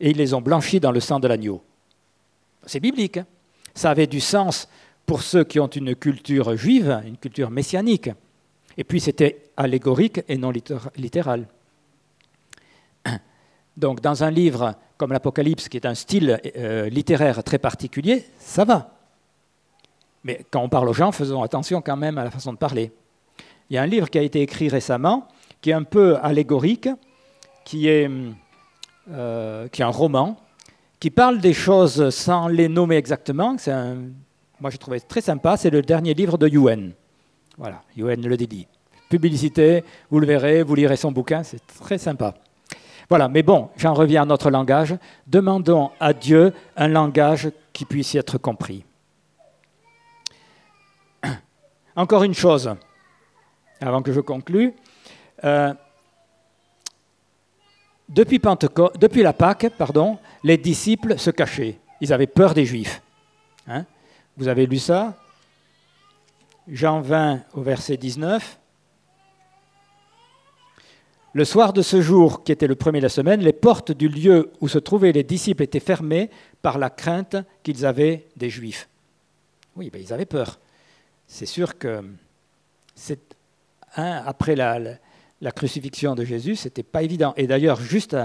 et 0.00 0.10
ils 0.10 0.16
les 0.16 0.34
ont 0.34 0.40
blanchis 0.40 0.80
dans 0.80 0.90
le 0.90 1.00
sang 1.00 1.20
de 1.20 1.28
l'agneau. 1.28 1.62
C'est 2.66 2.80
biblique. 2.80 3.18
Hein. 3.18 3.26
Ça 3.74 3.90
avait 3.90 4.06
du 4.06 4.20
sens 4.20 4.68
pour 5.06 5.22
ceux 5.22 5.44
qui 5.44 5.60
ont 5.60 5.68
une 5.68 5.94
culture 5.94 6.56
juive, 6.56 7.00
une 7.06 7.16
culture 7.16 7.50
messianique. 7.50 8.10
Et 8.76 8.84
puis 8.84 9.00
c'était 9.00 9.50
allégorique 9.56 10.22
et 10.28 10.36
non 10.36 10.52
littéral. 10.96 11.46
Donc 13.76 14.00
dans 14.00 14.24
un 14.24 14.30
livre 14.30 14.74
comme 14.96 15.12
l'Apocalypse, 15.12 15.68
qui 15.68 15.76
est 15.76 15.86
un 15.86 15.94
style 15.94 16.40
euh, 16.56 16.88
littéraire 16.88 17.44
très 17.44 17.58
particulier, 17.58 18.24
ça 18.38 18.64
va. 18.64 18.95
Mais 20.26 20.44
quand 20.50 20.60
on 20.60 20.68
parle 20.68 20.88
aux 20.88 20.92
gens, 20.92 21.12
faisons 21.12 21.40
attention 21.44 21.80
quand 21.80 21.96
même 21.96 22.18
à 22.18 22.24
la 22.24 22.32
façon 22.32 22.52
de 22.52 22.58
parler. 22.58 22.90
Il 23.70 23.76
y 23.76 23.78
a 23.78 23.82
un 23.82 23.86
livre 23.86 24.10
qui 24.10 24.18
a 24.18 24.22
été 24.22 24.40
écrit 24.40 24.68
récemment, 24.68 25.28
qui 25.60 25.70
est 25.70 25.72
un 25.72 25.84
peu 25.84 26.16
allégorique, 26.20 26.88
qui 27.64 27.86
est, 27.86 28.10
euh, 29.12 29.68
qui 29.68 29.82
est 29.82 29.84
un 29.84 29.88
roman, 29.88 30.36
qui 30.98 31.10
parle 31.10 31.38
des 31.38 31.52
choses 31.52 32.10
sans 32.10 32.48
les 32.48 32.68
nommer 32.68 32.96
exactement. 32.96 33.54
C'est 33.56 33.70
un, 33.70 33.98
moi, 34.58 34.70
j'ai 34.70 34.78
trouvé 34.78 35.00
très 35.00 35.20
sympa. 35.20 35.56
C'est 35.56 35.70
le 35.70 35.80
dernier 35.80 36.12
livre 36.12 36.38
de 36.38 36.48
Yuen. 36.48 36.92
Voilà, 37.56 37.82
Yuen 37.96 38.26
le 38.26 38.36
dédie. 38.36 38.66
Publicité, 39.08 39.84
vous 40.10 40.18
le 40.18 40.26
verrez, 40.26 40.64
vous 40.64 40.74
lirez 40.74 40.96
son 40.96 41.12
bouquin, 41.12 41.44
c'est 41.44 41.64
très 41.78 41.98
sympa. 41.98 42.34
Voilà, 43.08 43.28
mais 43.28 43.44
bon, 43.44 43.68
j'en 43.76 43.94
reviens 43.94 44.22
à 44.22 44.26
notre 44.26 44.50
langage. 44.50 44.96
Demandons 45.28 45.92
à 46.00 46.12
Dieu 46.12 46.52
un 46.76 46.88
langage 46.88 47.48
qui 47.72 47.84
puisse 47.84 48.14
y 48.14 48.18
être 48.18 48.38
compris. 48.38 48.84
Encore 51.96 52.24
une 52.24 52.34
chose, 52.34 52.70
avant 53.80 54.02
que 54.02 54.12
je 54.12 54.20
conclue. 54.20 54.74
Euh, 55.44 55.72
depuis, 58.06 58.38
la 59.22 59.32
Pâque, 59.32 59.70
pardon, 59.78 60.18
les 60.44 60.58
disciples 60.58 61.18
se 61.18 61.30
cachaient. 61.30 61.78
Ils 62.02 62.12
avaient 62.12 62.26
peur 62.26 62.52
des 62.52 62.66
Juifs. 62.66 63.02
Hein. 63.66 63.86
Vous 64.36 64.48
avez 64.48 64.66
lu 64.66 64.78
ça? 64.78 65.16
Jean 66.68 67.00
20 67.00 67.40
au 67.54 67.62
verset 67.62 67.96
19. 67.96 68.58
Le 71.32 71.44
soir 71.44 71.72
de 71.72 71.80
ce 71.80 72.02
jour, 72.02 72.44
qui 72.44 72.52
était 72.52 72.66
le 72.66 72.74
premier 72.74 72.98
de 72.98 73.04
la 73.04 73.08
semaine, 73.08 73.40
les 73.40 73.52
portes 73.52 73.92
du 73.92 74.08
lieu 74.08 74.52
où 74.60 74.68
se 74.68 74.78
trouvaient 74.78 75.12
les 75.12 75.24
disciples 75.24 75.62
étaient 75.62 75.80
fermées 75.80 76.30
par 76.60 76.78
la 76.78 76.90
crainte 76.90 77.36
qu'ils 77.62 77.86
avaient 77.86 78.26
des 78.36 78.50
Juifs. 78.50 78.88
Oui, 79.76 79.90
ben, 79.90 80.00
ils 80.02 80.12
avaient 80.12 80.26
peur 80.26 80.58
c'est 81.26 81.46
sûr 81.46 81.78
que 81.78 82.02
après 83.96 84.56
la, 84.56 85.52
crucifixion 85.52 86.14
de 86.14 86.24
Jésus, 86.24 86.56
ce 86.56 86.68
n'était 86.68 86.82
pas 86.82 87.02
évident. 87.02 87.34
Et 87.36 87.46
d'ailleurs, 87.46 87.80
juste 87.80 88.16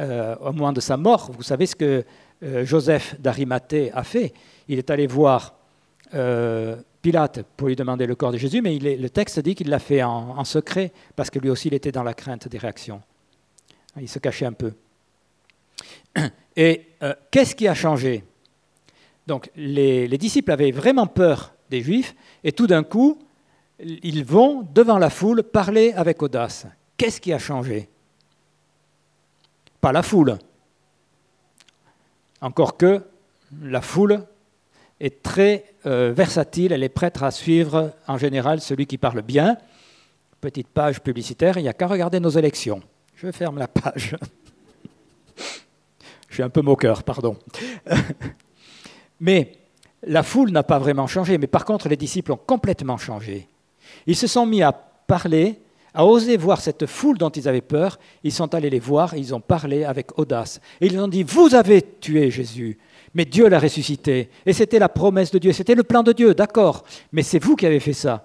euh, 0.00 0.36
au 0.40 0.52
moment 0.52 0.72
de 0.72 0.80
sa 0.80 0.96
mort, 0.96 1.30
vous 1.32 1.42
savez 1.42 1.66
ce 1.66 1.76
que 1.76 2.04
euh, 2.42 2.64
Joseph 2.64 3.18
d'Arimathée 3.20 3.90
a 3.92 4.04
fait. 4.04 4.32
Il 4.68 4.78
est 4.78 4.90
allé 4.90 5.06
voir 5.06 5.54
euh, 6.14 6.76
Pilate 7.02 7.42
pour 7.56 7.68
lui 7.68 7.76
demander 7.76 8.06
le 8.06 8.14
corps 8.14 8.32
de 8.32 8.38
Jésus, 8.38 8.60
mais 8.60 8.78
le 8.78 9.08
texte 9.08 9.40
dit 9.40 9.54
qu'il 9.54 9.68
l'a 9.68 9.78
fait 9.78 10.02
en, 10.02 10.44
secret, 10.44 10.92
parce 11.16 11.30
que 11.30 11.38
lui 11.38 11.50
aussi, 11.50 11.68
il 11.68 11.74
était 11.74 11.92
dans 11.92 12.02
la 12.02 12.14
crainte 12.14 12.48
des 12.48 12.58
réactions. 12.58 13.00
Il 14.00 14.08
se 14.08 14.18
cachait 14.18 14.46
un 14.46 14.52
peu. 14.52 14.72
Et 16.56 16.86
qu'est-ce 17.30 17.54
qui 17.54 17.68
a 17.68 17.74
changé? 17.74 18.24
Donc, 19.26 19.50
les 19.56 20.18
disciples 20.18 20.50
avaient 20.50 20.72
vraiment 20.72 21.06
peur 21.06 21.54
des 21.70 21.82
Juifs, 21.82 22.14
et 22.44 22.52
tout 22.52 22.66
d'un 22.66 22.82
coup, 22.82 23.18
ils 23.80 24.24
vont 24.24 24.66
devant 24.74 24.98
la 24.98 25.10
foule 25.10 25.42
parler 25.42 25.92
avec 25.92 26.22
audace. 26.22 26.66
Qu'est-ce 26.96 27.20
qui 27.20 27.32
a 27.32 27.38
changé? 27.38 27.88
Pas 29.80 29.92
la 29.92 30.02
foule. 30.02 30.38
Encore 32.40 32.76
que 32.76 33.02
la 33.62 33.80
foule 33.80 34.24
est 35.00 35.22
très 35.22 35.64
euh, 35.86 36.12
versatile, 36.14 36.72
elle 36.72 36.82
est 36.82 36.88
prête 36.88 37.22
à 37.22 37.30
suivre 37.30 37.92
en 38.06 38.18
général 38.18 38.60
celui 38.60 38.86
qui 38.86 38.98
parle 38.98 39.22
bien. 39.22 39.56
Petite 40.40 40.68
page 40.68 41.00
publicitaire, 41.00 41.56
il 41.58 41.62
n'y 41.62 41.68
a 41.68 41.72
qu'à 41.72 41.86
regarder 41.86 42.20
nos 42.20 42.30
élections. 42.30 42.82
Je 43.14 43.30
ferme 43.30 43.58
la 43.58 43.68
page. 43.68 44.16
Je 46.28 46.34
suis 46.34 46.42
un 46.42 46.50
peu 46.50 46.60
moqueur, 46.60 47.02
pardon. 47.02 47.36
Mais 49.20 49.57
la 50.06 50.22
foule 50.22 50.50
n'a 50.50 50.62
pas 50.62 50.78
vraiment 50.78 51.06
changé, 51.06 51.38
mais 51.38 51.46
par 51.46 51.64
contre 51.64 51.88
les 51.88 51.96
disciples 51.96 52.32
ont 52.32 52.40
complètement 52.44 52.98
changé. 52.98 53.48
Ils 54.06 54.16
se 54.16 54.26
sont 54.26 54.46
mis 54.46 54.62
à 54.62 54.72
parler, 54.72 55.60
à 55.94 56.04
oser 56.04 56.36
voir 56.36 56.60
cette 56.60 56.86
foule 56.86 57.18
dont 57.18 57.30
ils 57.30 57.48
avaient 57.48 57.60
peur. 57.60 57.98
Ils 58.22 58.32
sont 58.32 58.54
allés 58.54 58.70
les 58.70 58.78
voir, 58.78 59.14
ils 59.14 59.34
ont 59.34 59.40
parlé 59.40 59.84
avec 59.84 60.18
audace. 60.18 60.60
Et 60.80 60.86
ils 60.86 60.98
ont 60.98 61.08
dit, 61.08 61.22
vous 61.22 61.54
avez 61.54 61.82
tué 62.00 62.30
Jésus. 62.30 62.78
Mais 63.14 63.24
Dieu 63.24 63.48
l'a 63.48 63.58
ressuscité. 63.58 64.28
Et 64.44 64.52
c'était 64.52 64.78
la 64.78 64.88
promesse 64.88 65.30
de 65.30 65.38
Dieu, 65.38 65.52
c'était 65.52 65.74
le 65.74 65.82
plan 65.82 66.02
de 66.02 66.12
Dieu, 66.12 66.34
d'accord. 66.34 66.84
Mais 67.12 67.22
c'est 67.22 67.38
vous 67.38 67.56
qui 67.56 67.66
avez 67.66 67.80
fait 67.80 67.94
ça. 67.94 68.22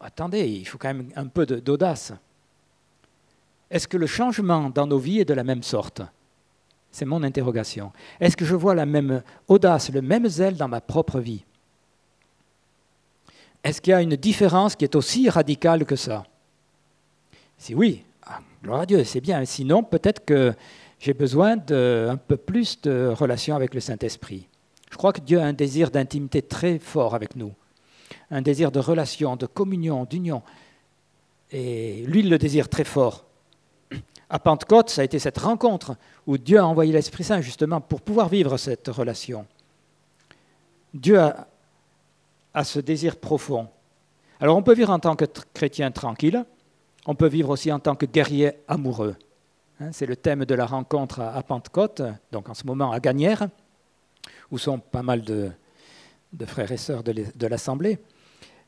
Attendez, 0.00 0.46
il 0.46 0.64
faut 0.64 0.78
quand 0.78 0.88
même 0.88 1.08
un 1.16 1.26
peu 1.26 1.44
d'audace. 1.44 2.12
Est-ce 3.70 3.88
que 3.88 3.96
le 3.96 4.06
changement 4.06 4.70
dans 4.70 4.86
nos 4.86 4.98
vies 4.98 5.20
est 5.20 5.24
de 5.24 5.34
la 5.34 5.42
même 5.42 5.62
sorte? 5.62 6.02
C'est 6.90 7.04
mon 7.04 7.22
interrogation. 7.22 7.92
Est-ce 8.20 8.36
que 8.36 8.44
je 8.44 8.54
vois 8.54 8.74
la 8.74 8.86
même 8.86 9.22
audace, 9.48 9.90
le 9.92 10.02
même 10.02 10.28
zèle 10.28 10.56
dans 10.56 10.68
ma 10.68 10.80
propre 10.80 11.20
vie? 11.20 11.44
Est-ce 13.62 13.80
qu'il 13.80 13.90
y 13.90 13.94
a 13.94 14.00
une 14.00 14.16
différence 14.16 14.76
qui 14.76 14.84
est 14.84 14.94
aussi 14.94 15.28
radicale 15.28 15.84
que 15.84 15.96
ça? 15.96 16.24
Si 17.58 17.74
oui, 17.74 18.04
ah, 18.24 18.40
gloire 18.62 18.80
à 18.80 18.86
Dieu, 18.86 19.04
c'est 19.04 19.20
bien. 19.20 19.44
Sinon, 19.44 19.82
peut-être 19.82 20.24
que 20.24 20.54
j'ai 20.98 21.14
besoin 21.14 21.56
d'un 21.56 22.16
peu 22.16 22.36
plus 22.36 22.80
de 22.80 23.12
relation 23.14 23.54
avec 23.56 23.74
le 23.74 23.80
Saint-Esprit. 23.80 24.48
Je 24.90 24.96
crois 24.96 25.12
que 25.12 25.20
Dieu 25.20 25.40
a 25.40 25.44
un 25.44 25.52
désir 25.52 25.90
d'intimité 25.90 26.42
très 26.42 26.78
fort 26.78 27.14
avec 27.14 27.36
nous, 27.36 27.52
un 28.30 28.40
désir 28.40 28.72
de 28.72 28.78
relation, 28.78 29.36
de 29.36 29.46
communion, 29.46 30.04
d'union. 30.04 30.42
Et 31.52 32.02
lui, 32.06 32.20
il 32.20 32.30
le 32.30 32.38
désire 32.38 32.68
très 32.68 32.84
fort. 32.84 33.25
À 34.28 34.40
Pentecôte, 34.40 34.90
ça 34.90 35.02
a 35.02 35.04
été 35.04 35.18
cette 35.18 35.38
rencontre 35.38 35.96
où 36.26 36.36
Dieu 36.36 36.58
a 36.58 36.66
envoyé 36.66 36.92
l'Esprit 36.92 37.22
Saint 37.22 37.40
justement 37.40 37.80
pour 37.80 38.00
pouvoir 38.00 38.28
vivre 38.28 38.56
cette 38.56 38.88
relation. 38.88 39.46
Dieu 40.92 41.18
a, 41.18 42.64
ce 42.64 42.80
désir 42.80 43.16
profond. 43.16 43.68
Alors 44.40 44.56
on 44.56 44.62
peut 44.62 44.74
vivre 44.74 44.90
en 44.90 44.98
tant 44.98 45.14
que 45.14 45.26
chrétien 45.54 45.90
tranquille, 45.92 46.44
on 47.06 47.14
peut 47.14 47.28
vivre 47.28 47.50
aussi 47.50 47.70
en 47.70 47.78
tant 47.78 47.94
que 47.94 48.06
guerrier 48.06 48.52
amoureux. 48.66 49.14
Hein, 49.78 49.90
c'est 49.92 50.06
le 50.06 50.16
thème 50.16 50.44
de 50.44 50.54
la 50.54 50.66
rencontre 50.66 51.20
à 51.20 51.42
Pentecôte, 51.42 52.02
donc 52.32 52.48
en 52.48 52.54
ce 52.54 52.66
moment 52.66 52.90
à 52.90 52.98
Gagnères, 52.98 53.48
où 54.50 54.58
sont 54.58 54.80
pas 54.80 55.02
mal 55.02 55.22
de, 55.22 55.52
frères 56.46 56.72
et 56.72 56.76
sœurs 56.76 57.04
de 57.04 57.46
l'Assemblée. 57.46 57.98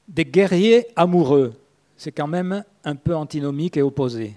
Des 0.07 0.25
guerriers 0.25 0.87
amoureux, 0.95 1.55
c'est 1.97 2.13
quand 2.13 2.29
même 2.29 2.63
un 2.85 2.95
peu 2.95 3.17
antinomique 3.17 3.77
et 3.77 3.83
opposé 3.83 4.37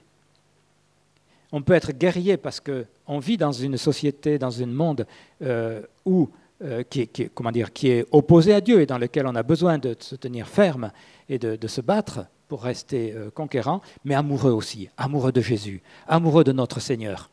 on 1.52 1.62
peut 1.62 1.74
être 1.74 1.92
guerrier 1.92 2.38
parce 2.38 2.60
qu'on 2.60 3.20
vit 3.20 3.38
dans 3.38 3.52
une 3.52 3.78
société, 3.78 4.38
dans 4.38 4.62
un 4.62 4.68
monde 4.68 5.06
euh, 5.42 5.82
où, 6.06 6.30
euh, 6.64 6.84
qui, 6.90 7.10
comment 7.34 7.52
dire, 7.52 7.74
qui 7.74 7.90
est 7.90 8.06
opposé 8.12 8.54
à 8.54 8.62
Dieu 8.62 8.82
et 8.82 8.86
dans 8.86 8.98
lequel 8.98 9.28
on 9.28 9.36
a 9.36 9.44
besoin 9.44 9.78
de 9.78 9.96
se 10.00 10.16
tenir 10.16 10.48
ferme 10.48 10.92
et 11.30 11.38
de, 11.38 11.68
se 11.68 11.82
battre 11.82 12.26
pour 12.48 12.64
rester 12.64 13.14
euh, 13.14 13.30
conquérant, 13.30 13.82
mais 14.06 14.16
amoureux 14.16 14.52
aussi, 14.52 14.90
amoureux 14.98 15.32
de 15.32 15.42
Jésus, 15.42 15.82
amoureux 16.08 16.44
de 16.44 16.52
notre 16.52 16.80
Seigneur. 16.80 17.30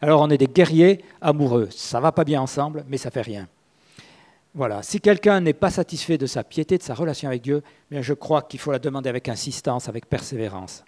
Alors 0.00 0.20
on 0.20 0.30
est 0.30 0.38
des 0.38 0.46
guerriers 0.46 1.04
amoureux. 1.20 1.68
Ça 1.70 2.00
va 2.00 2.12
pas 2.12 2.24
bien 2.24 2.40
ensemble, 2.40 2.84
mais 2.88 2.96
ça 2.98 3.10
fait 3.10 3.22
rien. 3.22 3.48
Voilà. 4.54 4.82
Si 4.82 5.00
quelqu'un 5.00 5.40
n'est 5.40 5.54
pas 5.54 5.70
satisfait 5.70 6.18
de 6.18 6.26
sa 6.26 6.44
piété, 6.44 6.76
de 6.76 6.82
sa 6.82 6.94
relation 6.94 7.28
avec 7.28 7.40
Dieu, 7.40 7.62
bien 7.90 8.02
je 8.02 8.12
crois 8.12 8.42
qu'il 8.42 8.60
faut 8.60 8.72
la 8.72 8.78
demander 8.78 9.08
avec 9.08 9.28
insistance, 9.28 9.88
avec 9.88 10.06
persévérance. 10.06 10.84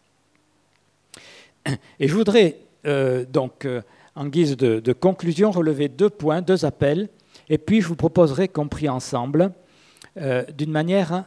Et 2.01 2.09
je 2.09 2.14
voudrais 2.14 2.59
euh, 2.87 3.24
donc, 3.24 3.64
euh, 3.64 3.82
en 4.14 4.26
guise 4.26 4.57
de, 4.57 4.93
conclusion, 4.93 5.51
relever 5.51 5.89
deux 5.89 6.11
points, 6.11 6.43
deux 6.43 6.64
appels, 6.64 7.09
et 7.49 7.59
puis 7.59 7.80
je 7.80 7.89
vous 7.89 7.97
proposerai 7.97 8.47
qu'on 8.49 8.68
prie 8.68 8.89
ensemble 8.89 9.53
euh, 10.18 10.45
d'une 10.57 10.70
manière, 10.70 11.24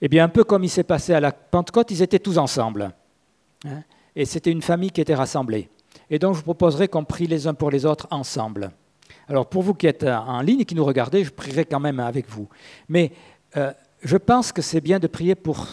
eh 0.00 0.08
bien, 0.08 0.24
un 0.24 0.28
peu 0.28 0.44
comme 0.44 0.64
il 0.64 0.68
s'est 0.68 0.84
passé 0.84 1.14
à 1.14 1.20
la 1.20 1.32
Pentecôte, 1.32 1.90
ils 1.90 2.02
étaient 2.02 2.18
tous 2.18 2.38
ensemble. 2.38 2.92
Hein, 3.64 3.82
et 4.14 4.24
c'était 4.24 4.50
une 4.50 4.62
famille 4.62 4.90
qui 4.90 5.00
était 5.00 5.14
rassemblée. 5.14 5.68
Et 6.10 6.18
donc, 6.18 6.34
je 6.34 6.38
vous 6.38 6.44
proposerai 6.44 6.88
qu'on 6.88 7.04
prie 7.04 7.26
les 7.26 7.46
uns 7.46 7.54
pour 7.54 7.70
les 7.70 7.86
autres 7.86 8.06
ensemble. 8.10 8.70
Alors, 9.28 9.46
pour 9.46 9.62
vous 9.62 9.74
qui 9.74 9.86
êtes 9.86 10.04
en 10.04 10.40
ligne 10.40 10.60
et 10.60 10.64
qui 10.64 10.74
nous 10.74 10.84
regardez, 10.84 11.24
je 11.24 11.30
prierai 11.30 11.64
quand 11.64 11.80
même 11.80 12.00
avec 12.00 12.28
vous. 12.28 12.48
Mais 12.88 13.12
je 14.02 14.16
pense 14.16 14.52
que 14.52 14.62
c'est 14.62 14.80
bien 14.80 14.98
de 14.98 15.06
prier 15.06 15.34
pour, 15.34 15.66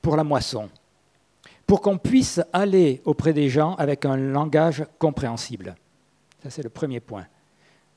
pour 0.00 0.16
la 0.16 0.24
moisson 0.24 0.68
pour 1.72 1.80
qu'on 1.80 1.96
puisse 1.96 2.38
aller 2.52 3.00
auprès 3.06 3.32
des 3.32 3.48
gens 3.48 3.76
avec 3.76 4.04
un 4.04 4.18
langage 4.18 4.84
compréhensible. 4.98 5.74
Ça, 6.42 6.50
c'est 6.50 6.62
le 6.62 6.68
premier 6.68 7.00
point. 7.00 7.26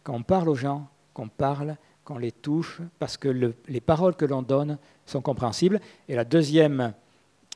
Quand 0.02 0.14
on 0.14 0.24
parle 0.24 0.48
aux 0.48 0.56
gens, 0.56 0.88
qu'on 1.14 1.28
parle, 1.28 1.76
qu'on 2.06 2.18
les 2.18 2.32
touche, 2.32 2.80
parce 3.00 3.18
que 3.18 3.28
les 3.68 3.82
paroles 3.82 4.16
que 4.16 4.24
l'on 4.24 4.44
donne 4.44 4.78
sont 5.06 5.20
compréhensibles. 5.20 5.82
Et 6.08 6.16
la 6.16 6.24
deuxième, 6.24 6.94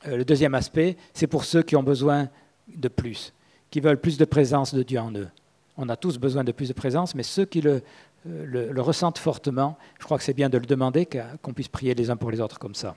euh, 0.06 0.18
le 0.18 0.26
deuxième 0.26 0.54
aspect, 0.54 0.98
c'est 1.14 1.26
pour 1.26 1.46
ceux 1.46 1.62
qui 1.62 1.74
ont 1.74 1.82
besoin 1.82 2.28
de 2.68 2.88
plus, 2.88 3.32
qui 3.70 3.80
veulent 3.80 3.98
plus 3.98 4.18
de 4.18 4.26
présence 4.26 4.74
de 4.74 4.82
Dieu 4.82 5.00
en 5.00 5.12
eux. 5.12 5.30
On 5.78 5.88
a 5.88 5.96
tous 5.96 6.18
besoin 6.18 6.44
de 6.44 6.52
plus 6.52 6.68
de 6.68 6.74
présence, 6.74 7.14
mais 7.14 7.22
ceux 7.22 7.46
qui 7.46 7.62
le, 7.62 7.82
euh, 8.26 8.74
ressentent 8.76 9.16
fortement, 9.16 9.78
je 9.98 10.04
crois 10.04 10.18
que 10.18 10.24
c'est 10.24 10.34
bien 10.34 10.50
de 10.50 10.58
le 10.58 10.66
demander, 10.66 11.08
qu'on 11.40 11.54
puisse 11.54 11.68
prier 11.68 11.94
les 11.94 12.10
uns 12.10 12.16
pour 12.18 12.30
les 12.30 12.42
autres 12.42 12.58
comme 12.58 12.74
ça. 12.74 12.94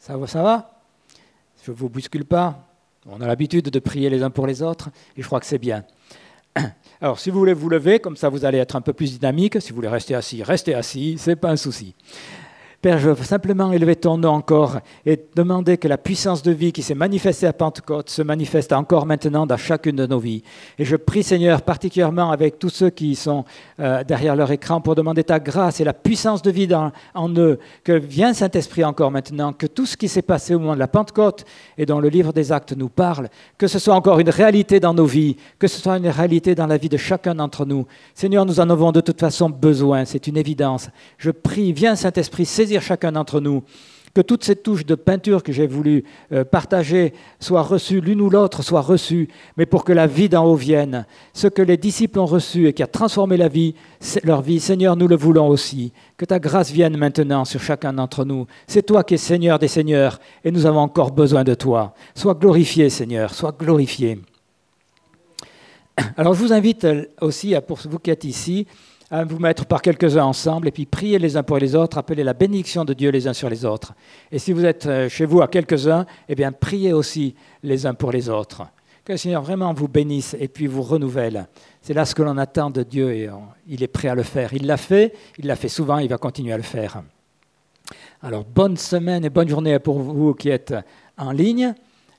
Ça 0.00 0.26
ça 0.26 0.42
va? 0.42 0.77
Je 1.68 1.72
ne 1.72 1.76
vous 1.76 1.90
bouscule 1.90 2.24
pas. 2.24 2.66
On 3.06 3.20
a 3.20 3.26
l'habitude 3.26 3.68
de 3.68 3.78
prier 3.78 4.08
les 4.08 4.22
uns 4.22 4.30
pour 4.30 4.46
les 4.46 4.62
autres 4.62 4.88
et 5.18 5.20
je 5.20 5.26
crois 5.26 5.38
que 5.38 5.44
c'est 5.44 5.58
bien. 5.58 5.84
Alors, 7.02 7.20
si 7.20 7.28
vous 7.28 7.38
voulez 7.38 7.52
vous 7.52 7.68
lever, 7.68 7.98
comme 7.98 8.16
ça 8.16 8.30
vous 8.30 8.46
allez 8.46 8.56
être 8.56 8.74
un 8.74 8.80
peu 8.80 8.94
plus 8.94 9.18
dynamique. 9.18 9.60
Si 9.60 9.68
vous 9.68 9.76
voulez 9.76 9.88
rester 9.88 10.14
assis, 10.14 10.42
restez 10.42 10.74
assis, 10.74 11.18
ce 11.18 11.28
n'est 11.28 11.36
pas 11.36 11.50
un 11.50 11.56
souci. 11.56 11.94
Père, 12.80 13.00
je 13.00 13.10
veux 13.10 13.24
simplement 13.24 13.72
élever 13.72 13.96
ton 13.96 14.18
nom 14.18 14.28
encore 14.28 14.78
et 15.04 15.18
demander 15.34 15.78
que 15.78 15.88
la 15.88 15.98
puissance 15.98 16.44
de 16.44 16.52
vie 16.52 16.70
qui 16.70 16.82
s'est 16.82 16.94
manifestée 16.94 17.48
à 17.48 17.52
Pentecôte 17.52 18.08
se 18.08 18.22
manifeste 18.22 18.72
encore 18.72 19.04
maintenant 19.04 19.46
dans 19.46 19.56
chacune 19.56 19.96
de 19.96 20.06
nos 20.06 20.20
vies. 20.20 20.44
Et 20.78 20.84
je 20.84 20.94
prie, 20.94 21.24
Seigneur, 21.24 21.62
particulièrement 21.62 22.30
avec 22.30 22.60
tous 22.60 22.68
ceux 22.68 22.90
qui 22.90 23.16
sont 23.16 23.44
euh, 23.80 24.04
derrière 24.04 24.36
leur 24.36 24.52
écran 24.52 24.80
pour 24.80 24.94
demander 24.94 25.24
ta 25.24 25.40
grâce 25.40 25.80
et 25.80 25.84
la 25.84 25.92
puissance 25.92 26.40
de 26.40 26.52
vie 26.52 26.68
en 27.14 27.28
eux. 27.30 27.58
Que 27.82 27.94
vienne 27.94 28.32
Saint-Esprit 28.32 28.84
encore 28.84 29.10
maintenant, 29.10 29.52
que 29.52 29.66
tout 29.66 29.84
ce 29.84 29.96
qui 29.96 30.06
s'est 30.06 30.22
passé 30.22 30.54
au 30.54 30.60
moment 30.60 30.74
de 30.74 30.78
la 30.78 30.86
Pentecôte 30.86 31.46
et 31.78 31.84
dont 31.84 31.98
le 31.98 32.08
livre 32.08 32.32
des 32.32 32.52
actes 32.52 32.76
nous 32.76 32.88
parle, 32.88 33.28
que 33.58 33.66
ce 33.66 33.80
soit 33.80 33.96
encore 33.96 34.20
une 34.20 34.30
réalité 34.30 34.78
dans 34.78 34.94
nos 34.94 35.06
vies, 35.06 35.34
que 35.58 35.66
ce 35.66 35.80
soit 35.80 35.96
une 35.96 36.06
réalité 36.06 36.54
dans 36.54 36.68
la 36.68 36.76
vie 36.76 36.88
de 36.88 36.96
chacun 36.96 37.34
d'entre 37.34 37.66
nous. 37.66 37.86
Seigneur, 38.14 38.46
nous 38.46 38.60
en 38.60 38.70
avons 38.70 38.92
de 38.92 39.00
toute 39.00 39.18
façon 39.18 39.50
besoin, 39.50 40.04
c'est 40.04 40.28
une 40.28 40.36
évidence. 40.36 40.90
Je 41.16 41.32
prie, 41.32 41.72
viens 41.72 41.96
Saint-Esprit, 41.96 42.46
chacun 42.80 43.12
d'entre 43.12 43.40
nous 43.40 43.62
que 44.14 44.20
toutes 44.20 44.44
ces 44.44 44.56
touches 44.56 44.84
de 44.84 44.94
peinture 44.94 45.42
que 45.42 45.52
j'ai 45.52 45.66
voulu 45.66 46.04
euh, 46.32 46.44
partager 46.44 47.12
soient 47.40 47.62
reçues, 47.62 48.00
l'une 48.00 48.20
ou 48.20 48.30
l'autre 48.30 48.62
soit 48.62 48.80
reçue, 48.80 49.28
mais 49.56 49.66
pour 49.66 49.84
que 49.84 49.92
la 49.92 50.06
vie 50.06 50.28
d'en 50.28 50.44
haut 50.44 50.56
vienne. 50.56 51.06
Ce 51.32 51.46
que 51.46 51.62
les 51.62 51.76
disciples 51.76 52.18
ont 52.18 52.26
reçu 52.26 52.66
et 52.66 52.72
qui 52.72 52.82
a 52.82 52.86
transformé 52.86 53.36
la 53.36 53.48
vie, 53.48 53.74
leur 54.24 54.42
vie, 54.42 54.60
Seigneur, 54.60 54.96
nous 54.96 55.08
le 55.08 55.16
voulons 55.16 55.48
aussi. 55.48 55.92
Que 56.16 56.24
ta 56.24 56.38
grâce 56.38 56.70
vienne 56.70 56.96
maintenant 56.96 57.44
sur 57.44 57.60
chacun 57.60 57.92
d'entre 57.92 58.24
nous. 58.24 58.46
C'est 58.66 58.84
toi 58.84 59.04
qui 59.04 59.14
es 59.14 59.18
Seigneur 59.18 59.58
des 59.58 59.68
Seigneurs 59.68 60.18
et 60.44 60.50
nous 60.50 60.66
avons 60.66 60.80
encore 60.80 61.12
besoin 61.12 61.44
de 61.44 61.54
toi. 61.54 61.94
Sois 62.14 62.34
glorifié, 62.34 62.90
Seigneur, 62.90 63.32
sois 63.32 63.54
glorifié. 63.56 64.20
Alors 66.16 66.34
je 66.34 66.40
vous 66.42 66.52
invite 66.52 66.86
aussi, 67.20 67.54
pour 67.66 67.78
vous 67.88 67.98
qui 67.98 68.10
êtes 68.10 68.24
ici, 68.24 68.66
à 69.10 69.24
vous 69.24 69.38
mettre 69.38 69.64
par 69.64 69.80
quelques-uns 69.80 70.24
ensemble 70.24 70.68
et 70.68 70.70
puis 70.70 70.84
prier 70.84 71.18
les 71.18 71.36
uns 71.36 71.42
pour 71.42 71.58
les 71.58 71.74
autres, 71.74 71.96
appeler 71.98 72.22
la 72.22 72.34
bénédiction 72.34 72.84
de 72.84 72.92
Dieu 72.92 73.10
les 73.10 73.26
uns 73.26 73.32
sur 73.32 73.48
les 73.48 73.64
autres. 73.64 73.94
Et 74.30 74.38
si 74.38 74.52
vous 74.52 74.64
êtes 74.64 74.86
euh, 74.86 75.08
chez 75.08 75.24
vous 75.24 75.40
à 75.40 75.48
quelques-uns, 75.48 76.04
eh 76.28 76.34
bien 76.34 76.52
priez 76.52 76.92
aussi 76.92 77.34
les 77.62 77.86
uns 77.86 77.94
pour 77.94 78.12
les 78.12 78.28
autres. 78.28 78.64
Que 79.04 79.12
le 79.12 79.18
Seigneur 79.18 79.42
vraiment 79.42 79.72
vous 79.72 79.88
bénisse 79.88 80.36
et 80.38 80.48
puis 80.48 80.66
vous 80.66 80.82
renouvelle. 80.82 81.48
C'est 81.80 81.94
là 81.94 82.04
ce 82.04 82.14
que 82.14 82.22
l'on 82.22 82.36
attend 82.36 82.68
de 82.68 82.82
Dieu 82.82 83.10
et 83.14 83.30
il 83.66 83.82
est 83.82 83.88
prêt 83.88 84.08
à 84.08 84.14
le 84.14 84.22
faire. 84.22 84.52
Il 84.52 84.66
l'a 84.66 84.76
fait, 84.76 85.14
il 85.38 85.46
l'a 85.46 85.56
fait 85.56 85.70
souvent, 85.70 85.98
il 85.98 86.08
va 86.08 86.18
continuer 86.18 86.52
à 86.52 86.58
le 86.58 86.62
faire. 86.62 87.02
Alors 88.22 88.44
bonne 88.44 88.76
semaine 88.76 89.24
et 89.24 89.30
bonne 89.30 89.48
journée 89.48 89.78
pour 89.78 89.98
vous 90.00 90.34
qui 90.34 90.50
êtes 90.50 90.74
en 91.16 91.32
ligne. 91.32 91.72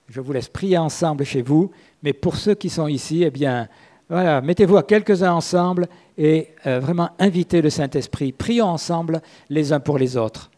Je 0.08 0.22
vous 0.22 0.34
laisse 0.34 0.48
prier 0.48 0.80
ensemble 0.80 1.24
chez 1.24 1.44
vous, 1.44 1.70
mais 2.02 2.14
pour 2.14 2.36
ceux 2.36 2.56
qui 2.56 2.70
sont 2.70 2.88
ici, 2.88 3.22
eh 3.24 3.30
bien 3.30 3.68
voilà, 4.10 4.42
mettez-vous 4.42 4.78
à 4.78 4.82
quelques-uns 4.82 5.34
ensemble 5.34 5.88
et 6.20 6.50
euh, 6.68 6.82
vraiment 6.82 7.12
invitez 7.18 7.62
le 7.62 7.70
Saint-Esprit. 7.70 8.34
Prions 8.34 8.66
ensemble 8.66 9.22
les 9.50 9.72
uns 9.72 9.80
pour 9.80 9.98
les 9.98 10.18
autres. 10.18 10.52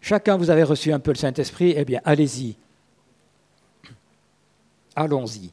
Chacun, 0.00 0.38
vous 0.38 0.48
avez 0.48 0.62
reçu 0.62 0.90
un 0.90 0.98
peu 0.98 1.12
le 1.12 1.16
Saint-Esprit, 1.16 1.74
eh 1.76 1.84
bien, 1.84 2.00
allez-y. 2.04 2.56
Allons-y. 4.96 5.52